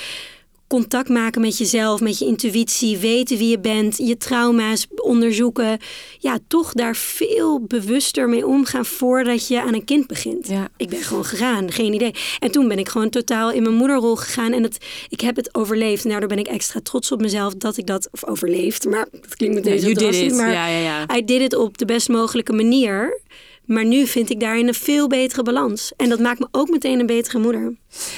Contact 0.68 1.08
maken 1.08 1.40
met 1.40 1.58
jezelf, 1.58 2.00
met 2.00 2.18
je 2.18 2.24
intuïtie, 2.24 2.98
weten 2.98 3.38
wie 3.38 3.48
je 3.48 3.58
bent, 3.58 3.96
je 3.96 4.16
trauma's 4.16 4.86
onderzoeken. 4.96 5.78
Ja, 6.18 6.38
toch 6.48 6.72
daar 6.72 6.96
veel 6.96 7.60
bewuster 7.60 8.28
mee 8.28 8.46
omgaan 8.46 8.84
voordat 8.84 9.48
je 9.48 9.62
aan 9.62 9.74
een 9.74 9.84
kind 9.84 10.06
begint. 10.06 10.48
Ja. 10.48 10.68
Ik 10.76 10.88
ben 10.88 11.02
gewoon 11.02 11.24
gegaan, 11.24 11.72
geen 11.72 11.92
idee. 11.92 12.14
En 12.38 12.50
toen 12.50 12.68
ben 12.68 12.78
ik 12.78 12.88
gewoon 12.88 13.10
totaal 13.10 13.52
in 13.52 13.62
mijn 13.62 13.74
moederrol 13.74 14.16
gegaan 14.16 14.52
en 14.52 14.62
het, 14.62 14.78
ik 15.08 15.20
heb 15.20 15.36
het 15.36 15.54
overleefd. 15.54 16.04
En 16.04 16.10
daardoor 16.10 16.28
ben 16.28 16.38
ik 16.38 16.48
extra 16.48 16.80
trots 16.82 17.12
op 17.12 17.20
mezelf 17.20 17.54
dat 17.54 17.76
ik 17.76 17.86
dat, 17.86 18.08
of 18.12 18.24
overleefd, 18.24 18.84
maar 18.84 19.08
dat 19.10 19.36
klinkt 19.36 19.54
meteen 19.54 19.80
zo 19.80 19.92
drastisch, 19.92 20.32
maar 20.32 20.52
Ja, 20.52 20.66
ja, 20.66 20.78
ja. 20.78 21.16
I 21.16 21.24
did 21.24 21.40
it 21.40 21.54
op 21.54 21.78
de 21.78 21.84
best 21.84 22.08
mogelijke 22.08 22.52
manier. 22.52 23.20
Maar 23.68 23.84
nu 23.84 24.06
vind 24.06 24.30
ik 24.30 24.40
daarin 24.40 24.68
een 24.68 24.74
veel 24.74 25.06
betere 25.08 25.42
balans. 25.42 25.92
En 25.96 26.08
dat 26.08 26.18
maakt 26.18 26.38
me 26.38 26.48
ook 26.50 26.68
meteen 26.68 27.00
een 27.00 27.06
betere 27.06 27.38
moeder. 27.38 27.76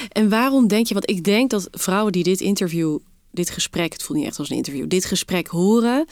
En 0.09 0.29
waarom 0.29 0.69
denk 0.69 0.87
je, 0.87 0.95
want 0.95 1.11
ik 1.11 1.25
denk 1.25 1.51
dat 1.51 1.69
vrouwen 1.71 2.13
die 2.13 2.23
dit 2.23 2.41
interview, 2.41 2.99
dit 3.31 3.51
gesprek, 3.51 3.93
het 3.93 4.03
voelt 4.03 4.19
niet 4.19 4.29
echt 4.29 4.39
als 4.39 4.51
een 4.51 4.57
interview, 4.57 4.89
dit 4.89 5.05
gesprek 5.05 5.47
horen, 5.47 6.07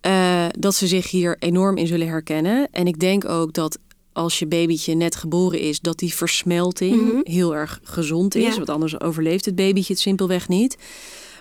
eh, 0.00 0.46
dat 0.58 0.74
ze 0.74 0.86
zich 0.86 1.10
hier 1.10 1.36
enorm 1.38 1.76
in 1.76 1.86
zullen 1.86 2.08
herkennen. 2.08 2.68
En 2.72 2.86
ik 2.86 2.98
denk 3.00 3.24
ook 3.24 3.52
dat 3.52 3.78
als 4.12 4.38
je 4.38 4.46
babytje 4.46 4.94
net 4.94 5.16
geboren 5.16 5.60
is, 5.60 5.80
dat 5.80 5.98
die 5.98 6.14
versmelting 6.14 7.28
heel 7.28 7.54
erg 7.54 7.80
gezond 7.82 8.34
is. 8.34 8.42
Ja. 8.42 8.56
Want 8.56 8.68
anders 8.68 9.00
overleeft 9.00 9.44
het 9.44 9.54
babytje 9.54 9.92
het 9.92 10.02
simpelweg 10.02 10.48
niet. 10.48 10.76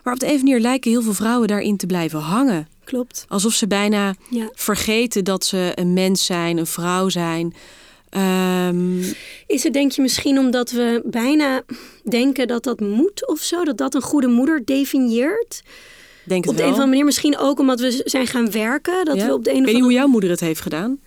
Maar 0.03 0.13
op 0.13 0.19
de 0.19 0.25
andere 0.25 0.43
manier 0.43 0.59
lijken 0.59 0.91
heel 0.91 1.01
veel 1.01 1.13
vrouwen 1.13 1.47
daarin 1.47 1.77
te 1.77 1.85
blijven 1.85 2.19
hangen. 2.19 2.67
Klopt. 2.89 3.25
Alsof 3.27 3.53
ze 3.53 3.67
bijna 3.67 4.15
Ja. 4.29 4.49
vergeten 4.53 5.23
dat 5.23 5.45
ze 5.45 5.71
een 5.75 5.93
mens 5.93 6.25
zijn, 6.25 6.57
een 6.57 6.67
vrouw 6.67 7.09
zijn. 7.09 7.53
Ehm, 8.09 8.99
Is 9.47 9.63
het 9.63 9.73
denk 9.73 9.91
je 9.91 10.01
misschien 10.01 10.37
omdat 10.39 10.71
we 10.71 11.01
bijna 11.05 11.61
denken 12.09 12.47
dat 12.47 12.63
dat 12.63 12.79
moet 12.79 13.27
of 13.27 13.39
zo? 13.39 13.63
Dat 13.63 13.77
dat 13.77 13.95
een 13.95 14.01
goede 14.01 14.27
moeder 14.27 14.61
definieert? 14.65 15.61
denk 16.23 16.43
het 16.43 16.49
Op 16.51 16.57
de 16.57 16.63
wel. 16.63 16.71
een 16.71 16.77
of 16.77 16.79
andere 16.83 16.87
manier 16.87 17.05
misschien 17.05 17.37
ook 17.37 17.59
omdat 17.59 17.79
we 17.79 18.01
zijn 18.05 18.27
gaan 18.27 18.51
werken. 18.51 19.05
Dat 19.05 19.15
Ja? 19.15 19.25
we 19.25 19.33
op 19.33 19.43
de 19.43 19.49
een 19.51 19.55
of 19.59 19.63
weet 19.65 19.73
niet 19.73 19.83
hoe 19.83 19.83
andere 19.83 19.99
jouw 19.99 20.07
moeder 20.07 20.29
het 20.29 20.39
heeft 20.39 20.61
gedaan 20.61 20.99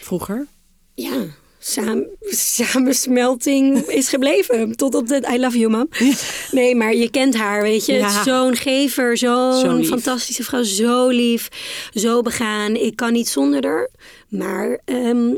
vroeger. 0.00 0.46
ja, 0.94 1.26
samen, 1.62 2.08
samensmelting 2.30 3.78
is 3.78 4.08
gebleven. 4.08 4.76
Tot 4.76 4.94
op 4.94 5.08
de 5.08 5.28
I 5.34 5.38
love 5.38 5.58
you, 5.58 5.70
mam. 5.70 5.88
Nee, 6.50 6.74
maar 6.74 6.94
je 6.94 7.10
kent 7.10 7.36
haar, 7.36 7.62
weet 7.62 7.86
je. 7.86 7.92
Ja. 7.92 8.22
Zo'n 8.22 8.56
gever, 8.56 9.18
Zo 9.18 9.52
zo'n 9.52 9.84
fantastische 9.84 10.44
vrouw. 10.44 10.62
Zo 10.62 11.08
lief, 11.08 11.48
zo 11.94 12.22
begaan. 12.22 12.74
Ik 12.74 12.96
kan 12.96 13.12
niet 13.12 13.28
zonder 13.28 13.64
haar. 13.64 13.90
Maar 14.28 14.80
ehm, 14.84 15.34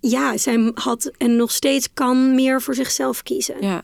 ja, 0.00 0.36
zij 0.36 0.70
had 0.74 1.10
en 1.18 1.36
nog 1.36 1.50
steeds 1.50 1.88
kan 1.94 2.34
meer 2.34 2.62
voor 2.62 2.74
zichzelf 2.74 3.22
kiezen. 3.22 3.54
Ja. 3.60 3.82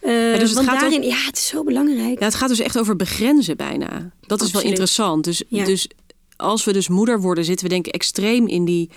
Eh, 0.00 0.10
dus 0.38 0.40
het 0.42 0.52
want 0.52 0.68
gaat 0.68 0.80
daarin, 0.80 1.02
ja, 1.02 1.16
het 1.26 1.36
is 1.36 1.46
zo 1.46 1.64
belangrijk. 1.64 2.18
ja, 2.18 2.24
het 2.24 2.34
gaat 2.34 2.48
dus 2.48 2.60
echt 2.60 2.78
over 2.78 2.96
begrenzen 2.96 3.56
bijna. 3.56 4.10
Dat 4.26 4.40
is 4.42 4.50
wel 4.50 4.62
interessant. 4.62 5.24
Dus, 5.24 5.42
Ja. 5.48 5.64
dus 5.64 5.88
als 6.36 6.64
we 6.64 6.72
dus 6.72 6.88
moeder 6.88 7.20
worden, 7.20 7.44
zitten 7.44 7.66
we 7.66 7.72
denk 7.72 7.86
ik 7.86 7.94
extreem 7.94 8.46
in 8.48 8.64
die 8.64 8.90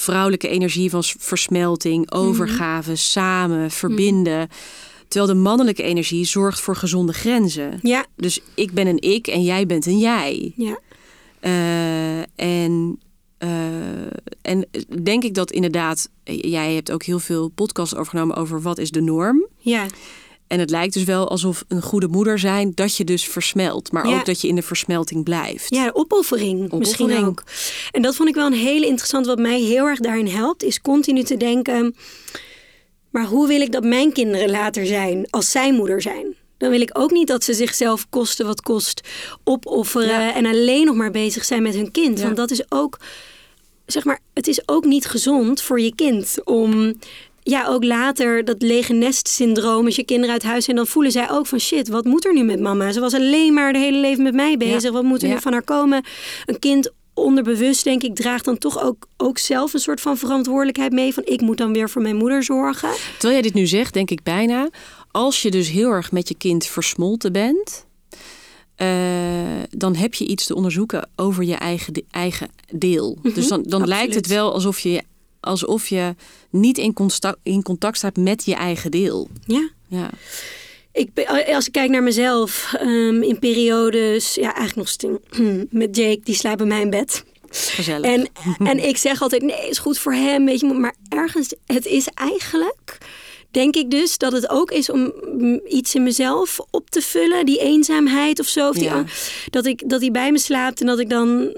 vrouwelijke 0.00 0.48
energie 0.48 0.90
van 0.90 1.02
versmelting, 1.04 2.10
Mhm. 2.10 2.18
overgave, 2.20 2.96
samen, 2.96 3.70
verbinden. 3.70 4.48
Terwijl 5.08 5.32
de 5.34 5.40
mannelijke 5.40 5.82
energie 5.82 6.24
zorgt 6.24 6.60
voor 6.60 6.76
gezonde 6.76 7.12
grenzen. 7.12 7.78
Ja, 7.82 8.06
Dus 8.16 8.40
ik 8.54 8.72
ben 8.72 8.86
een 8.86 9.00
ik 9.00 9.26
en 9.26 9.42
jij 9.42 9.66
bent 9.66 9.86
een 9.86 9.98
jij. 9.98 10.52
ja, 10.56 10.78
Eh, 11.40 12.18
en, 12.36 12.98
eh, 13.38 13.48
en 14.42 14.66
denk 15.02 15.24
ik 15.24 15.34
dat 15.34 15.50
inderdaad, 15.50 16.08
jij 16.24 16.74
hebt 16.74 16.90
ook 16.90 17.02
heel 17.02 17.18
veel 17.18 17.48
podcasts 17.48 17.94
overgenomen 17.94 18.36
over 18.36 18.62
wat 18.62 18.78
is 18.78 18.90
de 18.90 19.00
norm. 19.00 19.46
ja. 19.58 19.86
En 20.48 20.58
het 20.60 20.70
lijkt 20.70 20.94
dus 20.94 21.04
wel 21.04 21.28
alsof 21.28 21.64
een 21.68 21.82
goede 21.82 22.08
moeder 22.08 22.38
zijn 22.38 22.72
dat 22.74 22.96
je 22.96 23.04
dus 23.04 23.24
versmelt, 23.24 23.92
maar 23.92 24.08
Ja. 24.08 24.18
ook 24.18 24.26
dat 24.26 24.40
je 24.40 24.48
in 24.48 24.54
de 24.54 24.62
versmelting 24.62 25.24
blijft. 25.24 25.74
Ja, 25.74 25.90
opoffering, 25.92 26.72
misschien 26.72 27.24
ook. 27.24 27.42
En 27.90 28.02
dat 28.02 28.16
vond 28.16 28.28
ik 28.28 28.34
wel 28.34 28.46
een 28.46 28.52
hele 28.52 28.86
interessant. 28.86 29.26
Wat 29.26 29.38
mij 29.38 29.60
heel 29.60 29.84
erg 29.86 29.98
daarin 29.98 30.26
helpt, 30.26 30.62
is 30.62 30.80
continu 30.80 31.22
te 31.22 31.36
denken... 31.36 31.94
maar 33.10 33.24
hoe 33.24 33.48
wil 33.48 33.60
ik 33.60 33.72
dat 33.72 33.84
mijn 33.84 34.12
kinderen 34.12 34.50
later 34.50 34.86
zijn 34.86 35.26
als 35.30 35.50
zij 35.50 35.72
moeder 35.72 36.02
zijn? 36.02 36.36
Dan 36.58 36.70
wil 36.70 36.80
ik 36.80 36.90
ook 36.98 37.10
niet 37.10 37.26
dat 37.28 37.44
ze 37.44 37.54
zichzelf 37.54 38.06
kosten 38.10 38.46
wat 38.46 38.60
kost 38.60 39.00
opofferen... 39.44 40.08
Ja. 40.20 40.34
en 40.34 40.46
alleen 40.46 40.84
nog 40.84 40.94
maar 40.94 41.10
bezig 41.10 41.44
zijn 41.44 41.62
met 41.62 41.74
hun 41.74 41.90
kind. 41.90 42.18
Ja. 42.18 42.24
Want 42.24 42.36
dat 42.36 42.50
is 42.50 42.62
ook, 42.68 42.98
zeg 43.86 44.04
maar, 44.04 44.20
het 44.34 44.46
is 44.46 44.68
ook 44.68 44.84
niet 44.84 45.06
gezond 45.06 45.62
voor 45.62 45.80
je 45.80 45.94
kind 45.94 46.36
om... 46.44 46.98
Ja, 47.50 47.66
ook 47.66 47.84
later 47.84 48.44
dat 48.44 48.62
lege 48.62 48.92
nest 48.92 49.28
syndroom. 49.28 49.84
Als 49.84 49.96
je 49.96 50.04
kinderen 50.04 50.32
uit 50.32 50.42
huis 50.42 50.64
zijn, 50.64 50.76
dan 50.76 50.86
voelen 50.86 51.12
zij 51.12 51.30
ook 51.30 51.46
van 51.46 51.60
shit, 51.60 51.88
wat 51.88 52.04
moet 52.04 52.24
er 52.24 52.32
nu 52.34 52.42
met 52.44 52.60
mama? 52.60 52.92
Ze 52.92 53.00
was 53.00 53.14
alleen 53.14 53.54
maar 53.54 53.72
de 53.72 53.78
hele 53.78 53.98
leven 53.98 54.22
met 54.22 54.34
mij 54.34 54.56
bezig. 54.56 54.82
Ja. 54.82 54.90
Wat 54.90 55.02
moet 55.02 55.22
er 55.22 55.28
Ja. 55.28 55.34
nu 55.34 55.40
van 55.40 55.52
haar 55.52 55.62
komen? 55.62 56.04
Een 56.46 56.58
kind 56.58 56.90
onderbewust, 57.14 57.84
denk 57.84 58.02
ik, 58.02 58.14
draagt 58.14 58.44
dan 58.44 58.58
toch 58.58 58.82
ook, 58.82 59.06
ook 59.16 59.38
zelf 59.38 59.74
een 59.74 59.80
soort 59.80 60.00
van 60.00 60.16
verantwoordelijkheid 60.16 60.92
mee. 60.92 61.14
Van 61.14 61.22
ik 61.26 61.40
moet 61.40 61.58
dan 61.58 61.72
weer 61.72 61.90
voor 61.90 62.02
mijn 62.02 62.16
moeder 62.16 62.42
zorgen. 62.42 62.90
Terwijl 63.12 63.32
jij 63.32 63.42
dit 63.42 63.54
nu 63.54 63.66
zegt, 63.66 63.94
denk 63.94 64.10
ik 64.10 64.22
bijna, 64.22 64.68
als 65.10 65.42
je 65.42 65.50
dus 65.50 65.68
heel 65.70 65.90
erg 65.90 66.12
met 66.12 66.28
je 66.28 66.34
kind 66.34 66.66
versmolten 66.66 67.32
bent, 67.32 67.86
eh, 68.76 68.88
dan 69.70 69.94
heb 69.96 70.14
je 70.14 70.26
iets 70.26 70.46
te 70.46 70.54
onderzoeken 70.54 71.08
over 71.16 71.44
je 71.44 71.54
eigen, 71.54 71.92
de- 71.92 72.04
eigen 72.10 72.48
deel. 72.72 73.18
dus 73.34 73.48
dan, 73.48 73.62
dan 73.62 73.86
lijkt 73.88 74.14
het 74.14 74.26
wel 74.26 74.52
alsof 74.52 74.78
je, 74.78 75.02
alsof 75.40 75.88
je 75.88 76.14
niet 76.50 76.78
in 76.78 76.92
contact, 76.92 77.38
in 77.42 77.62
contact 77.62 77.96
staat 77.96 78.16
met 78.16 78.44
je 78.44 78.54
eigen 78.54 78.90
deel. 78.90 79.28
Ja. 79.46 79.68
Ja. 79.88 80.10
Ik, 80.92 81.14
ben- 81.14 81.46
als 81.46 81.66
ik 81.66 81.72
kijk 81.72 81.90
naar 81.90 82.02
mezelf 82.02 82.74
ehm, 82.78 83.22
in 83.22 83.38
periodes, 83.38 84.34
ja, 84.34 84.42
eigenlijk 84.54 84.76
nog 84.76 84.88
steeds 84.88 85.18
met 85.80 85.96
Jake, 85.96 86.20
die 86.24 86.34
slaapt 86.34 86.58
bij 86.58 86.66
mij 86.66 86.80
in 86.80 86.90
bed. 86.90 87.24
Gezellig. 87.50 88.10
En, 88.10 88.28
en 88.70 88.88
ik 88.88 88.96
zeg 88.96 89.22
altijd, 89.22 89.42
nee, 89.42 89.68
is 89.68 89.78
goed 89.78 89.98
voor 89.98 90.12
hem, 90.12 90.44
weet 90.44 90.60
je. 90.60 90.66
Maar 90.66 90.94
ergens, 91.08 91.54
het 91.66 91.86
is 91.86 92.06
eigenlijk, 92.14 92.98
denk 93.50 93.76
ik 93.76 93.90
dus, 93.90 94.18
dat 94.18 94.32
het 94.32 94.48
ook 94.48 94.70
is 94.70 94.90
om 94.90 95.12
mm, 95.38 95.60
iets 95.68 95.94
in 95.94 96.02
mezelf 96.02 96.58
op 96.70 96.90
te 96.90 97.00
vullen. 97.00 97.46
Die 97.46 97.60
eenzaamheid 97.60 98.40
of 98.40 98.46
zo. 98.46 98.68
Of 98.68 98.74
die, 98.74 98.84
Ja. 98.84 99.04
dat, 99.50 99.66
ik, 99.66 99.88
dat 99.88 100.00
hij 100.00 100.10
bij 100.10 100.32
me 100.32 100.38
slaapt 100.38 100.80
en 100.80 100.86
dat 100.86 100.98
ik 100.98 101.08
dan... 101.08 101.52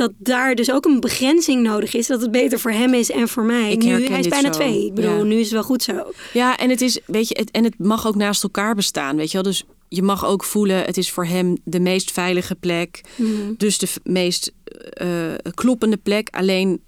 Dat 0.00 0.12
daar 0.18 0.54
dus 0.54 0.72
ook 0.72 0.84
een 0.84 1.00
begrenzing 1.00 1.62
nodig 1.62 1.94
is. 1.94 2.06
Dat 2.06 2.20
het 2.20 2.30
beter 2.30 2.58
voor 2.58 2.70
hem 2.70 2.94
is 2.94 3.10
en 3.10 3.28
voor 3.28 3.44
mij. 3.44 3.72
Ik 3.72 3.82
nu, 3.82 4.06
hij 4.06 4.18
is 4.20 4.28
bijna 4.28 4.52
zo. 4.52 4.58
twee. 4.58 4.86
Ik 4.86 4.94
bedoel, 4.94 5.16
Ja. 5.16 5.22
nu 5.22 5.34
is 5.36 5.42
het 5.44 5.52
wel 5.52 5.62
goed 5.62 5.82
zo. 5.82 6.12
Ja, 6.32 6.56
en 6.56 6.70
het 6.70 6.80
is, 6.80 7.00
weet 7.06 7.28
je, 7.28 7.36
het, 7.38 7.50
en 7.50 7.64
het 7.64 7.78
mag 7.78 8.06
ook 8.06 8.14
naast 8.14 8.42
elkaar 8.42 8.74
bestaan, 8.74 9.16
weet 9.16 9.26
je 9.30 9.32
wel. 9.42 9.42
Dus 9.52 9.64
je 9.88 10.02
mag 10.02 10.26
ook 10.26 10.44
voelen, 10.44 10.84
het 10.84 10.96
is 10.96 11.10
voor 11.10 11.24
hem 11.26 11.56
de 11.64 11.80
meest 11.80 12.10
veilige 12.10 12.54
plek, 12.54 13.00
Mhm. 13.16 13.30
dus 13.56 13.78
de 13.78 13.88
meest 14.04 14.52
eh, 14.92 15.08
kloppende 15.54 15.96
plek. 15.96 16.28
Alleen, 16.30 16.80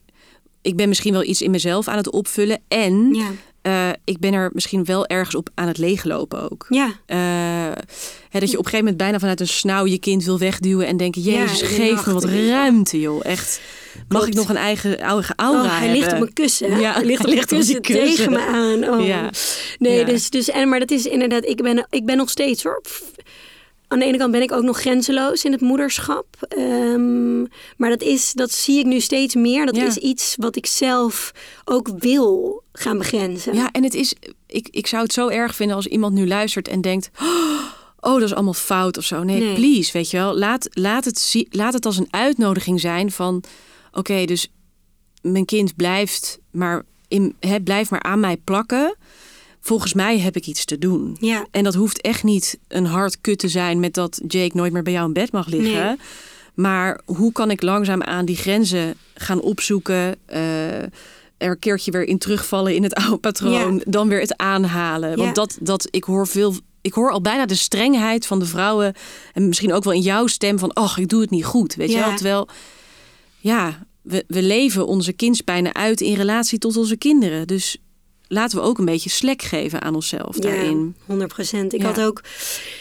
ik 0.62 0.76
ben 0.76 0.88
misschien 0.88 1.12
wel 1.12 1.24
iets 1.24 1.42
in 1.42 1.50
mezelf 1.50 1.88
aan 1.88 1.96
het 1.96 2.10
opvullen 2.10 2.60
en 2.68 3.14
Ja. 3.14 3.30
Eh, 3.62 3.88
ik 4.04 4.18
ben 4.18 4.32
er 4.32 4.50
misschien 4.52 4.84
wel 4.84 5.06
ergens 5.06 5.34
op 5.34 5.48
aan 5.54 5.66
het 5.68 5.78
leeglopen 5.78 6.50
ook. 6.50 6.66
Ja. 6.68 6.92
Eh, 7.06 7.18
hè, 8.30 8.40
dat 8.40 8.50
je 8.50 8.58
op 8.58 8.64
een 8.64 8.70
gegeven 8.70 8.78
moment 8.78 8.96
bijna 8.96 9.18
vanuit 9.18 9.40
een 9.40 9.48
snauw 9.48 9.86
je 9.86 9.98
kind 9.98 10.24
wil 10.24 10.38
wegduwen 10.38 10.86
en 10.86 10.96
denken, 10.96 11.22
jezus, 11.22 11.62
geef 11.62 11.92
nacht, 11.92 12.06
me 12.06 12.12
wat 12.12 12.24
ruimte, 12.24 13.00
joh. 13.00 13.24
Echt, 13.24 13.60
mag 13.94 14.04
Klopt. 14.08 14.26
ik 14.26 14.34
nog 14.34 14.48
een 14.48 14.56
eigen, 14.56 14.98
eigen 14.98 15.34
aura 15.36 15.60
Oh, 15.62 15.70
hij 15.70 15.78
hebben? 15.86 15.98
ligt 15.98 16.12
op 16.12 16.20
een 16.20 16.32
kussen. 16.32 16.72
hè? 16.72 16.78
Ja, 16.78 16.92
hij 16.92 17.04
ligt 17.04 17.20
op 17.20 17.26
hij 17.26 17.34
ligt 17.34 17.52
op 17.52 17.58
kussen, 17.58 17.80
kussen. 17.80 18.06
tegen 18.16 18.30
me 18.32 18.38
aan. 18.46 18.88
Oh. 19.00 19.06
Ja. 19.06 19.30
Nee, 19.78 19.98
Ja. 19.98 20.04
dus, 20.04 20.30
dus 20.30 20.50
en, 20.50 20.68
maar 20.68 20.78
dat 20.78 20.90
is 20.90 21.06
inderdaad, 21.06 21.44
ik 21.46 21.62
ben, 21.62 21.86
ik 21.90 22.04
ben 22.06 22.16
nog 22.16 22.30
steeds 22.30 22.62
hoor. 22.62 22.82
Aan 23.92 23.98
de 23.98 24.04
ene 24.04 24.18
kant 24.18 24.32
ben 24.32 24.42
ik 24.42 24.52
ook 24.52 24.62
nog 24.62 24.78
grenzeloos 24.80 25.44
in 25.44 25.52
het 25.52 25.60
moederschap. 25.60 26.26
Ehm, 26.48 27.40
maar 27.76 27.90
dat, 27.90 28.02
is, 28.02 28.32
dat 28.32 28.50
zie 28.52 28.78
ik 28.78 28.84
nu 28.86 29.00
steeds 29.00 29.34
meer. 29.34 29.66
Dat 29.66 29.76
Ja. 29.76 29.86
is 29.86 29.96
iets 29.96 30.34
wat 30.38 30.56
ik 30.56 30.66
zelf 30.66 31.32
ook 31.64 31.88
wil 31.98 32.62
gaan 32.72 32.98
begrenzen. 32.98 33.54
Ja, 33.54 33.70
en 33.72 33.82
het 33.82 33.94
is, 33.94 34.14
ik, 34.46 34.68
ik 34.70 34.86
zou 34.86 35.02
het 35.02 35.12
zo 35.12 35.28
erg 35.28 35.54
vinden 35.54 35.76
als 35.76 35.86
iemand 35.86 36.14
nu 36.14 36.26
luistert 36.26 36.68
en 36.68 36.80
denkt, 36.80 37.10
oh, 38.00 38.12
dat 38.14 38.22
is 38.22 38.34
allemaal 38.34 38.54
fout 38.54 38.96
of 38.98 39.04
zo. 39.04 39.22
Nee, 39.22 39.40
Nee. 39.40 39.54
please, 39.54 39.92
weet 39.92 40.10
je 40.10 40.16
wel. 40.16 40.38
Laat, 40.38 40.68
laat, 40.70 41.04
het, 41.04 41.34
laat 41.50 41.72
het 41.72 41.86
als 41.86 41.96
een 41.98 42.08
uitnodiging 42.10 42.80
zijn 42.80 43.10
van, 43.10 43.42
oké, 43.92 44.24
dus 44.24 44.50
mijn 45.22 45.44
kind 45.44 45.76
blijft 45.76 46.38
maar, 46.50 46.82
in, 47.08 47.34
hè, 47.40 47.60
blijft 47.60 47.90
maar 47.90 48.02
aan 48.02 48.20
mij 48.20 48.36
plakken. 48.36 48.96
Volgens 49.64 49.94
mij 49.94 50.18
heb 50.18 50.36
ik 50.36 50.46
iets 50.46 50.64
te 50.64 50.78
doen. 50.78 51.16
Ja. 51.20 51.46
En 51.50 51.64
dat 51.64 51.74
hoeft 51.74 52.00
echt 52.00 52.22
niet 52.22 52.58
een 52.68 52.86
hard 52.86 53.20
kut 53.20 53.38
te 53.38 53.48
zijn 53.48 53.80
met 53.80 53.94
dat 53.94 54.20
Jake 54.26 54.56
nooit 54.56 54.72
meer 54.72 54.82
bij 54.82 54.92
jou 54.92 55.06
in 55.06 55.12
bed 55.12 55.32
mag 55.32 55.46
liggen. 55.46 55.84
Nee. 55.86 55.96
Maar 56.54 57.00
hoe 57.04 57.32
kan 57.32 57.50
ik 57.50 57.62
langzaam 57.62 58.02
aan 58.02 58.24
die 58.24 58.36
grenzen 58.36 58.94
gaan 59.14 59.40
opzoeken? 59.40 60.16
eh, 60.26 60.82
er 61.36 61.50
een 61.50 61.58
keertje 61.58 61.90
weer 61.90 62.04
in 62.04 62.18
terugvallen 62.18 62.74
in 62.74 62.82
het 62.82 62.94
oude 62.94 63.16
patroon. 63.16 63.74
Ja. 63.74 63.82
Dan 63.86 64.08
weer 64.08 64.20
het 64.20 64.36
aanhalen. 64.36 65.08
Want 65.16 65.28
Ja. 65.28 65.32
dat, 65.32 65.56
dat, 65.60 65.88
ik 65.90 66.04
hoor 66.04 66.26
veel. 66.26 66.54
Ik 66.80 66.92
hoor 66.92 67.10
al 67.10 67.20
bijna 67.20 67.46
de 67.46 67.54
strengheid 67.54 68.26
van 68.26 68.38
de 68.38 68.46
vrouwen. 68.46 68.94
En 69.32 69.48
misschien 69.48 69.72
ook 69.72 69.84
wel 69.84 69.92
in 69.92 70.00
jouw 70.00 70.26
stem 70.26 70.58
van. 70.58 70.72
ach, 70.72 70.98
ik 70.98 71.08
doe 71.08 71.20
het 71.20 71.30
niet 71.30 71.44
goed. 71.44 71.74
Weet 71.74 71.90
je 71.92 71.98
wel? 71.98 72.14
Terwijl. 72.14 72.48
Ja, 73.38 73.86
we, 74.02 74.24
we 74.28 74.42
leven 74.42 74.86
onze 74.86 75.12
kindspijnen 75.12 75.74
uit 75.74 76.00
in 76.00 76.14
relatie 76.14 76.58
tot 76.58 76.76
onze 76.76 76.96
kinderen. 76.96 77.46
Dus 77.46 77.76
laten 78.32 78.58
we 78.58 78.64
ook 78.64 78.78
een 78.78 78.84
beetje 78.84 79.10
slek 79.10 79.42
geven 79.42 79.82
aan 79.82 79.94
onszelf 79.94 80.36
daarin. 80.36 80.94
Ja, 80.98 81.04
100 81.06 81.32
procent. 81.32 81.72
Ik 81.72 81.80
Ja. 81.80 81.86
had 81.86 82.00
ook 82.00 82.20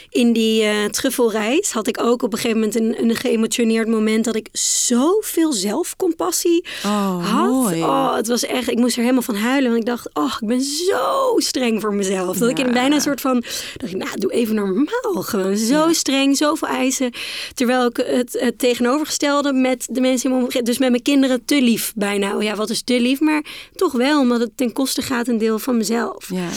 in 0.10 0.34
die 0.34 0.64
eh 0.64 0.86
truffelreis 0.86 1.72
had 1.72 1.88
ik 1.88 2.02
ook 2.02 2.24
op 2.24 2.34
een 2.34 2.40
gegeven 2.40 2.60
moment 2.60 2.80
een, 2.80 3.10
een 3.10 3.16
geëmotioneerd 3.16 3.88
moment 3.88 4.26
dat 4.26 4.36
ik 4.36 4.48
zoveel 4.52 5.54
zelfcompassie 5.54 6.66
Oh, 6.86 7.32
had. 7.34 7.50
mooi. 7.50 7.82
Oh, 7.84 8.16
het 8.16 8.28
was 8.28 8.46
echt, 8.46 8.70
ik 8.70 8.78
moest 8.78 8.96
er 8.96 9.02
helemaal 9.02 9.22
van 9.22 9.36
huilen. 9.36 9.70
Want 9.72 9.82
ik 9.82 9.88
dacht, 9.90 10.10
oh, 10.14 10.34
ik 10.42 10.48
ben 10.48 10.62
zo 10.62 11.34
streng 11.38 11.82
voor 11.82 11.94
mezelf. 11.94 12.38
Dat 12.38 12.50
ik 12.50 12.60
in 12.60 12.72
bijna 12.74 12.96
een 12.96 13.02
soort 13.02 13.22
van, 13.22 13.44
dacht 13.78 13.94
ik, 13.94 13.98
nou, 13.98 14.20
doe 14.20 14.32
even 14.32 14.56
normaal. 14.56 15.14
Gewoon 15.24 15.58
zo 15.58 15.94
streng, 15.94 16.38
zoveel 16.38 16.68
eisen. 16.68 17.12
Terwijl 17.54 17.86
ik 17.86 17.98
het, 18.06 18.38
het 18.40 18.60
tegenovergestelde 18.60 19.54
met 19.54 19.88
de 19.92 20.02
mensen 20.02 20.24
in 20.24 20.30
mijn 20.32 20.42
omgeving, 20.44 20.66
dus 20.70 20.78
met 20.78 20.90
mijn 20.90 21.02
kinderen, 21.02 21.46
te 21.46 21.62
lief 21.62 21.94
bijna. 21.96 22.36
Oh 22.36 22.44
ja, 22.44 22.56
wat 22.56 22.70
is 22.70 22.82
te 22.82 23.00
lief? 23.02 23.20
Maar 23.20 23.46
toch 23.76 23.92
wel, 23.92 24.20
omdat 24.20 24.40
het 24.40 24.52
ten 24.58 24.74
koste 24.74 25.02
gaat 25.02 25.28
deel 25.42 25.60
van 25.60 25.78
mezelf. 25.78 26.30
Ja. 26.30 26.50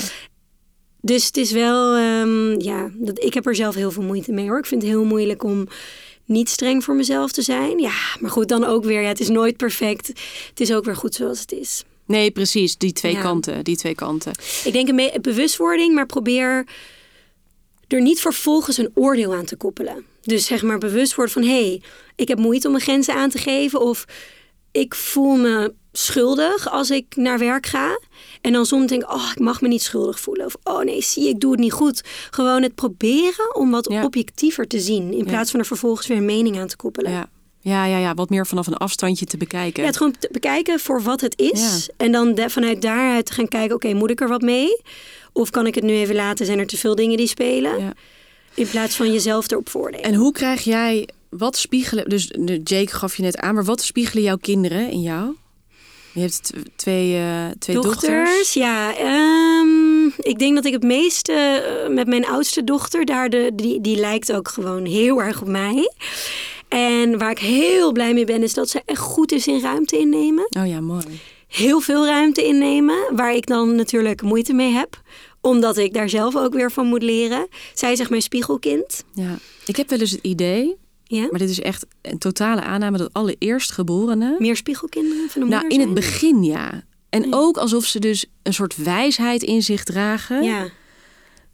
Dus 1.01 1.27
het 1.27 1.37
is 1.37 1.51
wel, 1.53 1.95
ehm, 1.97 2.61
ja, 2.61 2.91
dat, 2.95 3.25
ik 3.25 3.35
heb 3.35 3.47
er 3.47 3.55
zelf 3.55 3.75
heel 3.75 3.91
veel 3.91 4.03
moeite 4.03 4.33
mee 4.33 4.49
hoor. 4.49 4.59
Ik 4.59 4.67
vind 4.67 4.83
het 4.83 4.91
heel 4.91 5.05
moeilijk 5.05 5.43
om 5.43 5.67
niet 6.25 6.49
streng 6.49 6.85
voor 6.85 6.95
mezelf 6.95 7.33
te 7.33 7.43
zijn. 7.43 7.79
Ja, 7.79 7.95
maar 8.21 8.31
goed, 8.31 8.49
dan 8.49 8.65
ook 8.65 8.85
weer, 8.85 9.03
ja, 9.03 9.09
het 9.09 9.21
is 9.21 9.29
nooit 9.29 9.57
perfect. 9.57 10.07
Het 10.49 10.61
is 10.61 10.73
ook 10.73 10.85
weer 10.85 10.97
goed 10.97 11.15
zoals 11.15 11.41
het 11.41 11.53
is. 11.53 11.85
Nee, 12.07 12.31
precies. 12.31 12.77
Die 12.77 12.93
twee 12.93 13.13
Ja. 13.13 13.21
kanten. 13.21 13.65
Die 13.65 13.77
twee 13.77 13.95
kanten. 13.95 14.33
Ik 14.65 14.73
denk 14.73 14.89
een 14.89 15.23
bewustwording, 15.23 15.95
maar 15.95 16.07
probeer 16.07 16.67
er 17.89 18.01
niet 18.01 18.21
vervolgens 18.21 18.77
een 18.79 18.91
oordeel 18.95 19.35
aan 19.35 19.45
te 19.45 19.57
koppelen. 19.57 20.05
Dus 20.23 20.47
zeg 20.47 20.63
maar 20.63 20.79
bewust 20.79 21.15
worden 21.15 21.35
van, 21.35 21.43
hé, 21.43 21.49
hey, 21.69 21.83
ik 22.17 22.29
heb 22.29 22.39
moeite 22.39 22.67
om 22.67 22.73
mijn 22.73 22.85
grenzen 22.85 23.15
aan 23.15 23.31
te 23.31 23.39
geven. 23.39 23.81
Of 23.81 24.05
ik 24.73 24.95
voel 24.95 25.37
me 25.37 25.75
schuldig 25.93 26.71
als 26.71 26.91
ik 26.91 27.17
naar 27.17 27.39
werk 27.39 27.67
ga. 27.67 27.99
En 28.45 28.53
dan 28.53 28.67
soms 28.67 28.87
denk 28.87 29.03
ik, 29.03 29.13
oh, 29.13 29.31
ik 29.35 29.39
mag 29.41 29.61
me 29.61 29.69
niet 29.69 29.83
schuldig 29.83 30.21
voelen. 30.21 30.47
Of, 30.47 30.57
oh 30.65 30.83
nee, 30.83 31.03
zie, 31.03 31.29
ik 31.29 31.41
doe 31.41 31.51
het 31.51 31.61
niet 31.61 31.73
goed. 31.73 32.03
Gewoon 32.31 32.63
het 32.63 32.75
proberen 32.75 33.57
om 33.57 33.71
wat 33.71 33.89
Ja. 33.93 34.05
objectiever 34.05 34.67
te 34.67 34.81
zien. 34.81 35.13
In 35.13 35.25
plaats 35.25 35.51
van 35.51 35.61
er 35.61 35.67
vervolgens 35.67 36.07
weer 36.07 36.17
een 36.17 36.25
mening 36.25 36.59
aan 36.61 36.67
te 36.67 36.77
koppelen. 36.77 37.11
Ja. 37.13 37.29
Ja, 37.61 37.85
ja, 37.85 37.99
ja, 37.99 38.15
wat 38.15 38.31
meer 38.31 38.47
vanaf 38.47 38.67
een 38.67 38.77
afstandje 38.77 39.27
te 39.27 39.37
bekijken. 39.37 39.83
Ja, 39.83 39.89
het 39.89 39.97
gewoon 39.97 40.15
te 40.19 40.29
bekijken 40.33 40.81
voor 40.81 41.03
wat 41.03 41.21
het 41.21 41.41
is. 41.41 41.89
En 41.97 42.13
dan 42.13 42.35
de- 42.35 42.51
vanuit 42.51 42.83
daaruit 42.83 43.27
te 43.27 43.33
gaan 43.33 43.49
kijken, 43.49 43.75
oké, 43.75 43.93
moet 43.95 44.11
ik 44.11 44.21
er 44.21 44.29
wat 44.29 44.43
mee? 44.43 44.81
Of 45.33 45.51
kan 45.51 45.67
ik 45.67 45.75
het 45.75 45.85
nu 45.85 45.93
even 45.93 46.15
laten? 46.15 46.47
Zijn 46.47 46.59
er 46.59 46.67
te 46.67 46.77
veel 46.77 46.95
dingen 46.95 47.17
die 47.17 47.27
spelen? 47.27 47.79
Ja. 47.81 47.93
In 48.55 48.69
plaats 48.69 48.97
van 48.97 49.13
jezelf 49.13 49.51
erop 49.51 49.69
voordelen. 49.69 50.05
En 50.07 50.15
hoe 50.15 50.33
krijg 50.33 50.65
jij, 50.65 51.09
wat 51.31 51.57
spiegelen, 51.57 52.09
dus 52.09 52.31
Jake 52.65 52.95
gaf 52.95 53.17
je 53.17 53.23
net 53.23 53.37
aan, 53.37 53.55
maar 53.55 53.65
wat 53.65 53.83
spiegelen 53.83 54.23
jouw 54.25 54.37
kinderen 54.37 54.91
in 54.91 55.01
jou? 55.03 55.35
Je 56.15 56.21
hebt 56.21 56.53
twee, 56.77 57.17
eh, 57.17 57.47
twee 57.59 57.77
dochters. 57.81 58.53
ja. 58.53 58.97
ehm, 58.97 60.07
ik 60.07 60.39
denk 60.39 60.55
dat 60.55 60.65
ik 60.65 60.73
het 60.73 60.83
meeste 60.83 61.33
eh, 61.33 61.95
met 61.95 62.07
mijn 62.07 62.27
oudste 62.27 62.65
dochter, 62.65 63.05
daar 63.05 63.29
de, 63.31 63.51
die, 63.55 63.81
die 63.81 63.97
lijkt 63.97 64.33
ook 64.33 64.49
gewoon 64.49 64.85
heel 64.85 65.23
erg 65.23 65.41
op 65.41 65.49
mij. 65.49 65.93
En 66.69 67.19
waar 67.19 67.31
ik 67.31 67.39
heel 67.39 67.93
blij 67.93 68.15
mee 68.15 68.25
ben, 68.25 68.43
is 68.43 68.55
dat 68.55 68.69
ze 68.69 68.83
echt 68.85 69.01
goed 69.01 69.33
is 69.33 69.47
in 69.47 69.61
ruimte 69.61 69.99
innemen. 69.99 70.47
Oh 70.59 70.67
ja, 70.67 70.81
mooi. 70.81 71.05
heel 71.49 71.81
veel 71.81 72.07
ruimte 72.07 72.45
innemen, 72.45 72.97
waar 73.17 73.35
ik 73.35 73.47
dan 73.47 73.75
natuurlijk 73.75 74.23
moeite 74.23 74.53
mee 74.53 74.73
heb, 74.73 75.03
omdat 75.41 75.77
ik 75.77 75.95
daar 75.95 76.09
zelf 76.09 76.37
ook 76.37 76.55
weer 76.55 76.73
van 76.73 76.87
moet 76.87 77.03
leren. 77.03 77.47
Zij 77.75 77.93
is 77.93 78.01
echt 78.01 78.11
mijn 78.11 78.23
spiegelkind. 78.23 79.05
Ja. 79.13 79.39
Ik 79.67 79.77
heb 79.77 79.89
wel 79.89 79.99
eens 79.99 80.11
het 80.11 80.23
idee, 80.25 80.77
Ja? 81.05 81.27
maar 81.31 81.39
dit 81.39 81.51
is 81.51 81.61
echt 81.61 81.87
een 82.03 82.19
totale 82.19 82.61
aanname, 82.61 82.99
dat 82.99 83.13
alle 83.13 83.37
eerstgeborenen, 83.39 84.37
Meer 84.39 84.57
spiegelkinderen 84.57 85.31
van 85.31 85.41
de 85.41 85.47
moeder 85.47 85.69
nou 85.69 85.75
in 85.75 85.81
het 85.81 85.95
begin 85.95 86.43
ja. 86.43 86.83
En 87.09 87.35
ook 87.35 87.57
alsof 87.57 87.85
ze 87.85 87.99
dus 87.99 88.27
een 88.43 88.55
soort 88.55 88.77
wijsheid 88.77 89.43
in 89.43 89.63
zich 89.63 89.85
dragen. 89.85 90.43
Ja, 90.43 90.69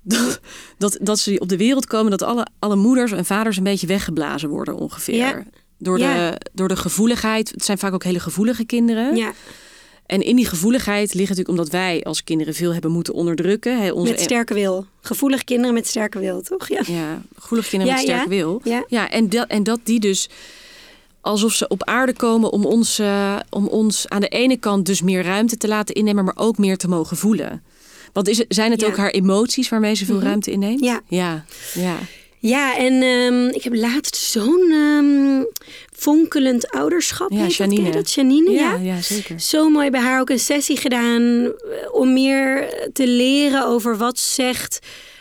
Dat, 0.03 0.41
dat, 0.79 0.99
dat 1.01 1.19
ze 1.19 1.39
op 1.39 1.49
de 1.49 1.57
wereld 1.57 1.87
komen 1.87 2.11
dat 2.11 2.23
alle, 2.23 2.47
alle 2.59 2.77
moeders 2.77 3.13
en 3.13 3.25
vaders 3.25 3.57
een 3.57 3.63
beetje 3.63 3.87
weggeblazen 3.87 4.49
worden 4.49 4.75
ongeveer. 4.75 5.15
Ja. 5.15 5.45
Door, 5.79 5.99
de, 5.99 6.41
door 6.53 6.69
de 6.69 6.77
gevoeligheid. 6.77 7.51
Het 7.51 7.65
zijn 7.65 7.79
vaak 7.79 7.93
ook 7.93 8.05
hele 8.05 8.21
gevoelige 8.21 8.65
kinderen. 8.65 9.17
ja. 9.17 9.33
En 10.11 10.23
in 10.23 10.37
die 10.37 10.47
gevoeligheid 10.47 11.15
ligt 11.15 11.29
natuurlijk 11.29 11.59
omdat 11.59 11.69
wij 11.69 12.03
als 12.03 12.25
kinderen 12.25 12.55
veel 12.55 12.73
hebben 12.73 12.91
moeten 12.91 13.15
onderdrukken. 13.15 13.83
Hè, 13.83 13.91
onze, 13.91 14.11
met 14.13 14.21
sterke 14.21 14.55
wil. 14.55 14.87
Gevoelige 15.01 15.45
kinderen 15.45 15.75
met 15.75 15.87
sterke 15.87 16.19
wil, 16.19 16.43
toch? 16.43 16.69
Ja. 16.69 16.83
Ja, 16.87 17.23
gevoelige 17.39 17.69
kinderen 17.71 17.95
Ja, 17.95 18.01
met 18.01 18.11
sterke 18.11 18.35
ja. 18.35 18.43
wil. 18.43 18.61
Ja. 18.65 18.85
ja 18.89 19.11
en, 19.11 19.29
dat, 19.29 19.47
en 19.49 19.63
dat 19.63 19.81
die 19.83 20.01
dus 20.01 20.29
alsof 21.21 21.53
ze 21.53 21.69
op 21.69 21.85
aarde 21.85 22.13
komen 22.13 22.51
om 22.53 22.65
ons, 22.65 22.99
eh, 22.99 23.37
om 23.51 23.67
ons 23.67 24.09
aan 24.09 24.21
de 24.21 24.29
ene 24.29 24.57
kant 24.57 24.87
dus 24.87 25.03
meer 25.03 25.23
ruimte 25.23 25.57
te 25.57 25.69
laten 25.69 25.95
innemen, 25.95 26.25
maar 26.25 26.37
ook 26.37 26.59
meer 26.59 26.77
te 26.77 26.89
mogen 26.89 27.17
voelen. 27.17 27.63
Want 28.13 28.29
is 28.29 28.45
zijn 28.49 28.71
het 28.71 28.85
ook 28.85 28.97
haar 28.97 29.11
emoties 29.11 29.69
waarmee 29.69 29.95
ze 29.95 30.05
veel 30.05 30.17
Mhm. 30.17 30.25
ruimte 30.25 30.51
inneemt? 30.51 30.81
Ja. 30.85 31.01
Ja, 31.09 31.45
ja. 31.75 31.97
Ja, 32.43 32.77
en 32.77 33.03
ehm, 33.03 33.47
ik 33.49 33.63
heb 33.63 33.75
laatst 33.75 34.17
zo'n 34.17 34.71
ehm, 34.71 35.43
fonkelend 36.01 36.71
ouderschap. 36.71 37.31
Ja, 37.31 37.37
heet 37.37 37.47
dat, 37.47 37.57
Janine. 37.57 37.91
Dat, 37.91 38.13
Janine, 38.13 38.51
ja. 38.51 38.73
Ja, 38.73 38.95
ja, 38.95 39.01
zeker. 39.01 39.41
Zo 39.41 39.69
mooi 39.69 39.91
bij 39.91 40.01
haar 40.01 40.21
ook 40.21 40.31
een 40.31 40.39
sessie 40.39 40.77
gedaan 40.77 41.45
eh, 41.45 41.51
om 41.93 42.13
meer 42.13 42.75
te 42.93 43.07
leren 43.07 43.67
over 43.67 43.97
wat 43.97 44.19
zegt 44.19 44.79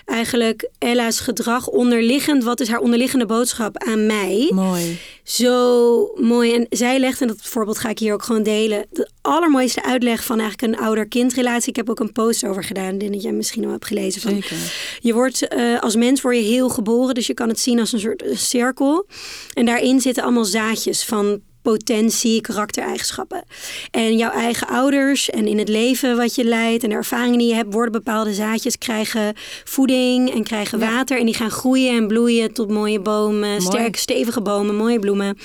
eigenlijk 0.09 0.69
Ella's 0.77 1.19
gedrag 1.19 1.67
onderliggend. 1.67 2.43
Wat 2.43 2.59
is 2.59 2.67
haar 2.67 2.79
onderliggende 2.79 3.25
boodschap 3.25 3.77
aan 3.77 4.05
mij? 4.05 4.51
Mooi. 4.53 4.99
Zo 5.23 6.11
mooi. 6.15 6.53
En 6.53 6.65
zij 6.69 6.99
legt, 6.99 7.21
en 7.21 7.27
dat 7.27 7.37
voorbeeld 7.41 7.77
ga 7.77 7.89
ik 7.89 7.99
hier 7.99 8.13
ook 8.13 8.23
gewoon 8.23 8.43
delen, 8.43 8.85
de 8.91 9.09
allermooiste 9.21 9.83
uitleg 9.83 10.23
van 10.23 10.39
eigenlijk 10.39 10.73
een 10.73 10.85
ouder-kindrelatie. 10.85 11.69
Ik 11.69 11.75
heb 11.75 11.89
ook 11.89 11.99
een 11.99 12.11
post 12.11 12.45
over 12.45 12.63
gedaan, 12.63 12.97
die 12.97 13.09
dat 13.09 13.21
jij 13.21 13.31
misschien 13.31 13.65
al 13.65 13.71
hebt 13.71 13.85
gelezen. 13.85 14.21
Van, 14.21 14.31
Zeker. 14.31 14.57
je 14.99 15.13
wordt 15.13 15.47
eh, 15.47 15.79
als 15.79 15.95
mens 15.95 16.21
word 16.21 16.35
je 16.35 16.41
heel 16.41 16.69
geboren, 16.69 17.15
dus 17.15 17.27
je 17.27 17.33
kan 17.33 17.49
het 17.49 17.59
zien 17.59 17.79
als 17.79 17.91
een 17.91 17.99
soort 17.99 18.23
cirkel. 18.33 19.05
En 19.53 19.65
daarin 19.65 20.01
zitten 20.01 20.23
allemaal 20.23 20.45
zaadjes 20.45 21.03
van 21.03 21.41
potentie, 21.61 22.41
karaktereigenschappen. 22.41 23.43
En 23.91 24.17
jouw 24.17 24.31
eigen 24.31 24.67
ouders 24.67 25.29
en 25.29 25.47
in 25.47 25.57
het 25.57 25.69
leven 25.69 26.17
wat 26.17 26.35
je 26.35 26.43
leidt 26.43 26.83
en 26.83 26.89
de 26.89 26.95
ervaringen 26.95 27.37
die 27.39 27.47
je 27.47 27.53
hebt, 27.55 27.73
worden 27.73 27.91
bepaalde 27.91 28.33
zaadjes, 28.33 28.77
krijgen 28.77 29.33
voeding 29.63 30.33
en 30.33 30.43
krijgen 30.43 30.79
Ja. 30.79 30.91
water. 30.91 31.19
En 31.19 31.25
die 31.25 31.35
gaan 31.35 31.51
groeien 31.51 31.95
en 31.95 32.07
bloeien 32.07 32.53
tot 32.53 32.69
mooie 32.69 32.99
bomen, 32.99 33.61
sterke, 33.61 33.99
stevige 33.99 34.41
bomen, 34.41 34.75
mooie 34.75 34.99
bloemen. 34.99 35.37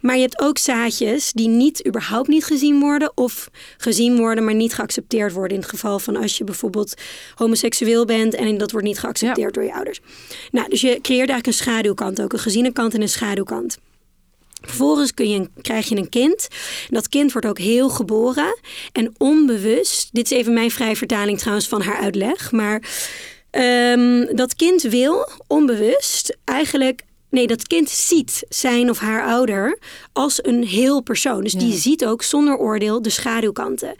Maar 0.00 0.14
je 0.14 0.22
hebt 0.22 0.40
ook 0.40 0.58
zaadjes 0.58 1.32
die 1.32 1.48
niet, 1.48 1.86
überhaupt 1.86 2.28
niet 2.28 2.44
gezien 2.44 2.80
worden. 2.80 3.12
Of 3.14 3.48
gezien 3.76 4.16
worden, 4.16 4.44
maar 4.44 4.54
niet 4.54 4.74
geaccepteerd 4.74 5.32
worden. 5.32 5.56
In 5.56 5.62
het 5.62 5.70
geval 5.70 5.98
van 5.98 6.16
als 6.16 6.38
je 6.38 6.44
bijvoorbeeld 6.44 6.94
homoseksueel 7.34 8.04
bent 8.04 8.34
en 8.34 8.58
dat 8.58 8.70
wordt 8.70 8.86
niet 8.86 8.98
geaccepteerd 8.98 9.54
door 9.54 9.64
je 9.64 9.74
ouders. 9.74 10.00
Nou, 10.50 10.68
dus 10.68 10.80
je 10.80 10.88
creëert 10.88 11.28
eigenlijk 11.30 11.46
een 11.46 11.52
schaduwkant 11.52 12.20
ook. 12.22 12.32
Een 12.32 12.38
geziene 12.38 12.72
kant 12.72 12.94
en 12.94 13.02
een 13.02 13.08
schaduwkant. 13.08 13.78
Vervolgens 14.62 15.14
kun 15.14 15.30
je 15.30 15.48
krijg 15.60 15.88
je 15.88 15.96
een 15.96 16.08
kind. 16.08 16.48
Dat 16.88 17.08
kind 17.08 17.32
wordt 17.32 17.46
ook 17.46 17.58
heel 17.58 17.88
geboren. 17.88 18.58
En 18.92 19.14
onbewust, 19.18 20.08
dit 20.12 20.30
is 20.30 20.38
even 20.38 20.52
mijn 20.52 20.70
vrije 20.70 20.96
vertaling 20.96 21.38
trouwens 21.38 21.68
van 21.68 21.82
haar 21.82 22.00
uitleg. 22.00 22.52
Maar 22.52 22.82
ehm, 23.50 24.36
dat 24.36 24.56
kind 24.56 24.82
wil 24.82 25.28
onbewust 25.46 26.36
eigenlijk. 26.44 27.02
Nee, 27.28 27.46
dat 27.46 27.66
kind 27.66 27.90
ziet 27.90 28.44
zijn 28.48 28.90
of 28.90 28.98
haar 28.98 29.24
ouder 29.24 29.78
als 30.12 30.44
een 30.44 30.64
heel 30.64 31.00
persoon. 31.00 31.42
Dus 31.42 31.52
die 31.52 31.72
ziet 31.72 32.04
ook 32.04 32.22
zonder 32.22 32.56
oordeel 32.56 33.02
de 33.02 33.10
schaduwkanten. 33.10 33.94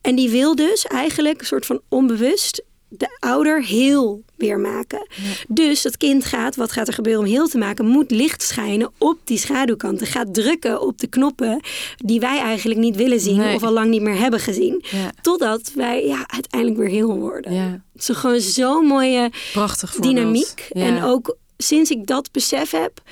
En 0.00 0.14
die 0.14 0.30
wil 0.30 0.54
dus 0.54 0.86
eigenlijk 0.86 1.40
een 1.40 1.46
soort 1.46 1.66
van 1.66 1.80
onbewust 1.88 2.62
de 2.96 3.16
ouder 3.18 3.64
heel 3.64 4.22
weer 4.36 4.58
maken. 4.58 5.06
Dus 5.48 5.82
dat 5.82 5.96
kind 5.96 6.24
gaat, 6.24 6.56
wat 6.56 6.72
gaat 6.72 6.88
er 6.88 6.94
gebeuren 6.94 7.22
om 7.22 7.28
heel 7.28 7.48
te 7.48 7.58
maken, 7.58 7.86
moet 7.86 8.10
licht 8.10 8.42
schijnen 8.42 8.90
op 8.98 9.18
die 9.24 9.38
schaduwkanten. 9.38 10.06
Gaat 10.06 10.34
drukken 10.34 10.80
op 10.80 10.98
de 10.98 11.06
knoppen 11.06 11.60
die 11.96 12.20
wij 12.20 12.38
eigenlijk 12.38 12.80
niet 12.80 12.96
willen 12.96 13.20
zien 13.20 13.36
Nee. 13.36 13.54
of 13.54 13.62
al 13.62 13.72
lang 13.72 13.90
niet 13.90 14.02
meer 14.02 14.18
hebben 14.18 14.40
gezien. 14.40 14.84
Ja. 14.90 15.12
Totdat 15.22 15.72
wij 15.74 16.06
ja, 16.06 16.24
uiteindelijk 16.26 16.80
weer 16.80 16.90
heel 16.90 17.18
worden. 17.18 17.52
Ja. 17.54 17.82
Het 17.92 18.08
is 18.08 18.16
gewoon 18.16 18.40
zo'n 18.40 18.86
mooie 18.86 19.30
Prachtig 19.52 19.94
dynamiek. 19.94 20.68
Ja. 20.72 20.84
En 20.84 21.02
ook 21.02 21.36
sinds 21.56 21.90
ik 21.90 22.06
dat 22.06 22.32
besef 22.32 22.70
heb, 22.70 23.02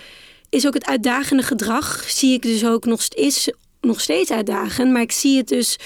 is 0.48 0.66
ook 0.66 0.74
het 0.74 0.86
uitdagende 0.86 1.42
gedrag, 1.42 2.04
zie 2.08 2.32
ik 2.32 2.42
dus 2.42 2.66
ook 2.66 2.84
nog, 2.84 3.02
is 3.08 3.52
nog 3.80 4.00
steeds 4.00 4.30
uitdagend. 4.30 4.92
Maar 4.92 5.02
ik 5.02 5.12
zie 5.12 5.36
het 5.36 5.48
dus 5.48 5.76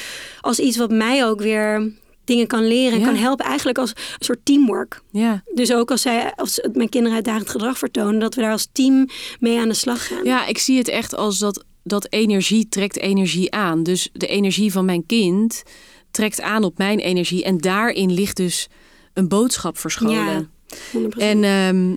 als 0.40 0.58
iets 0.58 0.76
wat 0.76 0.90
mij 0.90 1.26
ook 1.26 1.40
weer 1.40 1.92
dingen 2.26 2.46
kan 2.46 2.66
leren 2.66 2.92
en 2.92 2.98
Ja. 3.00 3.04
kan 3.06 3.16
helpen. 3.16 3.44
Eigenlijk 3.44 3.78
als 3.78 3.90
een 3.90 4.24
soort 4.24 4.38
teamwork. 4.44 5.00
Ja. 5.10 5.42
Dus 5.54 5.72
ook 5.72 5.90
als, 5.90 6.02
zij, 6.02 6.32
als 6.34 6.60
mijn 6.72 6.88
kinderen 6.88 7.16
uitdagend 7.16 7.50
gedrag 7.50 7.78
vertonen, 7.78 8.20
dat 8.20 8.34
we 8.34 8.40
daar 8.40 8.50
als 8.52 8.68
team 8.72 9.06
mee 9.40 9.58
aan 9.58 9.68
de 9.68 9.74
slag 9.74 10.06
gaan. 10.06 10.24
ja, 10.24 10.46
ik 10.46 10.58
zie 10.58 10.78
het 10.78 10.88
echt 10.88 11.14
als 11.16 11.38
dat, 11.38 11.64
dat 11.82 12.06
energie 12.10 12.68
trekt 12.68 12.96
energie 12.98 13.52
aan. 13.52 13.82
Dus 13.82 14.08
de 14.12 14.26
energie 14.26 14.72
van 14.72 14.84
mijn 14.84 15.06
kind 15.06 15.62
trekt 16.10 16.40
aan 16.40 16.64
op 16.64 16.78
mijn 16.78 16.98
energie. 16.98 17.44
En 17.44 17.58
daarin 17.58 18.12
ligt 18.12 18.36
dus 18.36 18.68
een 19.14 19.28
boodschap 19.28 19.78
verscholen. 19.78 20.50
Ja, 20.66 20.98
100%. 20.98 21.08
En 21.18 21.44
ehm, 21.44 21.94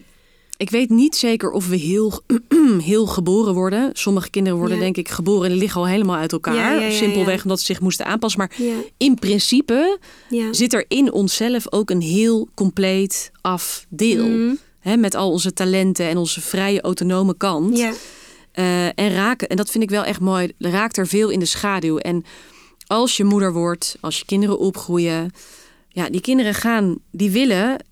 Ik 0.59 0.69
weet 0.69 0.89
niet 0.89 1.15
zeker 1.15 1.51
of 1.51 1.67
we 1.67 1.75
heel, 1.75 2.21
heel 2.91 3.05
geboren 3.05 3.53
worden. 3.53 3.89
Sommige 3.93 4.29
kinderen 4.29 4.57
worden 4.57 4.77
Ja. 4.77 4.83
denk 4.83 4.97
ik 4.97 5.09
geboren 5.09 5.51
en 5.51 5.57
liggen 5.57 5.81
al 5.81 5.87
helemaal 5.87 6.15
uit 6.15 6.31
elkaar. 6.31 6.81
Ja, 6.81 6.91
Simpelweg 6.91 7.43
omdat 7.43 7.59
ze 7.59 7.65
zich 7.65 7.79
moesten 7.81 8.05
aanpassen. 8.05 8.39
Maar 8.39 8.51
in 8.97 9.15
principe 9.15 9.97
zit 10.51 10.73
er 10.73 10.85
in 10.87 11.11
onszelf 11.11 11.71
ook 11.71 11.89
een 11.89 12.01
heel 12.01 12.47
compleet 12.53 13.31
af 13.41 13.85
deel. 13.89 14.27
Mhm. 14.27 14.55
Hè, 14.79 14.97
met 14.97 15.15
al 15.15 15.31
onze 15.31 15.53
talenten 15.53 16.07
en 16.07 16.17
onze 16.17 16.41
vrije 16.41 16.81
autonome 16.81 17.37
kant. 17.37 17.77
Ja, 17.77 17.91
Eh, 18.51 18.85
en 18.85 19.13
raken, 19.13 19.47
en 19.47 19.57
dat 19.57 19.69
vind 19.69 19.83
ik 19.83 19.89
wel 19.89 20.03
echt 20.03 20.19
mooi, 20.19 20.51
raakt 20.57 20.97
er 20.97 21.07
veel 21.07 21.29
in 21.29 21.39
de 21.39 21.45
schaduw. 21.45 21.97
En 21.97 22.23
als 22.87 23.17
je 23.17 23.23
moeder 23.23 23.53
wordt, 23.53 23.97
als 23.99 24.17
je 24.19 24.25
kinderen 24.25 24.59
opgroeien, 24.59 25.31
ja, 25.89 26.09
die 26.09 26.21
kinderen 26.21 26.53
gaan, 26.53 26.97
die 27.11 27.31
willen 27.31 27.83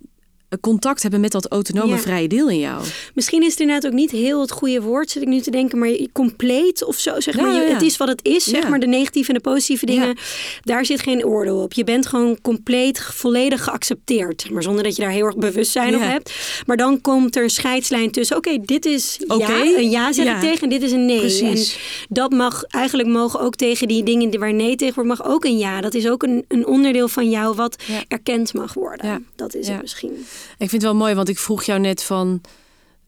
contact 0.62 1.02
hebben 1.02 1.20
met 1.20 1.32
dat 1.32 1.48
autonome 1.48 1.92
Ja. 1.92 1.98
vrije 1.98 2.28
deel 2.28 2.50
in 2.50 2.60
jou. 2.60 2.84
Misschien 3.14 3.44
is 3.44 3.52
het 3.52 3.60
inderdaad 3.60 3.86
ook 3.92 3.98
niet 3.98 4.12
heel 4.12 4.42
het 4.42 4.52
goede 4.52 4.82
woord, 4.82 5.10
zit 5.10 5.22
ik 5.22 5.28
nu 5.28 5.40
te 5.40 5.52
denken, 5.52 5.78
maar 5.80 5.90
compleet 6.14 6.84
of 6.84 6.98
zo. 7.00 7.20
Zeg 7.20 7.36
maar, 7.36 7.48
je- 7.52 7.56
ja, 7.56 7.62
ja. 7.68 7.74
Het 7.74 7.82
is 7.82 7.98
wat 7.98 8.08
het 8.08 8.20
is, 8.26 8.44
zeg 8.44 8.70
maar, 8.70 8.80
de 8.80 8.88
negatieve 8.88 9.30
en 9.30 9.36
de 9.36 9.42
positieve 9.42 9.86
dingen. 9.86 10.18
Daar 10.62 10.86
zit 10.86 11.02
geen 11.02 11.26
oordeel 11.26 11.58
op. 11.62 11.74
Je 11.74 11.84
bent 11.84 12.06
gewoon 12.08 12.38
compleet, 12.42 13.00
volledig 13.02 13.64
geaccepteerd. 13.64 14.50
Maar 14.52 14.64
zonder 14.64 14.84
dat 14.84 14.96
je 14.96 15.02
daar 15.02 15.12
heel 15.12 15.26
erg 15.26 15.36
bewustzijn 15.38 15.96
op 15.96 16.02
hebt. 16.02 16.34
Maar 16.66 16.78
dan 16.78 17.02
komt 17.02 17.36
er 17.36 17.44
een 17.44 17.50
scheidslijn 17.50 18.12
tussen. 18.12 18.38
Oké, 18.38 18.58
dit 18.62 18.86
is 18.86 19.20
ja, 19.28 19.36
een 19.64 19.90
ja 19.90 20.10
Ja. 20.14 20.34
ik 20.36 20.40
tegen 20.40 20.62
en 20.62 20.70
dit 20.70 20.82
is 20.82 20.92
een 20.92 21.06
nee. 21.06 21.20
Precies. 21.20 21.74
En 21.76 21.82
dat 22.10 22.32
mag, 22.32 22.64
eigenlijk 22.64 23.10
mogen 23.10 23.40
ook 23.40 23.56
tegen 23.56 23.88
die 23.88 24.04
dingen 24.04 24.40
waar 24.40 24.54
nee 24.54 24.76
tegen 24.76 24.94
wordt, 24.96 25.10
mag 25.10 25.26
ook 25.32 25.46
een 25.46 25.58
ja. 25.58 25.82
Dat 25.82 25.94
is 25.94 26.08
ook 26.10 26.24
een, 26.24 26.46
een 26.48 26.66
onderdeel 26.68 27.08
van 27.08 27.30
jou 27.30 27.56
wat 27.56 27.84
erkend 28.08 28.54
mag 28.54 28.74
worden. 28.74 29.08
Ja. 29.08 29.20
Dat 29.36 29.56
is 29.56 29.68
het 29.68 29.82
misschien. 29.82 30.26
Ik 30.58 30.70
vind 30.70 30.72
het 30.72 30.82
wel 30.82 30.96
mooi, 30.96 31.14
want 31.14 31.30
ik 31.30 31.38
vroeg 31.40 31.64
jou 31.64 31.80
net 31.80 32.04
van, 32.04 32.42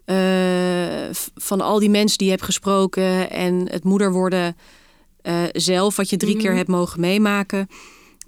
eh, 0.06 0.16
van 1.36 1.62
al 1.62 1.80
die 1.80 1.90
mensen 1.90 2.18
die 2.18 2.28
je 2.28 2.34
hebt 2.34 2.46
gesproken 2.46 3.30
en 3.32 3.68
het 3.72 3.84
moeder 3.84 4.12
worden 4.12 4.58
eh, 5.22 5.44
zelf, 5.52 5.96
wat 5.96 6.10
je 6.10 6.18
drie 6.18 6.36
Mhm. 6.36 6.44
keer 6.44 6.56
hebt 6.56 6.68
mogen 6.70 7.00
meemaken, 7.00 7.70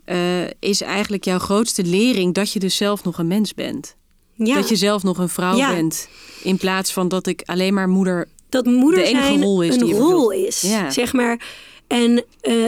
eh, 0.06 0.18
is 0.60 0.82
eigenlijk 0.82 1.24
jouw 1.24 1.40
grootste 1.40 1.84
lering 1.84 2.34
dat 2.34 2.52
je 2.54 2.60
dus 2.60 2.76
zelf 2.76 3.04
nog 3.04 3.18
een 3.18 3.28
mens 3.28 3.54
bent. 3.54 3.96
Ja. 4.34 4.56
Dat 4.56 4.70
je 4.70 4.76
zelf 4.76 5.04
nog 5.04 5.18
een 5.18 5.30
vrouw 5.30 5.56
Ja. 5.56 5.74
bent. 5.74 6.08
In 6.44 6.58
plaats 6.58 6.94
van 6.94 7.08
dat 7.08 7.28
ik 7.28 7.42
alleen 7.46 7.74
maar 7.74 7.90
moeder. 7.90 8.28
dat 8.50 8.66
moeder 8.66 9.00
de 9.00 9.06
enige 9.10 9.26
zijn 9.26 9.42
rol 9.44 9.62
is 9.62 9.76
een 9.76 9.92
rol 9.92 10.32
is, 10.32 10.62
Ja. 10.62 10.90
zeg 10.92 11.14
maar. 11.14 11.42
En 11.88 12.24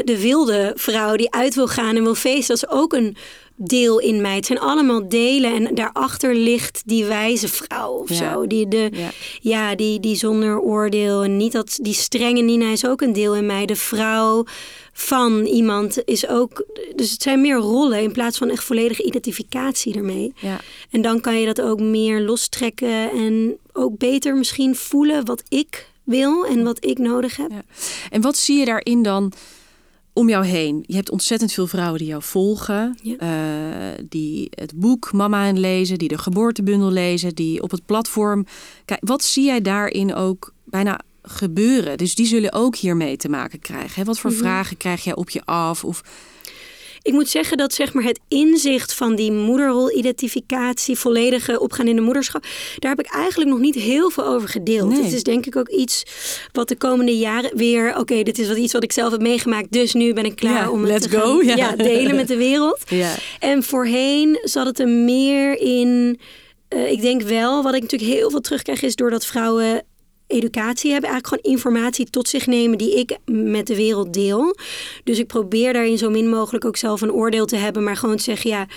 de 0.05 0.17
wilde 0.21 0.73
vrouw 0.75 1.15
die 1.15 1.31
uit 1.31 1.55
wil 1.55 1.67
gaan 1.67 1.95
en 1.95 2.03
wil 2.03 2.15
feesten, 2.15 2.55
dat 2.59 2.63
is 2.69 2.77
ook 2.77 2.93
een 2.93 3.15
deel 3.55 3.99
in 3.99 4.21
mij. 4.21 4.35
Het 4.35 4.45
zijn 4.45 4.59
allemaal 4.59 5.09
delen 5.09 5.53
en 5.67 5.75
daarachter 5.75 6.35
ligt 6.35 6.81
die 6.85 7.05
wijze 7.05 7.47
vrouw 7.47 7.91
of 7.91 8.09
Ja. 8.09 8.15
zo. 8.33 8.47
Die, 8.47 8.67
de, 8.67 8.89
Ja. 8.93 9.09
ja, 9.41 9.75
die, 9.75 9.99
die 9.99 10.15
zonder 10.15 10.59
oordeel 10.59 11.23
en 11.23 11.37
niet 11.37 11.51
dat 11.51 11.77
die 11.81 11.93
strenge 11.93 12.41
Nina 12.41 12.71
is 12.71 12.85
ook 12.87 13.01
een 13.01 13.13
deel 13.13 13.35
in 13.35 13.45
mij. 13.45 13.65
De 13.65 13.75
vrouw 13.75 14.43
van 14.93 15.45
iemand 15.45 16.01
is 16.05 16.27
ook. 16.27 16.65
Dus 16.95 17.11
het 17.11 17.21
zijn 17.21 17.41
meer 17.41 17.55
rollen 17.55 18.01
in 18.01 18.11
plaats 18.11 18.37
van 18.37 18.49
echt 18.49 18.63
volledige 18.63 19.03
identificatie 19.03 19.95
ermee. 19.95 20.33
Ja. 20.39 20.59
En 20.91 21.01
dan 21.01 21.21
kan 21.21 21.39
je 21.39 21.45
dat 21.45 21.61
ook 21.61 21.79
meer 21.79 22.21
lostrekken 22.21 23.11
en 23.11 23.57
ook 23.73 23.97
beter 23.97 24.35
misschien 24.35 24.75
voelen 24.75 25.25
wat 25.25 25.43
ik 25.49 25.87
wil 26.03 26.45
en 26.45 26.63
wat 26.63 26.85
ik 26.85 26.97
nodig 26.97 27.37
heb. 27.37 27.51
Ja. 27.51 27.63
En 28.09 28.21
wat 28.21 28.37
zie 28.37 28.59
je 28.59 28.65
daarin 28.65 29.03
dan 29.03 29.31
om 30.13 30.29
jou 30.29 30.45
heen? 30.45 30.83
Je 30.87 30.95
hebt 30.95 31.11
ontzettend 31.11 31.51
veel 31.53 31.67
vrouwen 31.67 31.99
die 31.99 32.07
jou 32.07 32.21
volgen, 32.23 32.97
Ja. 33.01 33.15
eh, 33.17 34.03
die 34.09 34.47
het 34.49 34.73
boek 34.75 35.11
Mama 35.13 35.47
en 35.47 35.59
lezen, 35.59 35.97
die 35.97 36.07
de 36.07 36.17
geboortebundel 36.17 36.91
lezen, 36.91 37.35
die 37.35 37.61
op 37.61 37.71
het 37.71 37.85
platform. 37.85 38.45
Kijk, 38.85 38.99
wat 39.03 39.23
zie 39.23 39.45
jij 39.45 39.61
daarin 39.61 40.15
ook 40.15 40.53
bijna 40.65 40.99
gebeuren? 41.21 41.97
Dus 41.97 42.15
die 42.15 42.25
zullen 42.25 42.53
ook 42.53 42.75
hiermee 42.75 43.17
te 43.17 43.29
maken 43.29 43.59
krijgen. 43.59 43.95
Hè? 43.95 44.03
Wat 44.03 44.19
voor 44.19 44.29
Mhm. 44.31 44.39
vragen 44.39 44.77
krijg 44.77 45.03
jij 45.03 45.15
op 45.15 45.29
je 45.29 45.45
af? 45.45 45.83
Of 45.83 46.03
Ik 47.03 47.13
moet 47.13 47.29
zeggen 47.29 47.57
dat 47.57 47.73
zeg 47.73 47.93
maar, 47.93 48.03
het 48.03 48.19
inzicht 48.27 48.93
van 48.93 49.15
die 49.15 49.31
moederrol-identificatie, 49.31 50.97
volledige 50.97 51.59
opgaan 51.59 51.87
in 51.87 51.95
de 51.95 52.01
moederschap, 52.01 52.45
daar 52.79 52.91
heb 52.95 53.05
ik 53.05 53.11
eigenlijk 53.13 53.49
nog 53.49 53.59
niet 53.59 53.75
heel 53.75 54.09
veel 54.09 54.25
over 54.25 54.49
gedeeld. 54.49 54.89
Nee. 54.89 55.03
Het 55.03 55.13
is 55.13 55.23
denk 55.23 55.45
ik 55.45 55.55
ook 55.55 55.69
iets 55.69 56.03
wat 56.51 56.67
de 56.67 56.75
komende 56.75 57.17
jaren 57.17 57.57
weer, 57.57 57.97
oké, 57.97 58.23
dit 58.23 58.39
is 58.39 58.47
wat, 58.47 58.57
iets 58.57 58.73
wat 58.73 58.83
ik 58.83 58.91
zelf 58.91 59.11
heb 59.11 59.21
meegemaakt, 59.21 59.71
dus 59.71 59.93
nu 59.93 60.13
ben 60.13 60.25
ik 60.25 60.35
klaar 60.35 60.63
Ja, 60.63 60.69
om 60.71 60.81
het 60.81 60.89
let's 60.91 61.07
te 61.07 61.19
go, 61.19 61.37
gaan, 61.39 61.57
ja. 61.57 61.75
delen 61.75 62.15
met 62.15 62.27
de 62.27 62.37
wereld. 62.37 62.79
ja, 63.03 63.15
En 63.39 63.63
voorheen 63.63 64.39
zat 64.41 64.65
het 64.65 64.79
er 64.79 64.87
meer 64.87 65.59
in. 65.59 66.19
eh, 66.67 66.91
ik 66.91 67.01
denk 67.01 67.21
wel, 67.21 67.63
wat 67.63 67.73
ik 67.75 67.81
natuurlijk 67.81 68.11
heel 68.11 68.29
veel 68.29 68.41
terugkrijg, 68.41 68.81
is 68.81 68.95
doordat 68.95 69.25
vrouwen 69.25 69.83
educatie 70.33 70.91
hebben, 70.91 71.09
eigenlijk 71.09 71.43
gewoon 71.43 71.59
informatie 71.59 72.09
tot 72.09 72.27
zich 72.27 72.47
nemen 72.47 72.77
die 72.77 72.99
ik 72.99 73.17
met 73.25 73.67
de 73.67 73.75
wereld 73.75 74.13
deel. 74.13 74.55
Dus 75.03 75.19
ik 75.19 75.27
probeer 75.27 75.73
daarin 75.73 75.97
zo 75.97 76.09
min 76.09 76.29
mogelijk 76.29 76.65
ook 76.65 76.77
zelf 76.77 77.01
een 77.01 77.11
oordeel 77.11 77.45
te 77.45 77.55
hebben, 77.55 77.83
maar 77.83 77.97
gewoon 77.97 78.17
te 78.17 78.23
zeggen, 78.23 78.49
ja. 78.49 78.67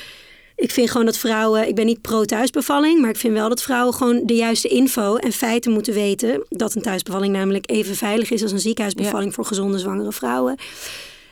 Ik 0.57 0.71
vind 0.71 0.91
gewoon 0.91 1.07
dat 1.07 1.19
vrouwen, 1.19 1.69
ik 1.69 1.75
ben 1.75 1.87
niet 1.87 2.01
pro-thuisbevalling, 2.01 3.01
maar 3.01 3.11
ik 3.11 3.17
vind 3.17 3.33
wel 3.33 3.49
dat 3.49 3.63
vrouwen 3.63 3.95
gewoon 3.95 4.23
de 4.25 4.35
juiste 4.35 4.69
info 4.69 5.17
en 5.17 5.33
feiten 5.33 5.73
moeten 5.73 5.95
weten. 5.95 6.47
Dat 6.49 6.75
een 6.75 6.83
thuisbevalling 6.83 7.33
namelijk 7.33 7.71
even 7.71 7.97
veilig 7.97 8.31
is 8.31 8.43
als 8.43 8.53
een 8.53 8.61
ziekenhuisbevalling 8.61 9.35
voor 9.35 9.45
gezonde 9.45 9.79
zwangere 9.79 10.13
vrouwen. 10.13 10.57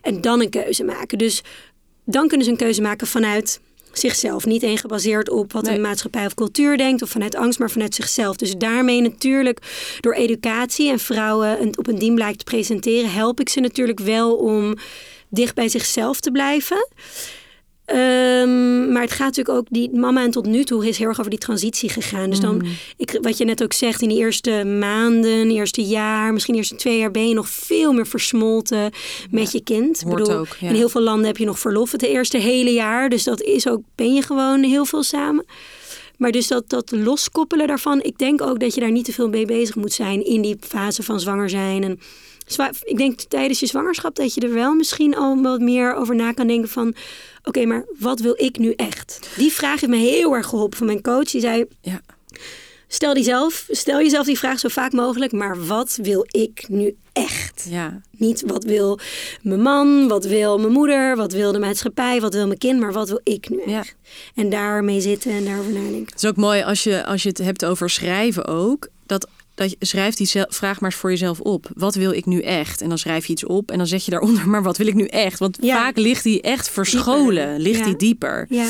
En 0.03 0.21
dan 0.21 0.41
een 0.41 0.51
keuze 0.51 0.85
maken. 0.85 1.19
Dus 1.19 1.43
dan 2.05 2.29
kunnen 2.29 2.47
ze 2.47 2.53
een 2.53 2.59
keuze 2.59 2.83
maken 2.83 3.07
vanuit 3.07 3.61
zichzelf. 3.99 4.47
Niet 4.47 4.63
één 4.63 4.79
gebaseerd 4.79 5.31
op 5.31 5.53
wat 5.53 5.63
Nee. 5.63 5.75
een 5.75 5.81
maatschappij 5.81 6.27
of 6.27 6.35
cultuur 6.35 6.77
denkt 6.77 7.03
of 7.03 7.11
vanuit 7.11 7.35
angst, 7.35 7.59
maar 7.59 7.71
vanuit 7.71 7.95
zichzelf. 7.95 8.37
Dus 8.37 8.55
daarmee 8.57 9.01
natuurlijk 9.01 9.59
door 10.01 10.15
educatie 10.15 10.91
en 10.91 10.99
vrouwen 10.99 11.79
op 11.79 11.87
een 11.87 11.99
dienblijk 11.99 12.37
te 12.37 12.45
presenteren, 12.45 13.11
help 13.11 13.41
ik 13.41 13.49
ze 13.49 13.61
natuurlijk 13.61 14.01
wel 14.01 14.35
om 14.35 14.75
dicht 15.29 15.55
bij 15.55 15.69
zichzelf 15.69 16.21
te 16.21 16.31
blijven. 16.31 16.89
Ehm, 17.85 18.93
maar 18.93 19.03
het 19.03 19.11
gaat 19.11 19.27
natuurlijk 19.37 19.59
ook, 19.59 19.67
die 19.71 19.91
mama 19.93 20.23
en 20.23 20.31
tot 20.31 20.47
nu 20.47 20.65
toe 20.65 20.89
is 20.89 20.99
heel 20.99 21.09
erg 21.09 21.19
over 21.19 21.31
die 21.31 21.39
transitie 21.39 21.89
gegaan. 21.89 22.31
Dus 22.31 22.41
dan, 22.41 22.67
ik, 22.97 23.19
wat 23.23 23.39
je 23.39 23.45
net 23.45 23.63
ook 23.63 23.73
zegt, 23.73 24.03
in 24.03 24.09
die 24.09 24.19
eerste 24.19 24.65
maanden, 24.65 25.51
eerste 25.51 25.83
jaar, 25.83 26.33
misschien 26.33 26.55
eerste 26.55 26.77
twee 26.77 26.99
jaar 26.99 27.11
ben 27.11 27.29
je 27.29 27.35
nog 27.35 27.49
veel 27.49 27.93
meer 27.93 28.07
versmolten 28.07 28.91
met 29.31 29.53
je 29.53 29.63
kind. 29.63 30.01
Ik 30.01 30.07
hoort 30.07 30.31
ook, 30.31 30.57
ja. 30.61 30.69
In 30.69 30.75
heel 30.75 30.89
veel 30.89 31.01
landen 31.01 31.27
heb 31.27 31.37
je 31.37 31.45
nog 31.45 31.59
verlof 31.59 31.93
het 31.93 32.03
eerste 32.03 32.39
hele 32.39 32.71
jaar. 32.71 33.09
Dus 33.09 33.25
dat 33.25 33.43
is 33.43 33.69
ook, 33.69 33.81
ben 33.95 34.15
je 34.15 34.23
gewoon 34.23 34.63
heel 34.63 34.85
veel 34.85 35.03
samen. 35.03 35.45
Maar 36.25 36.33
dus 36.33 36.49
dat, 36.49 36.69
dat 36.69 36.91
loskoppelen 36.91 37.67
daarvan, 37.67 38.03
ik 38.03 38.19
denk 38.19 38.43
ook 38.43 38.61
dat 38.61 38.75
je 38.75 38.81
daar 38.81 38.91
niet 38.91 39.05
te 39.05 39.13
veel 39.13 39.29
mee 39.29 39.47
bezig 39.47 39.75
moet 39.75 39.93
zijn 39.93 40.25
in 40.25 40.43
die 40.43 40.57
fase 40.61 41.03
van 41.03 41.21
zwanger 41.21 41.51
zijn. 41.51 41.83
En 41.83 42.01
ik 42.83 42.97
denk 42.97 43.21
tijdens 43.21 43.61
je 43.61 43.67
zwangerschap 43.67 44.17
dat 44.17 44.35
je 44.35 44.41
er 44.41 44.53
wel 44.53 44.75
misschien 44.75 45.17
al 45.17 45.43
wat 45.43 45.61
meer 45.61 45.95
over 45.95 46.15
na 46.15 46.33
kan 46.33 46.47
denken 46.47 46.69
van, 46.69 46.95
oké, 47.43 47.65
maar 47.65 47.85
wat 47.99 48.21
wil 48.21 48.35
ik 48.37 48.59
nu 48.59 48.73
echt? 48.73 49.29
Die 49.37 49.53
vraag 49.53 49.81
heeft 49.81 49.93
me 49.93 49.99
heel 49.99 50.35
erg 50.35 50.47
geholpen 50.47 50.79
van 50.79 50.87
mijn 50.87 51.03
coach. 51.03 51.31
Die 51.31 51.41
zei, 51.41 51.65
ja. 51.81 52.01
Stel, 52.95 53.15
die 53.15 53.25
zelf, 53.25 53.67
stel 53.71 53.99
jezelf 53.99 54.27
die 54.27 54.39
vraag 54.39 54.59
zo 54.59 54.69
vaak 54.69 54.93
mogelijk, 54.93 55.33
maar 55.33 55.67
wat 55.67 55.99
wil 56.03 56.27
ik 56.31 56.65
nu 56.69 56.97
echt? 57.13 57.67
ja. 57.69 58.01
Niet 58.11 58.43
wat 58.47 58.65
wil 58.65 58.99
mijn 59.43 59.61
man, 59.61 60.09
wat 60.09 60.25
wil 60.25 60.59
mijn 60.59 60.73
moeder, 60.73 61.17
wat 61.17 61.33
wil 61.33 61.53
de 61.53 61.59
maatschappij, 61.59 62.21
wat 62.21 62.35
wil 62.35 62.47
mijn 62.47 62.59
kind, 62.59 62.81
maar 62.81 62.93
wat 62.93 63.09
wil 63.09 63.21
ik 63.23 63.49
nu 63.49 63.61
echt? 63.61 63.69
Ja. 63.71 63.85
En 64.43 64.51
daarmee 64.51 65.01
zitten 65.01 65.33
en 65.33 65.45
daarover 65.45 65.73
nadenken. 65.73 66.13
Het 66.13 66.23
is 66.23 66.29
ook 66.29 66.37
mooi 66.37 66.63
als 66.63 66.85
je, 66.85 67.05
als 67.05 67.23
je 67.23 67.29
het 67.29 67.39
hebt 67.39 67.65
over 67.65 67.91
schrijven 67.91 68.47
ook. 68.47 68.89
Dat, 69.55 69.71
je 69.71 69.77
schrijft 69.81 70.17
die 70.17 70.31
vraag 70.49 70.81
maar 70.81 70.91
eens 70.91 71.01
voor 71.01 71.11
jezelf 71.11 71.41
op. 71.41 71.67
Wat 71.75 71.95
wil 71.95 72.13
ik 72.13 72.27
nu 72.27 72.41
echt? 72.41 72.81
En 72.81 72.89
dan 72.89 72.99
schrijf 72.99 73.27
je 73.27 73.33
iets 73.33 73.45
op 73.47 73.71
en 73.71 73.79
dan 73.79 73.87
zeg 73.87 74.05
je 74.05 74.11
daaronder, 74.11 74.49
maar 74.53 74.63
wat 74.63 74.77
wil 74.77 74.87
ik 74.87 74.95
nu 74.95 75.05
echt? 75.07 75.39
Want 75.39 75.59
Ja. 75.61 75.77
vaak 75.77 75.97
ligt 75.97 76.23
die 76.25 76.41
echt 76.43 76.71
verscholen, 76.71 77.47
Dieper. 77.47 77.59
ligt 77.61 77.79
Ja. 77.79 77.85
die 77.85 77.97
dieper. 77.97 78.47
Ja. 78.49 78.67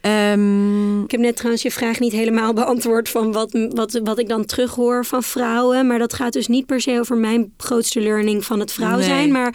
Ehm, 0.00 1.02
Ik 1.02 1.10
heb 1.10 1.20
net 1.20 1.36
trouwens 1.36 1.62
je 1.62 1.70
vraag 1.70 1.98
niet 1.98 2.12
helemaal 2.12 2.52
beantwoord 2.62 3.08
van 3.08 3.32
wat, 3.32 3.68
wat, 3.74 4.00
wat 4.04 4.18
ik 4.18 4.28
dan 4.28 4.44
terughoor 4.44 5.04
van 5.06 5.22
vrouwen. 5.22 5.86
Maar 5.86 5.98
dat 5.98 6.12
gaat 6.14 6.32
dus 6.32 6.46
niet 6.48 6.66
per 6.66 6.80
se 6.80 6.98
over 7.00 7.16
mijn 7.16 7.52
grootste 7.56 8.00
learning 8.00 8.44
van 8.44 8.60
het 8.60 8.72
vrouw 8.72 8.96
Nee. 8.96 9.04
zijn. 9.04 9.32
Maar 9.32 9.54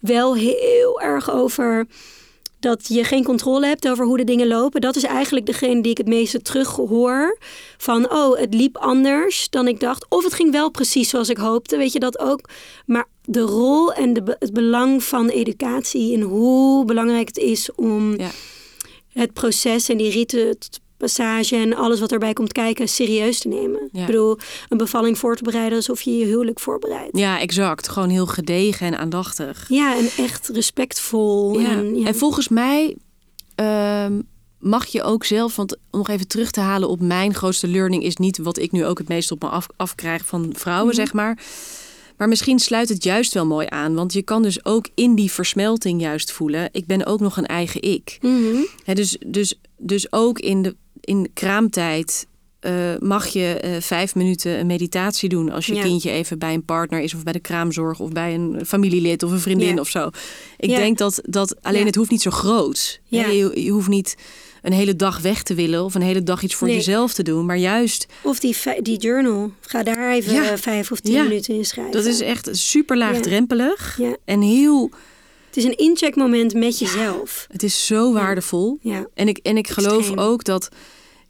wel 0.00 0.34
heel 0.36 1.00
erg 1.00 1.30
over 1.30 1.86
dat 2.62 2.88
je 2.88 3.04
geen 3.04 3.24
controle 3.24 3.66
hebt 3.66 3.88
over 3.88 4.04
hoe 4.04 4.16
de 4.16 4.24
dingen 4.24 4.46
lopen. 4.46 4.80
Dat 4.80 4.96
is 4.96 5.02
eigenlijk 5.02 5.46
degene 5.46 5.82
die 5.82 5.90
ik 5.90 5.98
het 5.98 6.06
meeste 6.06 6.42
terughoor. 6.42 7.38
Van, 7.76 8.12
oh, 8.12 8.38
het 8.38 8.54
liep 8.54 8.76
anders 8.76 9.50
dan 9.50 9.68
ik 9.68 9.80
dacht. 9.80 10.06
Of 10.08 10.24
het 10.24 10.34
ging 10.34 10.52
wel 10.52 10.70
precies 10.70 11.08
zoals 11.08 11.28
ik 11.28 11.36
hoopte. 11.36 11.76
Weet 11.76 11.92
je 11.92 11.98
dat 11.98 12.18
ook? 12.18 12.48
Maar 12.86 13.06
de 13.24 13.40
rol 13.40 13.92
en 13.92 14.12
de, 14.12 14.36
het 14.38 14.52
belang 14.52 15.02
van 15.02 15.28
educatie... 15.28 16.14
en 16.14 16.20
hoe 16.20 16.84
belangrijk 16.84 17.28
het 17.28 17.38
is 17.38 17.74
om 17.74 18.20
ja. 18.20 18.30
het 19.08 19.32
proces 19.32 19.88
en 19.88 19.96
die 19.96 20.10
rite, 20.10 20.56
passage 21.06 21.56
en 21.56 21.74
alles 21.76 22.00
wat 22.00 22.12
erbij 22.12 22.32
komt 22.32 22.52
kijken 22.52 22.88
serieus 22.88 23.38
te 23.38 23.48
nemen. 23.48 23.88
Ja. 23.92 24.00
Ik 24.00 24.06
bedoel, 24.06 24.38
een 24.68 24.78
bevalling 24.78 25.18
voor 25.18 25.36
te 25.36 25.42
bereiden 25.42 25.76
alsof 25.76 26.00
je 26.02 26.16
je 26.18 26.24
huwelijk 26.24 26.60
voorbereidt. 26.60 27.18
ja, 27.18 27.40
exact. 27.40 27.88
Gewoon 27.88 28.08
heel 28.08 28.26
gedegen 28.26 28.86
en 28.86 28.98
aandachtig. 28.98 29.64
Ja, 29.68 29.96
en 29.96 30.24
echt 30.24 30.48
respectvol. 30.48 31.60
Ja. 31.60 31.68
En, 31.70 31.96
ja. 31.98 32.06
En 32.06 32.14
volgens 32.14 32.48
mij, 32.48 32.96
ehm, 33.54 34.20
mag 34.58 34.86
je 34.86 35.02
ook 35.02 35.24
zelf, 35.24 35.56
want 35.56 35.76
om 35.90 35.98
nog 35.98 36.08
even 36.08 36.28
terug 36.28 36.50
te 36.50 36.60
halen 36.60 36.88
op 36.88 37.00
mijn 37.00 37.34
grootste 37.34 37.68
learning 37.68 38.02
is 38.02 38.16
niet 38.16 38.38
wat 38.38 38.58
ik 38.58 38.72
nu 38.72 38.84
ook 38.86 38.98
het 38.98 39.08
meest 39.08 39.30
op 39.30 39.42
me 39.42 39.48
af, 39.48 39.66
afkrijg 39.76 40.24
van 40.26 40.52
vrouwen, 40.56 40.86
Mhm. 40.86 40.96
zeg 40.96 41.12
maar. 41.12 41.38
Maar 42.16 42.28
misschien 42.28 42.58
sluit 42.58 42.88
het 42.88 43.04
juist 43.04 43.32
wel 43.34 43.46
mooi 43.46 43.66
aan, 43.70 43.94
want 43.94 44.12
je 44.12 44.22
kan 44.22 44.42
dus 44.42 44.64
ook 44.64 44.88
in 44.94 45.14
die 45.14 45.32
versmelting 45.32 46.00
juist 46.00 46.32
voelen. 46.32 46.68
Ik 46.72 46.86
ben 46.86 47.06
ook 47.06 47.20
nog 47.20 47.36
een 47.36 47.46
eigen 47.46 47.82
ik. 47.82 48.18
Mhm. 48.20 48.56
Dus, 48.94 49.16
dus, 49.26 49.54
dus 49.78 50.12
ook 50.12 50.38
in, 50.38 50.62
de, 50.62 50.76
in 51.04 51.30
kraamtijd 51.34 52.26
eh, 52.60 52.72
mag 52.98 53.26
je 53.26 53.46
eh, 53.60 53.80
vijf 53.80 54.14
minuten 54.14 54.58
een 54.58 54.66
meditatie 54.66 55.28
doen 55.28 55.50
als 55.50 55.66
je 55.66 55.74
Ja. 55.74 55.82
kindje 55.82 56.10
even 56.10 56.38
bij 56.38 56.54
een 56.54 56.64
partner 56.64 57.00
is 57.00 57.14
of 57.14 57.22
bij 57.22 57.32
de 57.32 57.40
kraamzorg 57.40 58.00
of 58.00 58.10
bij 58.10 58.34
een 58.34 58.60
familielid 58.66 59.22
of 59.22 59.30
een 59.30 59.40
vriendin 59.40 59.80
of 59.80 59.88
zo. 59.88 60.10
Ik 60.58 60.68
denk 60.68 60.98
dat, 60.98 61.20
dat 61.24 61.62
alleen 61.62 61.86
het 61.86 61.94
hoeft 61.94 62.10
niet 62.10 62.22
zo 62.22 62.30
groot. 62.30 63.00
Ja. 63.04 63.26
Je, 63.26 63.62
je 63.64 63.70
hoeft 63.70 63.88
niet 63.88 64.16
een 64.62 64.72
hele 64.72 64.96
dag 64.96 65.20
weg 65.20 65.42
te 65.42 65.54
willen 65.54 65.84
of 65.84 65.94
een 65.94 66.02
hele 66.02 66.22
dag 66.22 66.42
iets 66.42 66.54
voor 66.54 66.66
Nee. 66.66 66.76
jezelf 66.76 67.12
te 67.12 67.22
doen, 67.22 67.46
maar 67.46 67.56
juist 67.58 68.06
Of 68.22 68.38
die, 68.40 68.56
die 68.82 68.98
journal. 68.98 69.52
Ga 69.60 69.82
daar 69.82 70.12
even 70.12 70.32
Ja. 70.34 70.50
eh, 70.50 70.56
vijf 70.58 70.90
of 70.92 71.00
tien 71.00 71.12
Ja. 71.12 71.22
minuten 71.22 71.54
in 71.54 71.64
schrijven. 71.64 71.92
dat 71.92 72.04
is 72.04 72.20
echt 72.20 72.48
super 72.52 72.96
laagdrempelig 72.96 74.00
en 74.24 74.40
heel. 74.40 74.90
Het 75.54 75.56
is 75.64 75.64
een 75.64 75.76
incheckmoment 75.76 76.54
met 76.54 76.78
jezelf. 76.78 77.46
Het 77.50 77.62
is 77.62 77.86
zo 77.86 78.12
waardevol. 78.12 78.78
Ja. 78.80 79.06
En 79.14 79.28
ik, 79.28 79.38
en 79.38 79.56
ik 79.56 79.68
geloof 79.68 79.96
Extreem. 79.96 80.18
ook 80.18 80.44
dat 80.44 80.68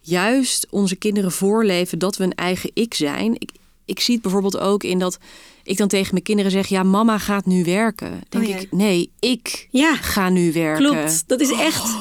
juist 0.01 0.67
onze 0.69 0.95
kinderen 0.95 1.31
voorleven 1.31 1.99
dat 1.99 2.17
we 2.17 2.23
een 2.23 2.35
eigen 2.35 2.71
ik 2.73 2.93
zijn. 2.93 3.33
Ik, 3.37 3.51
ik 3.85 3.99
zie 3.99 4.13
het 4.13 4.23
bijvoorbeeld 4.23 4.57
ook 4.59 4.83
in 4.83 4.99
dat 4.99 5.17
ik 5.63 5.77
dan 5.77 5.87
tegen 5.87 6.09
mijn 6.11 6.23
kinderen 6.23 6.51
zeg: 6.51 6.67
Ja, 6.67 6.83
mama 6.83 7.17
gaat 7.17 7.45
nu 7.45 7.63
werken. 7.63 8.21
Denk 8.29 8.43
Oh 8.43 8.49
ja. 8.49 8.57
ik: 8.57 8.71
Nee, 8.71 9.11
ik 9.19 9.67
Ja, 9.69 9.95
ga 9.95 10.29
nu 10.29 10.51
werken. 10.53 10.83
klopt. 10.85 11.23
Dat 11.27 11.41
is 11.41 11.51
echt 11.51 11.95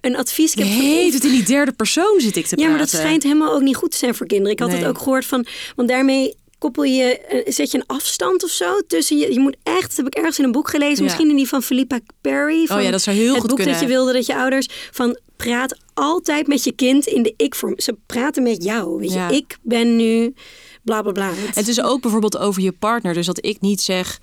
een 0.00 0.16
advies. 0.16 0.52
Ik 0.52 0.58
heb 0.58 0.68
Nee, 0.68 1.12
het 1.12 1.24
in 1.24 1.30
die 1.30 1.44
derde 1.44 1.72
persoon 1.72 2.14
zit 2.20 2.36
ik 2.36 2.46
te 2.46 2.56
Ja, 2.56 2.62
praten. 2.62 2.70
maar 2.70 2.78
dat 2.78 2.88
schijnt 3.00 3.22
helemaal 3.22 3.54
ook 3.54 3.62
niet 3.62 3.76
goed 3.76 3.90
te 3.90 3.96
zijn 3.98 4.14
voor 4.14 4.26
kinderen. 4.26 4.52
Ik 4.52 4.58
had 4.58 4.68
Nee. 4.70 4.78
het 4.78 4.88
ook 4.88 4.98
gehoord 4.98 5.24
van, 5.26 5.46
want 5.76 5.88
daarmee 5.88 6.34
koppel 6.58 6.82
je, 6.84 7.18
eh, 7.18 7.52
zet 7.52 7.70
je 7.70 7.78
een 7.78 7.86
afstand 7.86 8.44
of 8.44 8.50
zo 8.50 8.80
tussen 8.86 9.18
je. 9.18 9.32
Je 9.32 9.40
moet 9.40 9.56
echt, 9.62 9.88
dat 9.88 9.96
heb 9.96 10.06
ik 10.06 10.14
ergens 10.14 10.38
in 10.38 10.44
een 10.44 10.52
boek 10.52 10.68
gelezen, 10.70 10.96
Ja. 10.96 11.02
misschien 11.02 11.30
in 11.30 11.36
die 11.36 11.48
van 11.48 11.62
Philippa 11.62 11.98
Perry. 12.20 12.66
Van 12.66 12.76
Oh 12.76 12.82
ja, 12.82 12.90
dat 12.90 13.02
zou 13.02 13.16
heel 13.16 13.28
het 13.32 13.38
goed 13.40 13.48
boek 13.48 13.56
kunnen. 13.56 13.74
dat 13.74 13.82
je 13.82 13.88
wilde 13.90 14.12
dat 14.12 14.26
je 14.26 14.36
ouders 14.36 14.68
van 14.90 15.18
praat 15.36 15.76
altijd 15.94 16.46
met 16.46 16.64
je 16.64 16.72
kind 16.72 17.06
in 17.06 17.22
de 17.22 17.34
ik-vorm. 17.36 17.80
Ze 17.80 17.96
praten 18.06 18.42
met 18.42 18.64
jou. 18.64 18.98
Weet 19.00 19.12
Ja. 19.12 19.28
je, 19.28 19.36
ik 19.36 19.56
ben 19.62 19.96
nu 19.96 20.34
bla 20.82 21.02
bla 21.02 21.12
bla. 21.12 21.30
Het 21.54 21.68
is 21.68 21.80
ook 21.82 22.00
bijvoorbeeld 22.00 22.38
over 22.38 22.62
je 22.62 22.72
partner. 22.72 23.14
Dus 23.14 23.26
dat 23.26 23.44
ik 23.46 23.60
niet 23.60 23.80
zeg: 23.80 24.18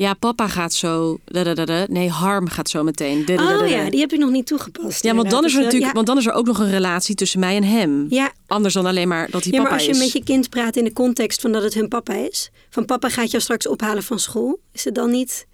Ja, 0.00 0.14
papa 0.14 0.48
gaat 0.48 0.72
zo. 0.74 1.18
da, 1.24 1.42
da, 1.44 1.54
da, 1.54 1.64
da. 1.64 1.86
Nee, 1.88 2.08
Harm 2.08 2.48
gaat 2.48 2.68
zo 2.68 2.82
meteen. 2.82 3.18
oh 3.28 3.68
ja, 3.68 3.90
die 3.90 4.00
heb 4.00 4.10
je 4.10 4.18
nog 4.18 4.30
niet 4.30 4.46
toegepast. 4.46 5.02
Ja, 5.02 5.14
want 5.14 5.30
dan, 5.30 5.44
is 5.44 5.52
er 5.54 5.58
inderdaad. 5.60 5.62
natuurlijk, 5.64 5.86
Ja. 5.90 5.92
want 5.92 6.06
dan 6.06 6.18
is 6.18 6.26
er 6.26 6.32
ook 6.32 6.46
nog 6.46 6.58
een 6.58 6.70
relatie 6.70 7.14
tussen 7.14 7.40
mij 7.40 7.56
en 7.56 7.64
hem. 7.64 8.06
Ja, 8.08 8.32
Anders 8.46 8.74
dan 8.74 8.86
alleen 8.86 9.08
maar 9.08 9.30
dat 9.30 9.42
hij 9.44 9.52
ja, 9.52 9.58
maar 9.58 9.66
papa 9.70 9.76
als 9.76 9.84
je 9.84 9.90
is. 9.92 9.98
met 9.98 10.12
je 10.12 10.24
kind 10.24 10.48
praat 10.48 10.76
in 10.76 10.84
de 10.84 10.92
context 10.92 11.40
van 11.40 11.52
dat 11.52 11.62
het 11.62 11.74
hun 11.74 11.88
papa 11.88 12.14
is. 12.14 12.50
Van 12.70 12.84
papa 12.84 13.08
gaat 13.08 13.30
jou 13.30 13.42
straks 13.42 13.66
ophalen 13.68 14.02
van 14.02 14.18
school. 14.18 14.60
Is 14.72 14.84
het 14.84 14.94
dan 14.94 15.10
niet 15.10 15.46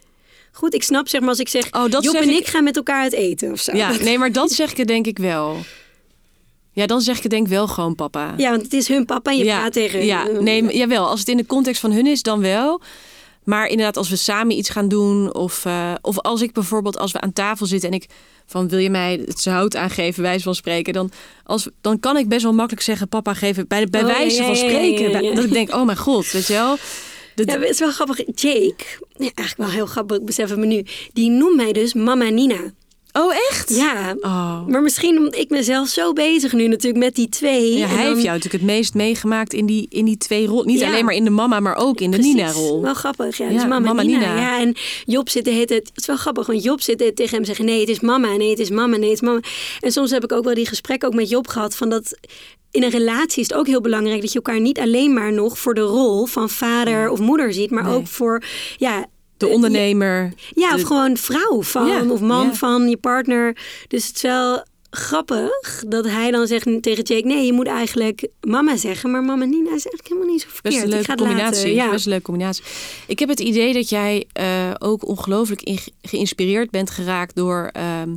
goed? 0.53 0.75
Ik 0.75 0.83
snap 0.83 1.09
zeg 1.09 1.21
maar 1.21 1.31
als 1.31 1.39
ik 1.39 1.49
zeg, 1.49 1.67
Oh, 1.73 1.91
dat 1.91 2.05
Job 2.05 2.15
zeg 2.15 2.23
en 2.25 2.29
ik- 2.31 2.39
ik 2.39 2.47
gaan 2.47 2.65
met 2.65 2.77
elkaar 2.77 3.03
uit 3.03 3.13
eten 3.13 3.53
of 3.53 3.61
zo. 3.61 3.77
Ja, 3.77 3.91
nee, 4.01 4.19
maar 4.19 4.33
dat 4.33 4.51
zeg 4.53 4.71
ik 4.71 4.77
het 4.77 4.89
denk 4.89 5.07
ik 5.07 5.19
wel. 5.19 5.57
Ja, 6.73 6.87
dan 6.87 7.01
zeg 7.01 7.17
ik 7.17 7.23
het 7.23 7.31
denk 7.33 7.49
wel 7.49 7.67
gewoon 7.69 7.95
papa. 7.95 8.35
ja, 8.37 8.51
want 8.51 8.63
het 8.63 8.73
is 8.73 8.89
hun 8.89 9.05
papa 9.05 9.31
en 9.31 9.37
je 9.37 9.45
ja, 9.45 9.59
praat 9.59 9.73
tegen 9.73 9.99
hun. 9.99 10.07
Ja, 10.07 10.27
nee, 10.41 10.63
maar- 10.63 10.75
jawel. 10.75 11.07
Als 11.09 11.21
het 11.21 11.29
in 11.29 11.37
de 11.37 11.47
context 11.47 11.81
van 11.81 11.93
hun 11.93 12.07
is, 12.07 12.23
dan 12.23 12.41
wel. 12.41 12.81
Maar 13.47 13.67
inderdaad, 13.67 13.97
als 13.97 14.09
we 14.09 14.17
samen 14.17 14.57
iets 14.57 14.71
gaan 14.71 14.89
doen... 14.89 15.35
of, 15.35 15.65
eh, 15.65 15.93
of 16.03 16.19
als 16.19 16.41
ik 16.43 16.53
bijvoorbeeld, 16.53 16.99
als 16.99 17.13
we 17.13 17.21
aan 17.21 17.33
tafel 17.33 17.67
zitten... 17.67 17.89
en 17.91 17.95
ik 17.95 18.07
van, 18.47 18.69
wil 18.69 18.79
je 18.79 18.91
mij 18.91 19.23
het 19.27 19.41
zout 19.41 19.77
aangeven, 19.77 20.23
wijze 20.23 20.43
van 20.43 20.55
spreken... 20.55 20.93
dan, 20.93 21.11
als, 21.45 21.69
dan 21.81 22.01
kan 22.01 22.17
ik 22.17 22.29
best 22.29 22.43
wel 22.43 22.53
makkelijk 22.53 22.83
zeggen... 22.85 23.09
papa, 23.09 23.35
geef 23.35 23.57
het 23.57 23.69
bij, 23.69 23.87
bij 23.87 24.01
Oh, 24.01 24.07
wijze 24.07 24.41
ja, 24.41 24.47
van 24.47 24.57
spreken. 24.57 25.11
ja, 25.11 25.11
ja. 25.11 25.21
Bij- 25.21 25.35
Dat 25.35 25.45
ik 25.45 25.53
denk, 25.53 25.75
oh 25.75 25.85
mijn 25.85 25.99
god, 25.99 26.31
weet 26.31 26.47
je 26.47 26.53
wel... 26.53 26.77
Dat- 27.35 27.47
Ja, 27.47 27.59
het 27.59 27.69
is 27.71 27.79
wel 27.79 27.91
grappig. 27.93 28.17
Jake, 28.19 28.85
ja, 29.17 29.31
eigenlijk 29.35 29.57
wel 29.57 29.69
heel 29.71 29.87
grappig, 29.87 30.17
ik 30.17 30.25
besef 30.25 30.51
het 30.51 30.59
me 30.59 30.67
nu. 30.67 30.85
Die 31.13 31.31
noemt 31.31 31.57
mij 31.57 31.73
dus 31.73 31.95
mama 31.95 32.29
Nina. 32.29 32.73
Oh, 33.17 33.33
echt? 33.51 33.75
Ja, 33.77 34.15
Oh. 34.21 34.67
maar 34.67 34.83
misschien 34.83 35.17
omdat 35.19 35.37
ik 35.37 35.51
mezelf 35.51 35.89
zo 35.89 36.13
bezig 36.13 36.53
nu 36.53 36.69
natuurlijk 36.69 37.05
met 37.05 37.15
die 37.15 37.29
twee. 37.29 37.77
Ja, 37.77 37.87
hij 37.87 37.97
dan- 37.97 38.07
heeft 38.07 38.23
jou 38.23 38.37
natuurlijk 38.37 38.53
het 38.65 38.73
meest 38.73 38.95
meegemaakt 38.95 39.53
in 39.53 39.67
die, 39.67 39.87
in 39.91 40.05
die 40.05 40.17
twee 40.17 40.47
rollen. 40.47 40.67
Niet 40.67 40.81
Ja. 40.81 40.87
alleen 40.87 41.05
maar 41.05 41.15
in 41.15 41.25
de 41.25 41.31
mama, 41.31 41.61
maar 41.61 41.77
ook 41.77 42.01
in 42.01 42.11
de. 42.11 42.19
Nina-rol. 42.19 42.83
Wel 42.83 42.95
grappig, 42.95 43.37
ja. 43.37 43.45
Ja, 43.47 43.53
dus 43.53 43.63
mama, 43.63 43.79
mama 43.79 44.03
Nina. 44.03 44.19
Nina. 44.19 44.37
Ja, 44.41 44.61
en 44.61 44.75
Job 45.05 45.29
zit 45.29 45.45
tijd... 45.45 45.69
Het 45.69 45.91
is 45.95 46.07
wel 46.07 46.17
grappig, 46.17 46.47
want 46.47 46.63
Job 46.63 46.81
zit 46.81 46.99
tegen 47.15 47.35
hem 47.37 47.45
zeggen... 47.45 47.65
Nee, 47.65 47.81
het 47.81 47.89
is 47.89 48.01
mama, 48.01 48.37
nee, 48.37 48.51
het 48.51 48.59
is 48.59 48.71
mama, 48.71 48.97
nee, 48.97 49.11
het 49.11 49.23
is 49.23 49.29
mama. 49.29 49.41
En 49.81 49.93
soms 49.93 50.11
heb 50.11 50.25
ik 50.25 50.33
ook 50.33 50.45
wel 50.45 50.55
die 50.55 50.67
gesprekken 50.67 51.09
ook 51.09 51.15
met 51.15 51.29
Job 51.29 51.49
gehad... 51.49 51.77
van 51.77 51.89
dat 51.89 52.19
in 52.71 52.83
een 52.83 52.91
relatie 52.91 53.43
is 53.43 53.49
het 53.49 53.59
ook 53.59 53.67
heel 53.67 53.81
belangrijk... 53.81 54.21
dat 54.21 54.29
je 54.33 54.37
elkaar 54.43 54.61
niet 54.61 54.79
alleen 54.79 55.13
maar 55.15 55.33
nog 55.33 55.59
voor 55.59 55.75
de 55.75 55.81
rol 55.81 56.27
van 56.27 56.49
vader 56.51 57.11
of 57.11 57.19
moeder 57.19 57.53
ziet... 57.53 57.71
maar 57.71 57.85
Nee. 57.85 57.95
ook 57.95 58.07
voor, 58.07 58.43
ja... 58.77 59.07
De 59.37 59.47
ondernemer. 59.47 60.33
Ja, 60.55 60.69
de- 60.71 60.75
of 60.77 60.83
gewoon 60.83 61.17
vrouw 61.17 61.63
van, 61.63 61.87
Ja, 61.87 62.05
of 62.09 62.21
man 62.21 62.47
ja. 62.47 62.55
van 62.55 62.89
je 62.89 62.97
partner. 62.97 63.57
Dus 63.89 64.07
het 64.07 64.17
is 64.17 64.23
wel 64.23 64.65
grappig 64.91 65.85
dat 65.89 66.05
hij 66.05 66.31
dan 66.31 66.47
zegt 66.47 66.65
tegen 66.65 67.03
Jake... 67.05 67.27
nee, 67.27 67.47
je 67.47 67.53
moet 67.53 67.67
eigenlijk 67.67 68.29
mama 68.41 68.77
zeggen. 68.77 69.11
Maar 69.11 69.25
mama 69.25 69.45
Nina 69.45 69.65
is 69.65 69.71
eigenlijk 69.71 70.09
helemaal 70.09 70.29
niet 70.33 70.41
zo 70.41 70.49
verkeerd. 70.51 70.75
Best 70.75 70.85
een 70.85 70.91
leuke 70.91 71.09
laten, 71.09 71.27
combinatie. 71.27 71.75
Ja. 71.75 71.91
Best 71.91 72.05
een 72.05 72.11
leuke 72.11 72.25
combinatie. 72.25 72.65
Ik 73.07 73.19
heb 73.19 73.29
het 73.29 73.41
idee 73.41 73.73
dat 73.73 73.89
jij 73.89 74.25
eh, 74.33 74.71
ook 74.79 75.07
ongelooflijk 75.09 75.81
geïnspireerd 76.03 76.71
bent 76.71 76.91
geraakt 76.91 77.35
door 77.37 77.71
ehm 77.73 78.15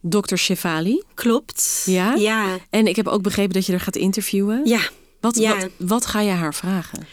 Dr. 0.00 0.36
Shefali. 0.36 1.02
Klopt. 1.14 1.82
Ja? 1.86 2.14
Ja. 2.14 2.46
En 2.70 2.86
ik 2.86 2.96
heb 2.96 3.08
ook 3.08 3.22
begrepen 3.22 3.52
dat 3.54 3.66
je 3.66 3.72
er 3.72 3.80
gaat 3.80 3.96
interviewen. 3.96 4.60
Ja. 4.64 4.80
Wat, 5.20 5.36
Ja. 5.38 5.56
wat, 5.58 5.68
wat 5.78 6.06
ga 6.06 6.20
je 6.20 6.30
haar 6.30 6.54
vragen? 6.54 7.06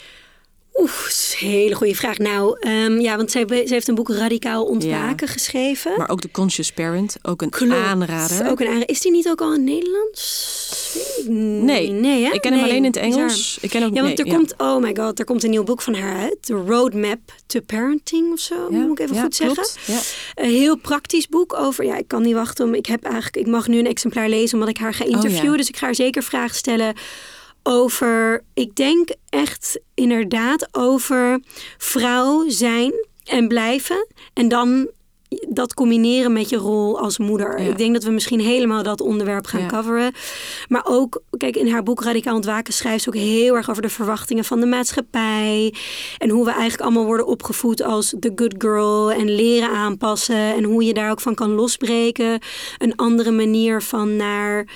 Oeh, 0.76 0.92
is 1.08 1.36
een 1.40 1.48
hele 1.48 1.76
goede 1.76 1.96
vraag. 1.96 2.18
Nou, 2.18 2.58
ehm, 2.60 3.00
ja, 3.00 3.18
want 3.18 3.32
zij, 3.32 3.46
zij 3.48 3.64
heeft 3.66 3.88
een 3.88 3.96
boek 3.96 4.10
Radicaal 4.10 4.66
Ontwaken 4.66 5.28
geschreven. 5.28 5.94
Maar 5.98 6.10
ook 6.10 6.22
de 6.22 6.32
Conscious 6.32 6.72
Parent, 6.72 7.16
ook 7.22 7.42
een 7.42 7.50
Klopt. 7.50 7.74
aanrader. 7.74 8.50
Ook 8.50 8.60
een 8.60 8.66
aanrader. 8.68 8.90
Is 8.90 9.02
die 9.02 9.12
niet 9.12 9.30
ook 9.30 9.42
al 9.42 9.54
in 9.54 9.64
Nederlands? 9.64 10.82
Nee, 11.28 11.90
nee 11.90 12.24
hè? 12.24 12.32
ik 12.32 12.42
ken 12.42 12.54
hem 12.54 12.64
alleen 12.64 12.76
in 12.76 12.84
het. 12.84 12.96
Engels. 12.96 13.58
Ik 13.62 13.70
ken 13.70 13.82
hem, 13.82 13.94
Ja, 13.94 14.02
want 14.02 14.18
nee, 14.18 14.28
er 14.28 14.34
komt, 14.36 14.54
oh 14.58 14.82
my 14.82 14.96
god, 14.96 15.20
er 15.20 15.26
komt 15.26 15.44
een 15.44 15.50
nieuw 15.50 15.64
boek 15.64 15.82
van 15.82 15.94
haar 15.94 16.18
uit. 16.22 16.38
The 16.42 16.54
Roadmap 16.54 17.20
to 17.46 17.60
Parenting 17.60 18.32
of 18.32 18.40
zo, 18.40 18.68
Ja, 18.72 18.78
moet 18.78 19.00
ik 19.00 19.06
even 19.10 19.22
goed 19.22 19.36
zeggen. 19.36 19.56
klopt. 19.56 19.80
Ja. 19.86 20.00
Een 20.44 20.50
heel 20.50 20.76
praktisch 20.78 21.28
boek 21.28 21.54
over, 21.54 21.86
ja, 21.86 21.98
ik 21.98 22.08
kan 22.08 22.22
niet 22.22 22.34
wachten 22.34 22.66
om, 22.66 22.74
ik 22.74 22.86
heb 22.86 23.04
eigenlijk, 23.04 23.36
ik 23.36 23.48
mag 23.48 23.68
nu 23.68 23.80
een 23.80 23.88
exemplaar 23.88 24.30
lezen 24.30 24.54
omdat 24.54 24.70
ik 24.70 24.78
haar 24.78 24.94
ga 24.94 25.04
interviewen. 25.06 25.46
Oh, 25.46 25.52
ja. 25.52 25.58
Dus 25.58 25.68
ik 25.70 25.78
ga 25.78 25.86
haar 25.86 25.96
zeker 25.96 26.24
vragen 26.24 26.56
stellen 26.56 26.94
over, 27.64 28.44
ik 28.54 28.76
denk 28.76 29.10
echt 29.30 29.80
inderdaad 29.94 30.68
over 30.72 31.40
vrouw 31.78 32.50
zijn 32.50 32.94
en 33.24 33.48
blijven. 33.48 34.08
En 34.34 34.48
dan 34.48 34.90
dat 35.50 35.74
combineren 35.74 36.34
met 36.34 36.50
je 36.50 36.56
rol 36.56 37.00
als 37.00 37.18
moeder. 37.18 37.62
Ja. 37.62 37.70
Ik 37.70 37.78
denk 37.78 37.94
dat 37.94 38.04
we 38.04 38.12
misschien 38.12 38.40
helemaal 38.40 38.84
dat 38.84 39.02
onderwerp 39.02 39.46
gaan 39.46 39.62
Ja. 39.62 39.68
coveren. 39.68 40.12
Maar 40.68 40.86
ook, 40.86 41.22
kijk, 41.38 41.56
in 41.56 41.72
haar 41.72 41.84
boek 41.84 42.04
Radicaal 42.04 42.36
Ontwaken 42.36 42.74
schrijft 42.74 43.04
ze 43.04 43.10
ook 43.10 43.16
heel 43.16 43.56
erg 43.56 43.70
over 43.70 43.82
de 43.82 43.90
verwachtingen 43.90 44.44
van 44.44 44.60
de 44.60 44.66
maatschappij. 44.66 45.74
En 46.18 46.30
hoe 46.30 46.46
we 46.46 46.52
eigenlijk 46.52 46.82
allemaal 46.82 47.06
worden 47.06 47.26
opgevoed 47.26 47.82
als 47.82 48.14
the 48.20 48.32
good 48.36 48.56
girl 48.58 49.12
en 49.12 49.36
leren 49.36 49.70
aanpassen. 49.70 50.56
En 50.56 50.64
hoe 50.64 50.84
je 50.84 50.94
daar 50.94 51.12
ook 51.12 51.22
van 51.22 51.36
kan 51.36 51.52
losbreken. 51.52 52.40
Een 52.78 52.96
andere 52.96 53.32
manier 53.32 53.82
van 53.82 54.16
naar 54.16 54.68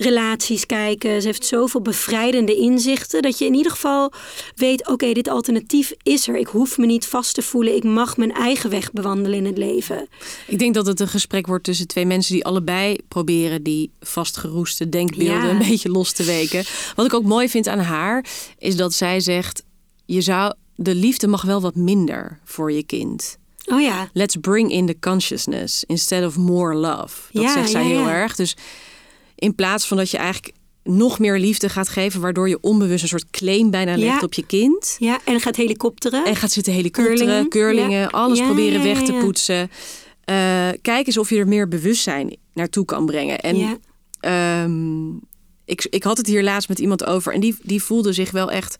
relaties 0.00 0.66
kijken. 0.66 1.20
Ze 1.20 1.26
heeft 1.26 1.46
zoveel 1.46 1.80
bevrijdende 1.80 2.54
inzichten 2.56 3.22
dat 3.22 3.38
je 3.38 3.44
in 3.44 3.54
ieder 3.54 3.72
geval 3.72 4.12
weet: 4.54 4.88
oké, 4.88 5.12
dit 5.12 5.28
alternatief 5.28 5.92
is 6.02 6.28
er. 6.28 6.36
Ik 6.36 6.46
hoef 6.46 6.78
me 6.78 6.86
niet 6.86 7.06
vast 7.06 7.34
te 7.34 7.42
voelen. 7.42 7.76
Ik 7.76 7.84
mag 7.84 8.16
mijn 8.16 8.32
eigen 8.32 8.70
weg 8.70 8.92
bewandelen 8.92 9.38
in 9.38 9.44
het 9.46 9.58
leven. 9.58 10.08
Ik 10.46 10.58
denk 10.58 10.74
dat 10.74 10.86
het 10.86 11.00
een 11.00 11.08
gesprek 11.08 11.46
wordt 11.46 11.64
tussen 11.64 11.86
twee 11.86 12.06
mensen 12.06 12.34
die 12.34 12.44
allebei 12.44 12.96
proberen 13.08 13.62
die 13.62 13.90
vastgeroeste 14.00 14.88
denkbeelden 14.88 15.42
Ja. 15.44 15.50
een 15.50 15.58
beetje 15.68 15.88
los 15.90 16.12
te 16.12 16.24
weken. 16.24 16.64
Wat 16.94 17.06
ik 17.06 17.14
ook 17.14 17.24
mooi 17.24 17.48
vind 17.48 17.66
aan 17.68 17.78
haar, 17.78 18.24
is 18.58 18.76
dat 18.76 18.92
zij 18.94 19.20
zegt: 19.20 19.62
je 20.04 20.20
zou, 20.20 20.52
de 20.74 20.94
liefde 20.94 21.26
mag 21.26 21.42
wel 21.42 21.60
wat 21.60 21.74
minder 21.74 22.38
voor 22.44 22.72
je 22.72 22.82
kind. 22.82 23.38
Oh 23.66 23.80
ja, 23.80 24.10
Let's 24.12 24.36
bring 24.36 24.70
in 24.72 24.86
the 24.86 24.96
consciousness 25.00 25.84
instead 25.86 26.24
of 26.26 26.36
more 26.36 26.74
love. 26.74 27.16
Dat 27.32 27.42
Ja, 27.42 27.52
zegt 27.52 27.70
zij 27.70 27.82
ja, 27.82 27.88
heel 27.88 28.08
erg. 28.08 28.36
Dus 28.36 28.56
in 29.40 29.54
plaats 29.54 29.86
van 29.86 29.96
dat 29.96 30.10
je 30.10 30.16
eigenlijk 30.16 30.54
nog 30.84 31.18
meer 31.18 31.38
liefde 31.38 31.68
gaat 31.68 31.88
geven, 31.88 32.20
waardoor 32.20 32.48
je 32.48 32.58
onbewust 32.60 33.02
een 33.02 33.08
soort 33.08 33.30
claim 33.30 33.70
bijna 33.70 33.96
legt 33.96 34.20
Ja. 34.20 34.20
op 34.24 34.34
je 34.34 34.46
kind. 34.46 34.96
ja, 34.98 35.18
en 35.24 35.40
gaat 35.40 35.56
helikopteren. 35.56 36.24
En 36.24 36.36
gaat 36.36 36.50
zitten 36.52 36.72
helikopteren, 36.72 37.18
Curlingen, 37.18 37.48
curlingen, 37.48 37.90
ja. 38.00 38.06
alles 38.06 38.38
Ja, 38.38 38.44
proberen 38.44 38.82
weg 38.82 39.02
te 39.02 39.12
poetsen. 39.12 39.70
Eh, 40.24 40.68
kijk 40.82 41.06
eens 41.06 41.18
of 41.18 41.30
je 41.30 41.36
er 41.38 41.48
meer 41.48 41.68
bewustzijn 41.68 42.36
naartoe 42.54 42.84
kan 42.84 43.06
brengen. 43.06 43.38
En 43.40 43.78
ehm, 44.20 45.08
ik, 45.64 45.86
ik 45.90 46.02
had 46.02 46.16
het 46.16 46.26
hier 46.26 46.42
laatst 46.42 46.68
met 46.68 46.78
iemand 46.78 47.04
over 47.04 47.32
en 47.32 47.40
die, 47.40 47.56
die 47.62 47.82
voelde 47.82 48.12
zich 48.12 48.30
wel 48.30 48.50
echt 48.50 48.76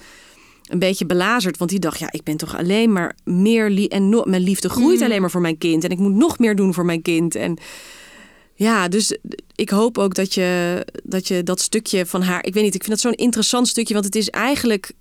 een 0.68 0.78
beetje 0.78 1.06
belazerd. 1.06 1.58
Want 1.58 1.70
die 1.70 1.78
dacht, 1.78 1.98
ja, 1.98 2.12
ik 2.12 2.22
ben 2.22 2.36
toch 2.36 2.56
alleen 2.56 2.92
maar 2.92 3.16
meer... 3.24 3.88
En 3.88 4.08
no- 4.08 4.24
mijn 4.26 4.42
liefde 4.42 4.68
groeit 4.68 4.98
Mm. 4.98 5.04
alleen 5.04 5.20
maar 5.20 5.30
voor 5.30 5.40
mijn 5.40 5.58
kind. 5.58 5.84
En 5.84 5.90
ik 5.90 5.98
moet 5.98 6.14
nog 6.14 6.38
meer 6.38 6.56
doen 6.56 6.74
voor 6.74 6.84
mijn 6.84 7.02
kind. 7.02 7.34
En 7.34 7.56
Ja, 8.60 8.88
dus 8.88 9.16
ik 9.54 9.70
hoop 9.70 9.98
ook 9.98 10.14
dat 10.14 10.34
je, 10.34 10.84
dat 11.02 11.28
je 11.28 11.42
dat 11.42 11.60
stukje 11.60 12.06
van 12.06 12.22
haar. 12.22 12.44
Ik 12.44 12.54
weet 12.54 12.62
niet, 12.62 12.74
ik 12.74 12.80
vind 12.84 12.92
dat 12.92 13.12
zo'n 13.12 13.24
interessant 13.24 13.68
stukje, 13.68 13.92
want 13.94 14.06
het 14.06 14.14
is 14.14 14.28
eigenlijk. 14.30 14.92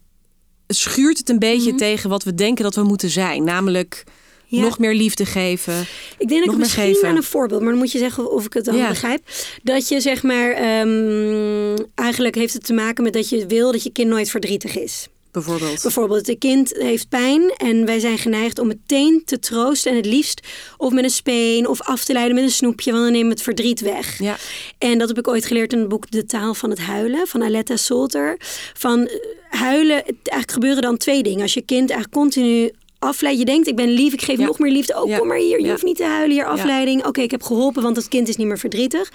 Schuurt 0.67 1.17
het 1.17 1.29
een 1.29 1.39
beetje 1.39 1.69
Mhm. 1.69 1.77
tegen 1.77 2.09
wat 2.09 2.23
we 2.23 2.33
denken 2.35 2.63
dat 2.63 2.75
we 2.75 2.83
moeten 2.83 3.09
zijn. 3.09 3.43
Namelijk 3.43 4.03
Ja. 4.45 4.61
nog 4.61 4.79
meer 4.79 4.93
liefde 4.93 5.25
geven. 5.25 5.85
Ik 6.17 6.27
denk 6.27 6.45
dat 6.45 6.53
ik 6.53 6.59
misschien 6.59 6.83
geven. 6.93 7.07
aan 7.09 7.15
een 7.15 7.23
voorbeeld, 7.23 7.61
maar 7.61 7.69
dan 7.69 7.79
moet 7.79 7.91
je 7.91 7.97
zeggen 7.97 8.31
of 8.31 8.45
ik 8.45 8.53
het 8.53 8.65
dan 8.65 8.75
Ja. 8.75 8.87
begrijp. 8.89 9.29
Dat 9.63 9.87
je 9.87 9.99
zeg 10.01 10.23
maar, 10.23 10.51
ehm, 10.51 11.77
eigenlijk 11.95 12.35
heeft 12.35 12.53
het 12.53 12.65
te 12.65 12.73
maken 12.73 13.03
met 13.03 13.13
dat 13.13 13.29
je 13.29 13.45
wil 13.45 13.71
dat 13.71 13.83
je 13.83 13.91
kind 13.91 14.09
nooit 14.09 14.29
verdrietig 14.29 14.77
is. 14.77 15.07
Bijvoorbeeld. 15.31 15.81
Bijvoorbeeld, 15.81 16.27
het 16.27 16.37
kind 16.37 16.73
heeft 16.77 17.09
pijn 17.09 17.53
en 17.57 17.85
wij 17.85 17.99
zijn 17.99 18.17
geneigd 18.17 18.59
om 18.59 18.67
meteen 18.67 19.21
te 19.25 19.39
troosten 19.39 19.91
en 19.91 19.97
het 19.97 20.05
liefst 20.05 20.47
of 20.77 20.91
met 20.91 21.03
een 21.03 21.09
speen 21.09 21.67
of 21.67 21.81
af 21.81 22.03
te 22.05 22.13
leiden 22.13 22.35
met 22.35 22.43
een 22.43 22.51
snoepje, 22.51 22.91
want 22.91 23.03
dan 23.03 23.11
neemt 23.13 23.29
het 23.31 23.41
verdriet 23.41 23.79
weg. 23.81 24.19
Ja. 24.19 24.37
En 24.77 24.97
dat 24.97 25.07
heb 25.07 25.17
ik 25.17 25.27
ooit 25.27 25.45
geleerd 25.45 25.73
in 25.73 25.79
het 25.79 25.87
boek 25.87 26.11
De 26.11 26.25
Taal 26.25 26.53
van 26.53 26.69
het 26.69 26.79
Huilen 26.79 27.27
van 27.27 27.43
Aletta 27.43 27.75
Solter. 27.75 28.37
Van 28.73 29.07
eh, 29.07 29.15
huilen, 29.49 29.95
het- 29.97 30.05
eigenlijk 30.07 30.51
gebeuren 30.51 30.81
dan 30.81 30.97
twee 30.97 31.23
dingen. 31.23 31.41
Als 31.41 31.53
je 31.53 31.61
kind 31.61 31.89
eigenlijk 31.89 32.11
continu 32.21 32.71
afleidt, 32.99 33.39
je 33.39 33.45
denkt 33.45 33.67
ik 33.67 33.75
ben 33.75 33.89
lief, 33.89 34.13
ik 34.13 34.21
geef 34.21 34.37
Ja. 34.39 34.45
nog 34.45 34.59
meer 34.59 34.71
liefde. 34.71 35.01
Oh, 35.01 35.09
Ja. 35.09 35.17
kom 35.17 35.27
maar 35.27 35.37
hier, 35.37 35.61
je 35.61 35.69
hoeft 35.69 35.83
niet 35.83 35.95
te 35.97 36.03
huilen, 36.03 36.35
hier 36.35 36.45
afleiding. 36.45 37.05
Oké, 37.05 37.21
ik 37.21 37.31
heb 37.31 37.43
geholpen, 37.43 37.83
want 37.83 37.95
het 37.95 38.07
kind 38.07 38.27
is 38.27 38.35
niet 38.35 38.47
meer 38.47 38.57
verdrietig. 38.59 39.11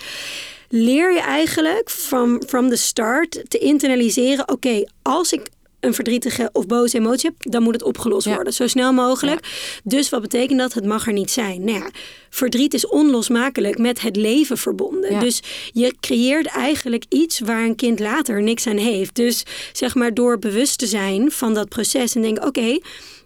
Leer 0.69 1.13
je 1.13 1.21
eigenlijk 1.21 1.91
from, 1.91 2.43
from 2.47 2.69
the 2.69 2.77
start 2.77 3.43
te 3.49 3.59
internaliseren, 3.59 4.49
oké, 4.49 4.85
als 5.03 5.33
ik 5.33 5.41
een 5.85 5.95
verdrietige 5.95 6.51
of 6.53 6.67
boze 6.67 6.97
emotie 6.99 7.31
heb, 7.31 7.53
dan 7.53 7.63
moet 7.63 7.73
het 7.75 7.83
opgelost 7.83 8.27
Ja. 8.27 8.35
worden. 8.35 8.53
Zo 8.53 8.67
snel 8.67 8.93
mogelijk. 8.93 9.47
Dus 9.85 10.09
wat 10.09 10.21
betekent 10.21 10.59
dat? 10.59 10.73
Het 10.73 10.85
mag 10.85 11.07
er 11.07 11.13
niet 11.13 11.31
zijn. 11.31 11.65
Nou 11.65 11.79
ja, 11.79 11.91
verdriet 12.31 12.75
is 12.75 12.87
onlosmakelijk 12.87 13.79
met 13.79 14.01
het 14.01 14.17
leven 14.17 14.59
verbonden. 14.59 15.21
Dus 15.21 15.43
je 15.73 15.95
creëert 16.01 16.47
eigenlijk 16.47 17.05
iets 17.09 17.41
waar 17.41 17.65
een 17.65 17.77
kind 17.77 18.01
later 18.01 18.43
niks 18.43 18.67
aan 18.67 18.77
heeft. 18.77 19.15
Dus 19.15 19.43
zeg 19.73 19.95
maar 19.95 20.15
door 20.15 20.39
bewust 20.39 20.79
te 20.79 20.87
zijn 20.87 21.31
van 21.31 21.55
dat 21.55 21.69
proces 21.69 22.15
en 22.15 22.23
denken: 22.23 22.47
oké, 22.47 22.79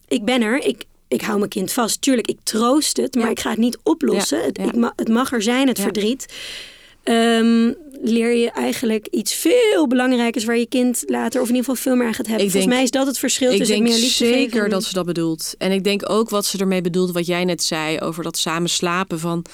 ik 0.08 0.24
ben 0.24 0.42
er. 0.42 0.64
Ik, 0.64 0.84
ik 1.08 1.20
hou 1.20 1.38
mijn 1.38 1.50
kind 1.50 1.72
vast. 1.72 2.00
Tuurlijk, 2.02 2.26
ik 2.28 2.38
troost 2.42 2.96
het, 2.96 3.14
maar 3.14 3.30
ik 3.30 3.40
ga 3.40 3.50
het 3.50 3.58
niet 3.58 3.78
oplossen. 3.82 4.44
Het, 4.44 4.58
ik 4.58 4.76
ma- 4.76 4.92
het 4.96 5.08
mag 5.08 5.32
er 5.32 5.42
zijn, 5.42 5.68
het 5.68 5.80
verdriet. 5.80 6.26
Ehm, 7.02 7.72
leer 8.02 8.36
je 8.36 8.50
eigenlijk 8.50 9.06
iets 9.10 9.34
veel 9.34 9.86
belangrijkers 9.86 10.44
waar 10.44 10.58
je 10.58 10.66
kind 10.66 11.02
later 11.06 11.40
of 11.40 11.48
in 11.48 11.54
ieder 11.54 11.68
geval 11.70 11.82
veel 11.82 11.96
meer 11.96 12.06
aan 12.06 12.14
gaat 12.14 12.26
hebben. 12.26 12.44
Ik 12.44 12.50
Volgens 12.50 12.70
denk- 12.72 12.76
mij 12.76 12.82
is 12.82 12.90
dat 12.90 13.06
het 13.06 13.18
verschil 13.18 13.50
Ik 13.52 13.58
tussen 13.58 13.76
denk 13.76 13.88
meer 13.88 13.98
liefde 13.98 14.24
zeker 14.26 14.50
geven 14.52 14.70
dat 14.70 14.84
ze 14.84 14.92
dat 14.94 15.06
bedoelt. 15.06 15.54
En 15.58 15.72
ik 15.72 15.84
denk 15.84 16.10
ook 16.10 16.30
wat 16.30 16.46
ze 16.46 16.58
ermee 16.58 16.80
bedoelt, 16.80 17.12
wat 17.12 17.26
jij 17.26 17.44
net 17.44 17.62
zei 17.62 17.98
over 18.00 18.22
dat 18.22 18.38
samen 18.38 18.68
slapen. 18.70 19.18
Van, 19.20 19.44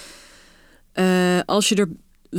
eh, 0.92 1.40
als 1.47 1.68
je 1.68 1.74
er. 1.74 1.88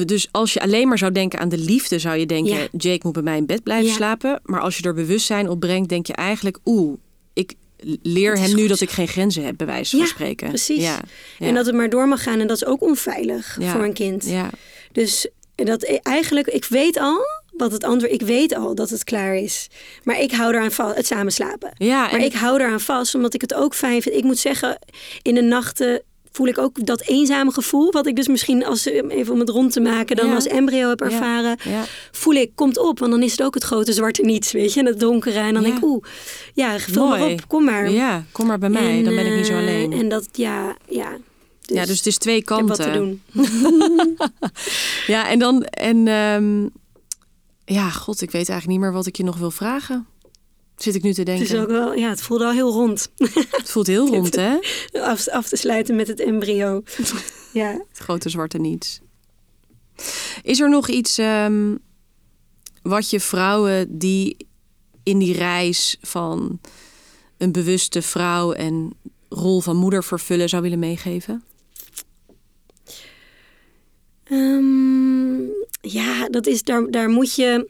Dus 0.05 0.27
als 0.31 0.53
je 0.53 0.61
alleen 0.61 0.87
maar 0.87 0.97
zou 0.97 1.11
denken 1.11 1.39
aan 1.39 1.49
de 1.49 1.57
liefde, 1.57 1.99
zou 1.99 2.17
je 2.17 2.25
denken: 2.25 2.53
Ja. 2.53 2.67
Jake 2.77 2.99
moet 3.03 3.13
bij 3.13 3.21
mij 3.23 3.37
in 3.37 3.45
bed 3.45 3.63
blijven 3.63 3.87
Ja. 3.87 3.93
slapen. 3.93 4.39
Maar 4.43 4.59
als 4.61 4.77
je 4.77 4.83
er 4.83 4.93
bewustzijn 4.93 5.49
op 5.49 5.59
brengt, 5.59 5.89
denk 5.89 6.07
je 6.07 6.13
eigenlijk: 6.13 6.57
oeh, 6.65 6.97
ik 7.33 7.53
leer 8.01 8.37
hem 8.39 8.55
nu 8.55 8.67
dat 8.67 8.81
ik 8.81 8.89
geen 8.89 9.07
grenzen 9.07 9.43
heb, 9.45 9.57
bij 9.57 9.65
wijze 9.67 9.95
Ja, 9.97 10.01
van 10.03 10.11
spreken. 10.11 10.47
precies. 10.47 10.81
Ja. 10.83 10.99
Ja. 11.39 11.47
En 11.47 11.53
dat 11.53 11.65
het 11.65 11.75
maar 11.75 11.89
door 11.89 12.07
mag 12.07 12.23
gaan 12.23 12.39
en 12.39 12.47
dat 12.47 12.55
is 12.57 12.65
ook 12.65 12.81
onveilig 12.81 13.57
Ja. 13.59 13.71
voor 13.71 13.83
een 13.83 13.93
kind. 13.93 14.25
Ja. 14.25 14.49
Dus 14.91 15.27
dat 15.55 15.83
eigenlijk, 16.01 16.47
ik 16.47 16.65
weet 16.65 16.97
al 16.99 17.19
wat 17.57 17.71
het 17.71 17.83
antwoord, 17.83 18.13
ik 18.13 18.21
weet 18.21 18.55
al 18.55 18.75
dat 18.75 18.89
het 18.89 19.03
klaar 19.03 19.35
is. 19.35 19.67
Maar 20.03 20.19
ik 20.21 20.31
hou 20.31 20.53
eraan 20.53 20.71
vast, 20.71 20.95
het 20.95 21.05
samen 21.07 21.31
slapen. 21.31 21.71
Ja, 21.77 22.01
Maar 22.11 22.23
ik 22.23 22.33
hou 22.33 22.59
eraan 22.59 22.79
vast, 22.79 23.15
omdat 23.15 23.33
ik 23.33 23.41
het 23.41 23.53
ook 23.53 23.75
fijn 23.75 24.01
vind. 24.01 24.15
Ik 24.15 24.23
moet 24.23 24.37
zeggen, 24.37 24.79
in 25.21 25.35
de 25.35 25.41
nachten 25.41 26.01
voel 26.31 26.47
ik 26.47 26.57
ook 26.57 26.85
dat 26.85 27.01
eenzame 27.01 27.51
gevoel. 27.51 27.91
Wat 27.91 28.05
ik 28.07 28.15
dus 28.15 28.27
misschien, 28.27 28.65
als, 28.65 28.85
even 28.85 29.33
om 29.33 29.39
het 29.39 29.49
rond 29.49 29.71
te 29.71 29.79
maken, 29.79 30.15
dan 30.15 30.27
Ja. 30.27 30.35
als 30.35 30.45
embryo 30.47 30.89
heb 30.89 31.01
ervaren. 31.01 31.57
Ja. 31.63 31.83
Voel 32.11 32.33
ik, 32.33 32.51
komt 32.55 32.77
op. 32.77 32.99
Want 32.99 33.11
dan 33.11 33.23
is 33.23 33.31
het 33.31 33.41
ook 33.43 33.53
het 33.53 33.63
grote 33.63 33.93
zwarte 33.93 34.21
niets, 34.21 34.51
weet 34.51 34.73
je. 34.73 34.79
En 34.79 34.85
het 34.85 34.99
donkere. 34.99 35.39
En 35.39 35.53
dan 35.53 35.63
denk 35.63 35.77
ik, 35.77 35.83
oeh, 35.83 36.03
ja, 36.53 36.79
vul 36.79 37.07
maar 37.07 37.29
op, 37.31 37.47
kom 37.47 37.63
maar. 37.63 37.89
ja, 37.89 38.23
kom 38.31 38.47
maar 38.47 38.59
bij 38.59 38.69
mij, 38.69 38.97
En, 38.97 39.03
dan 39.03 39.15
ben 39.15 39.25
ik 39.25 39.35
niet 39.35 39.45
zo 39.45 39.51
eh, 39.53 39.59
alleen. 39.59 39.93
En 39.93 40.09
dat, 40.09 40.27
ja, 40.31 40.75
ja. 40.89 41.17
ja, 41.61 41.85
dus 41.85 41.97
het 41.97 42.05
is 42.05 42.17
twee 42.17 42.43
kanten. 42.43 42.67
wat 42.67 42.81
te 42.81 42.91
doen. 42.91 43.21
Ja, 45.07 45.29
en 45.29 45.39
dan. 45.39 45.63
En 45.63 46.07
ehm, 46.07 46.67
ja, 47.65 47.89
god, 47.89 48.21
ik 48.21 48.31
weet 48.31 48.49
eigenlijk 48.49 48.67
niet 48.67 48.79
meer 48.79 48.97
wat 48.97 49.05
ik 49.05 49.15
je 49.15 49.23
nog 49.23 49.37
wil 49.37 49.51
vragen. 49.51 50.07
Zit 50.75 50.95
ik 50.95 51.03
nu 51.03 51.13
te 51.13 51.19
Het 51.19 51.27
denken. 51.29 51.45
is 51.45 51.61
ook 51.61 51.69
wel, 51.69 51.93
ja, 51.93 52.09
het 52.09 52.21
voelde 52.21 52.45
al 52.45 52.51
heel 52.51 52.71
rond. 52.71 53.11
Het 53.49 53.69
voelt 53.69 53.87
heel 53.87 54.07
rond, 54.07 54.35
hè? 54.45 54.57
af, 55.01 55.27
af 55.27 55.47
te 55.47 55.55
sluiten 55.55 55.95
met 55.95 56.07
het 56.07 56.19
embryo. 56.19 56.83
ja. 57.53 57.71
Het 57.89 57.97
grote 57.97 58.29
zwarte 58.29 58.57
niets. 58.57 58.99
Is 60.43 60.59
er 60.59 60.69
nog 60.69 60.87
iets 60.89 61.17
ehm, 61.17 61.75
wat 62.81 63.09
je 63.09 63.19
vrouwen 63.19 63.97
die 63.97 64.37
in 65.03 65.17
die 65.17 65.33
reis 65.33 65.97
van 66.01 66.59
een 67.37 67.51
bewuste 67.51 68.01
vrouw 68.01 68.51
en 68.51 68.93
rol 69.29 69.61
van 69.61 69.75
moeder 69.75 70.03
vervullen 70.03 70.49
zou 70.49 70.61
willen 70.61 70.79
meegeven? 70.79 71.43
Ehm, 74.29 75.41
ja, 75.81 76.27
dat 76.29 76.47
is, 76.47 76.63
daar, 76.63 76.91
daar 76.91 77.09
moet 77.09 77.35
je... 77.35 77.69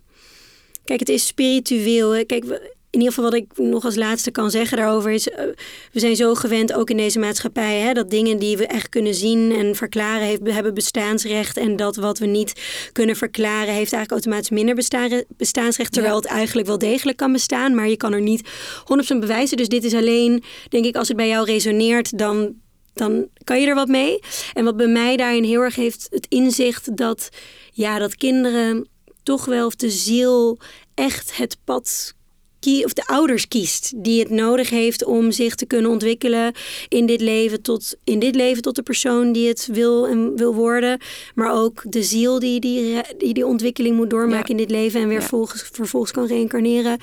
Kijk, 0.86 0.99
het 0.99 1.10
is 1.10 1.28
spiritueel. 1.28 2.12
Hè. 2.12 2.24
Kijk, 2.24 2.43
we- 2.43 2.74
in 2.89 3.01
ieder 3.01 3.14
geval 3.16 3.32
wat 3.32 3.39
ik 3.41 3.58
nog 3.58 3.86
als 3.86 3.95
laatste 3.95 4.32
kan 4.32 4.51
zeggen 4.51 4.78
daarover 4.78 5.12
is... 5.12 5.30
eh, 5.30 5.45
we 5.91 5.99
zijn 5.99 6.16
zo 6.16 6.36
gewend, 6.36 6.74
ook 6.74 6.89
in 6.89 6.97
deze 6.97 7.20
maatschappij... 7.20 7.80
Hè, 7.80 7.93
dat 7.93 8.10
dingen 8.10 8.39
die 8.39 8.58
we 8.58 8.68
echt 8.68 8.89
kunnen 8.89 9.14
zien 9.14 9.51
en 9.51 9.76
verklaren... 9.76 10.28
Heeft, 10.28 10.41
hebben 10.51 10.74
bestaansrecht. 10.74 11.58
En 11.58 11.76
dat 11.76 11.95
wat 11.95 12.20
we 12.20 12.26
niet 12.26 12.53
kunnen 12.91 13.16
verklaren... 13.16 13.74
heeft 13.74 13.93
eigenlijk 13.93 14.12
automatisch 14.12 14.49
minder 14.49 14.76
bestaan, 14.76 15.24
bestaansrecht. 15.38 15.91
Terwijl 15.93 16.14
Ja. 16.16 16.20
het 16.22 16.30
eigenlijk 16.30 16.68
wel 16.68 16.78
degelijk 16.78 17.18
kan 17.18 17.32
bestaan. 17.32 17.76
Maar 17.76 17.89
je 17.89 17.97
kan 17.97 18.14
er 18.14 18.22
niet 18.22 18.49
100% 19.16 19.20
bewijzen. 19.20 19.58
Dus 19.58 19.68
dit 19.68 19.84
is 19.84 19.93
alleen, 19.93 20.43
denk 20.70 20.86
ik, 20.86 20.95
als 20.95 21.08
het 21.08 21.18
bij 21.18 21.28
jou 21.28 21.45
resoneert... 21.45 22.18
dan 22.18 22.53
dan 22.96 23.28
kan 23.43 23.62
je 23.62 23.68
er 23.68 23.76
wat 23.76 23.88
mee. 23.88 24.20
En 24.54 24.64
wat 24.64 24.78
bij 24.78 24.88
mij 24.88 25.18
daarin 25.18 25.43
heel 25.43 25.62
erg 25.62 25.76
heeft 25.76 26.08
het 26.10 26.26
inzicht 26.30 26.98
dat, 26.98 27.30
ja, 27.74 28.00
dat 28.00 28.16
kinderen 28.16 28.88
toch 29.24 29.46
wel 29.46 29.66
of 29.66 29.76
de 29.76 29.89
ziel 29.89 30.58
echt 30.93 31.38
het 31.38 31.58
pad 31.64 32.14
of 32.84 32.93
de 32.93 33.08
ouders 33.08 33.48
kiest 33.48 33.93
die 34.04 34.20
het 34.20 34.30
nodig 34.30 34.70
heeft 34.70 35.04
om 35.04 35.32
zich 35.32 35.56
te 35.56 35.66
kunnen 35.66 35.91
ontwikkelen 35.91 36.54
in 36.88 37.06
dit 37.06 37.22
leven 37.22 37.62
tot 37.62 37.96
in 38.04 38.20
dit 38.20 38.36
leven 38.36 38.62
tot 38.62 38.76
de 38.76 38.82
persoon 38.84 39.32
die 39.32 39.48
het 39.48 39.70
wil 39.72 40.08
en 40.08 40.38
wil 40.38 40.54
worden, 40.54 41.00
maar 41.36 41.54
ook 41.54 41.84
de 41.89 42.04
ziel 42.04 42.39
die 42.39 42.60
die, 42.60 43.02
die, 43.18 43.34
die 43.34 43.46
ontwikkeling 43.46 43.96
moet 43.96 44.10
doormaken 44.10 44.56
Ja. 44.56 44.62
in 44.62 44.68
dit 44.68 44.70
leven 44.70 45.02
en 45.02 45.08
weer 45.08 45.20
Ja. 45.20 45.28
volgens, 45.28 45.70
vervolgens 45.72 46.12
kan 46.12 46.28
reïncarneren. 46.28 47.00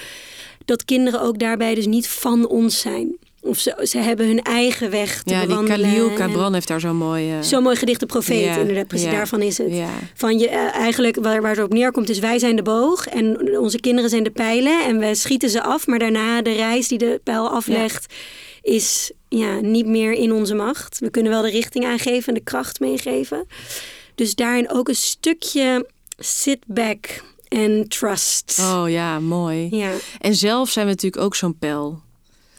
Dat 0.64 0.84
kinderen 0.84 1.20
ook 1.20 1.38
daarbij 1.38 1.74
dus 1.74 1.86
niet 1.86 2.09
van 2.09 2.47
ons 2.49 2.80
zijn. 2.80 3.18
Of 3.45 3.59
ze, 3.59 3.78
ze 3.82 3.99
hebben 3.99 4.26
hun 4.26 4.43
eigen 4.43 4.90
weg 4.90 5.22
te 5.22 5.30
Ja, 5.32 5.38
die 5.38 5.49
bewandelen. 5.49 5.90
Khalil 5.90 6.11
en- 6.11 6.16
Gibran 6.16 6.55
heeft 6.55 6.68
daar 6.68 6.80
zo'n 6.80 6.97
mooi... 6.97 7.32
Zo'n 7.40 7.62
mooi 7.62 7.76
gedicht, 7.76 8.01
de 8.01 8.07
profeet, 8.07 8.45
Ja, 8.45 8.57
inderdaad. 8.57 8.86
Precies, 8.86 9.07
ja, 9.07 9.12
daarvan 9.12 9.43
is 9.43 9.59
het. 9.59 9.74
Ja. 9.74 9.88
Van 10.14 10.38
je, 10.38 10.49
eh, 10.49 10.74
eigenlijk 10.74 11.16
waar, 11.20 11.43
waar 11.43 11.55
het 11.57 11.64
op 11.64 11.72
neerkomt 11.72 12.09
is 12.09 12.18
wij 12.18 12.38
zijn 12.38 12.57
de 12.57 12.62
boog 12.62 13.07
en 13.07 13.59
onze 13.59 13.80
kinderen 13.80 14.11
zijn 14.11 14.22
de 14.22 14.30
pijlen 14.30 14.84
en 14.84 14.99
we 14.99 15.14
schieten 15.14 15.51
ze 15.51 15.62
af. 15.62 15.86
Maar 15.86 15.99
daarna 15.99 16.43
de 16.43 16.53
reis 16.53 16.88
die 16.88 16.99
de 16.99 17.20
pijl 17.24 17.49
aflegt 17.51 18.14
is 18.62 19.12
ja, 19.28 19.61
niet 19.61 19.86
meer 19.86 20.12
in 20.12 20.32
onze 20.32 20.55
macht. 20.55 20.99
We 20.99 21.11
kunnen 21.11 21.32
wel 21.32 21.43
de 21.43 21.51
richting 21.51 21.84
aangeven 21.84 22.28
en 22.28 22.34
de 22.34 22.40
kracht 22.45 22.80
meegeven. 22.80 23.47
Dus 24.14 24.34
daarin 24.34 24.70
ook 24.70 24.88
een 24.88 24.95
stukje 24.97 25.86
sit 26.18 26.59
back 26.66 27.22
en 27.49 27.88
trust. 27.88 28.59
Oh 28.61 28.84
ja, 28.90 29.20
mooi. 29.20 29.68
Ja, 29.70 29.90
En 30.20 30.34
zelf 30.34 30.70
zijn 30.70 30.86
we 30.86 30.93
natuurlijk 30.93 31.22
ook 31.22 31.34
zo'n 31.34 31.59
pijl. 31.59 32.01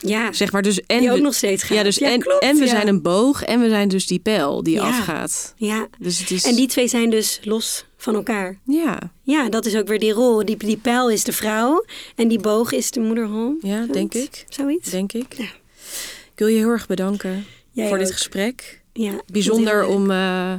Ja. 0.03 0.31
Zeg 0.33 0.51
maar 0.51 0.61
dus 0.61 0.81
en 0.85 0.99
die 0.99 1.09
ook 1.09 1.15
we- 1.17 1.21
nog 1.21 1.33
steeds 1.33 1.63
gaat. 1.63 1.77
ja, 1.77 1.83
dus 1.83 1.97
en, 1.99 2.19
klopt, 2.19 2.43
en 2.43 2.55
we 2.55 2.63
ja. 2.65 2.69
zijn 2.69 2.87
een 2.87 3.01
boog 3.01 3.43
en 3.43 3.59
we 3.61 3.69
zijn 3.69 3.87
dus 3.87 4.07
die 4.07 4.19
pijl 4.19 4.63
die 4.63 4.73
Ja. 4.75 4.81
afgaat. 4.87 5.53
Ja, 5.57 5.87
Dus 5.99 6.19
het 6.19 6.31
is 6.31 6.43
en 6.45 6.55
die 6.55 6.67
twee 6.67 6.87
zijn 6.87 7.09
dus 7.09 7.39
los 7.43 7.85
van 7.97 8.15
elkaar. 8.15 8.59
ja, 8.65 8.99
Ja, 9.23 9.49
dat 9.49 9.65
is 9.65 9.75
ook 9.75 9.87
weer 9.87 9.99
die 9.99 10.11
rol. 10.11 10.45
Die, 10.45 10.57
die 10.57 10.77
pijl 10.77 11.09
is 11.09 11.23
de 11.23 11.31
vrouw 11.31 11.85
en 12.15 12.27
die 12.27 12.39
boog 12.39 12.71
is 12.71 12.91
de 12.91 12.99
moederhol. 12.99 13.55
ja, 13.61 13.75
Zoiets. 13.75 13.93
denk 13.93 14.13
ik. 14.13 14.45
Zoiets? 14.49 14.89
Denk 14.89 15.13
ik. 15.13 15.33
Ja. 15.37 15.43
Ik 15.43 16.39
wil 16.39 16.47
je 16.47 16.57
heel 16.57 16.69
erg 16.69 16.87
bedanken 16.87 17.45
Jij 17.71 17.87
voor 17.87 17.97
dit 17.97 18.11
gesprek. 18.11 18.81
Ja, 18.93 19.11
Bijzonder 19.31 19.85
om 19.85 20.11
eh, 20.11 20.53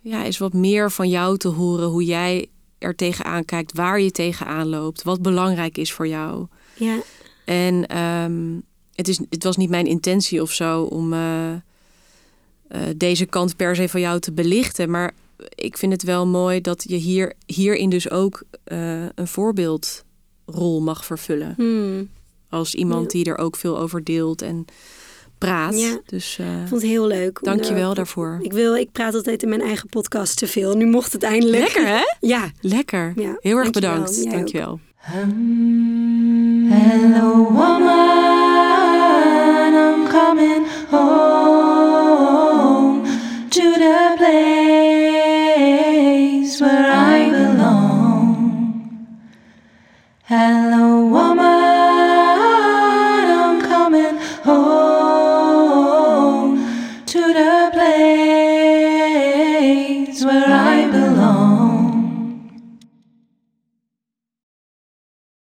ja, 0.00 0.24
eens 0.24 0.38
wat 0.38 0.52
meer 0.52 0.90
van 0.90 1.08
jou 1.08 1.36
te 1.38 1.48
horen. 1.48 1.86
Hoe 1.88 2.04
jij 2.04 2.46
er 2.78 2.94
tegenaan 2.94 3.44
kijkt, 3.44 3.72
waar 3.76 4.00
je 4.00 4.10
tegenaan 4.10 4.68
loopt, 4.68 5.02
wat 5.02 5.22
belangrijk 5.22 5.78
is 5.78 5.92
voor 5.92 6.06
jou. 6.08 6.46
Ja, 6.74 6.96
En 7.50 7.86
ehm, 7.86 8.58
het, 8.94 9.08
is, 9.08 9.20
het 9.30 9.44
was 9.44 9.56
niet 9.56 9.70
mijn 9.70 9.86
intentie 9.86 10.42
of 10.42 10.52
zo 10.52 10.82
om 10.82 11.12
eh, 11.12 11.52
eh, 11.52 11.58
deze 12.96 13.26
kant 13.26 13.56
per 13.56 13.76
se 13.76 13.88
van 13.88 14.00
jou 14.00 14.20
te 14.20 14.32
belichten. 14.32 14.90
Maar 14.90 15.12
ik 15.54 15.76
vind 15.78 15.92
het 15.92 16.02
wel 16.02 16.26
mooi 16.26 16.60
dat 16.60 16.84
je 16.88 16.96
hier, 16.96 17.32
hierin 17.46 17.90
dus 17.90 18.10
ook 18.10 18.42
eh, 18.64 19.02
een 19.14 19.26
voorbeeldrol 19.26 20.80
mag 20.80 21.04
vervullen. 21.04 21.54
hmm. 21.56 22.08
Als 22.48 22.74
iemand 22.74 23.10
die 23.10 23.24
er 23.24 23.38
ook 23.38 23.56
veel 23.56 23.78
over 23.78 24.04
deelt 24.04 24.42
en 24.42 24.64
praat. 25.38 25.78
Ja. 25.80 26.00
Dus 26.06 26.38
Ik 26.38 26.44
vond 26.68 26.82
het 26.82 26.90
heel 26.90 27.06
leuk. 27.06 27.38
dank 27.42 27.64
je 27.64 27.74
wel 27.74 27.86
daar- 27.86 27.94
daarvoor. 27.94 28.38
Ik, 28.42 28.52
wil, 28.52 28.76
ik 28.76 28.92
praat 28.92 29.14
altijd 29.14 29.42
in 29.42 29.48
mijn 29.48 29.60
eigen 29.60 29.88
podcast 29.88 30.36
te 30.38 30.46
veel. 30.46 30.74
Nu 30.76 30.86
mocht 30.86 31.12
het 31.12 31.22
eindelijk. 31.22 31.62
Lekker 31.62 31.86
hè? 31.86 32.00
Ja. 32.28 32.50
Lekker. 32.60 33.12
Ja, 33.16 33.36
Heel 33.40 33.56
erg 33.56 33.70
dankjewel. 33.70 34.06
bedankt. 34.30 34.89
Hello, 35.02 35.32
woman, 37.42 37.88
I'm 39.74 40.06
coming 40.08 40.66
home 40.90 42.20
to 43.48 43.72
the 43.78 44.14
place 44.18 45.40
where 46.60 46.92
I 46.92 47.30
belong. 47.30 49.06
Hello, 50.24 51.06
woman. 51.06 51.29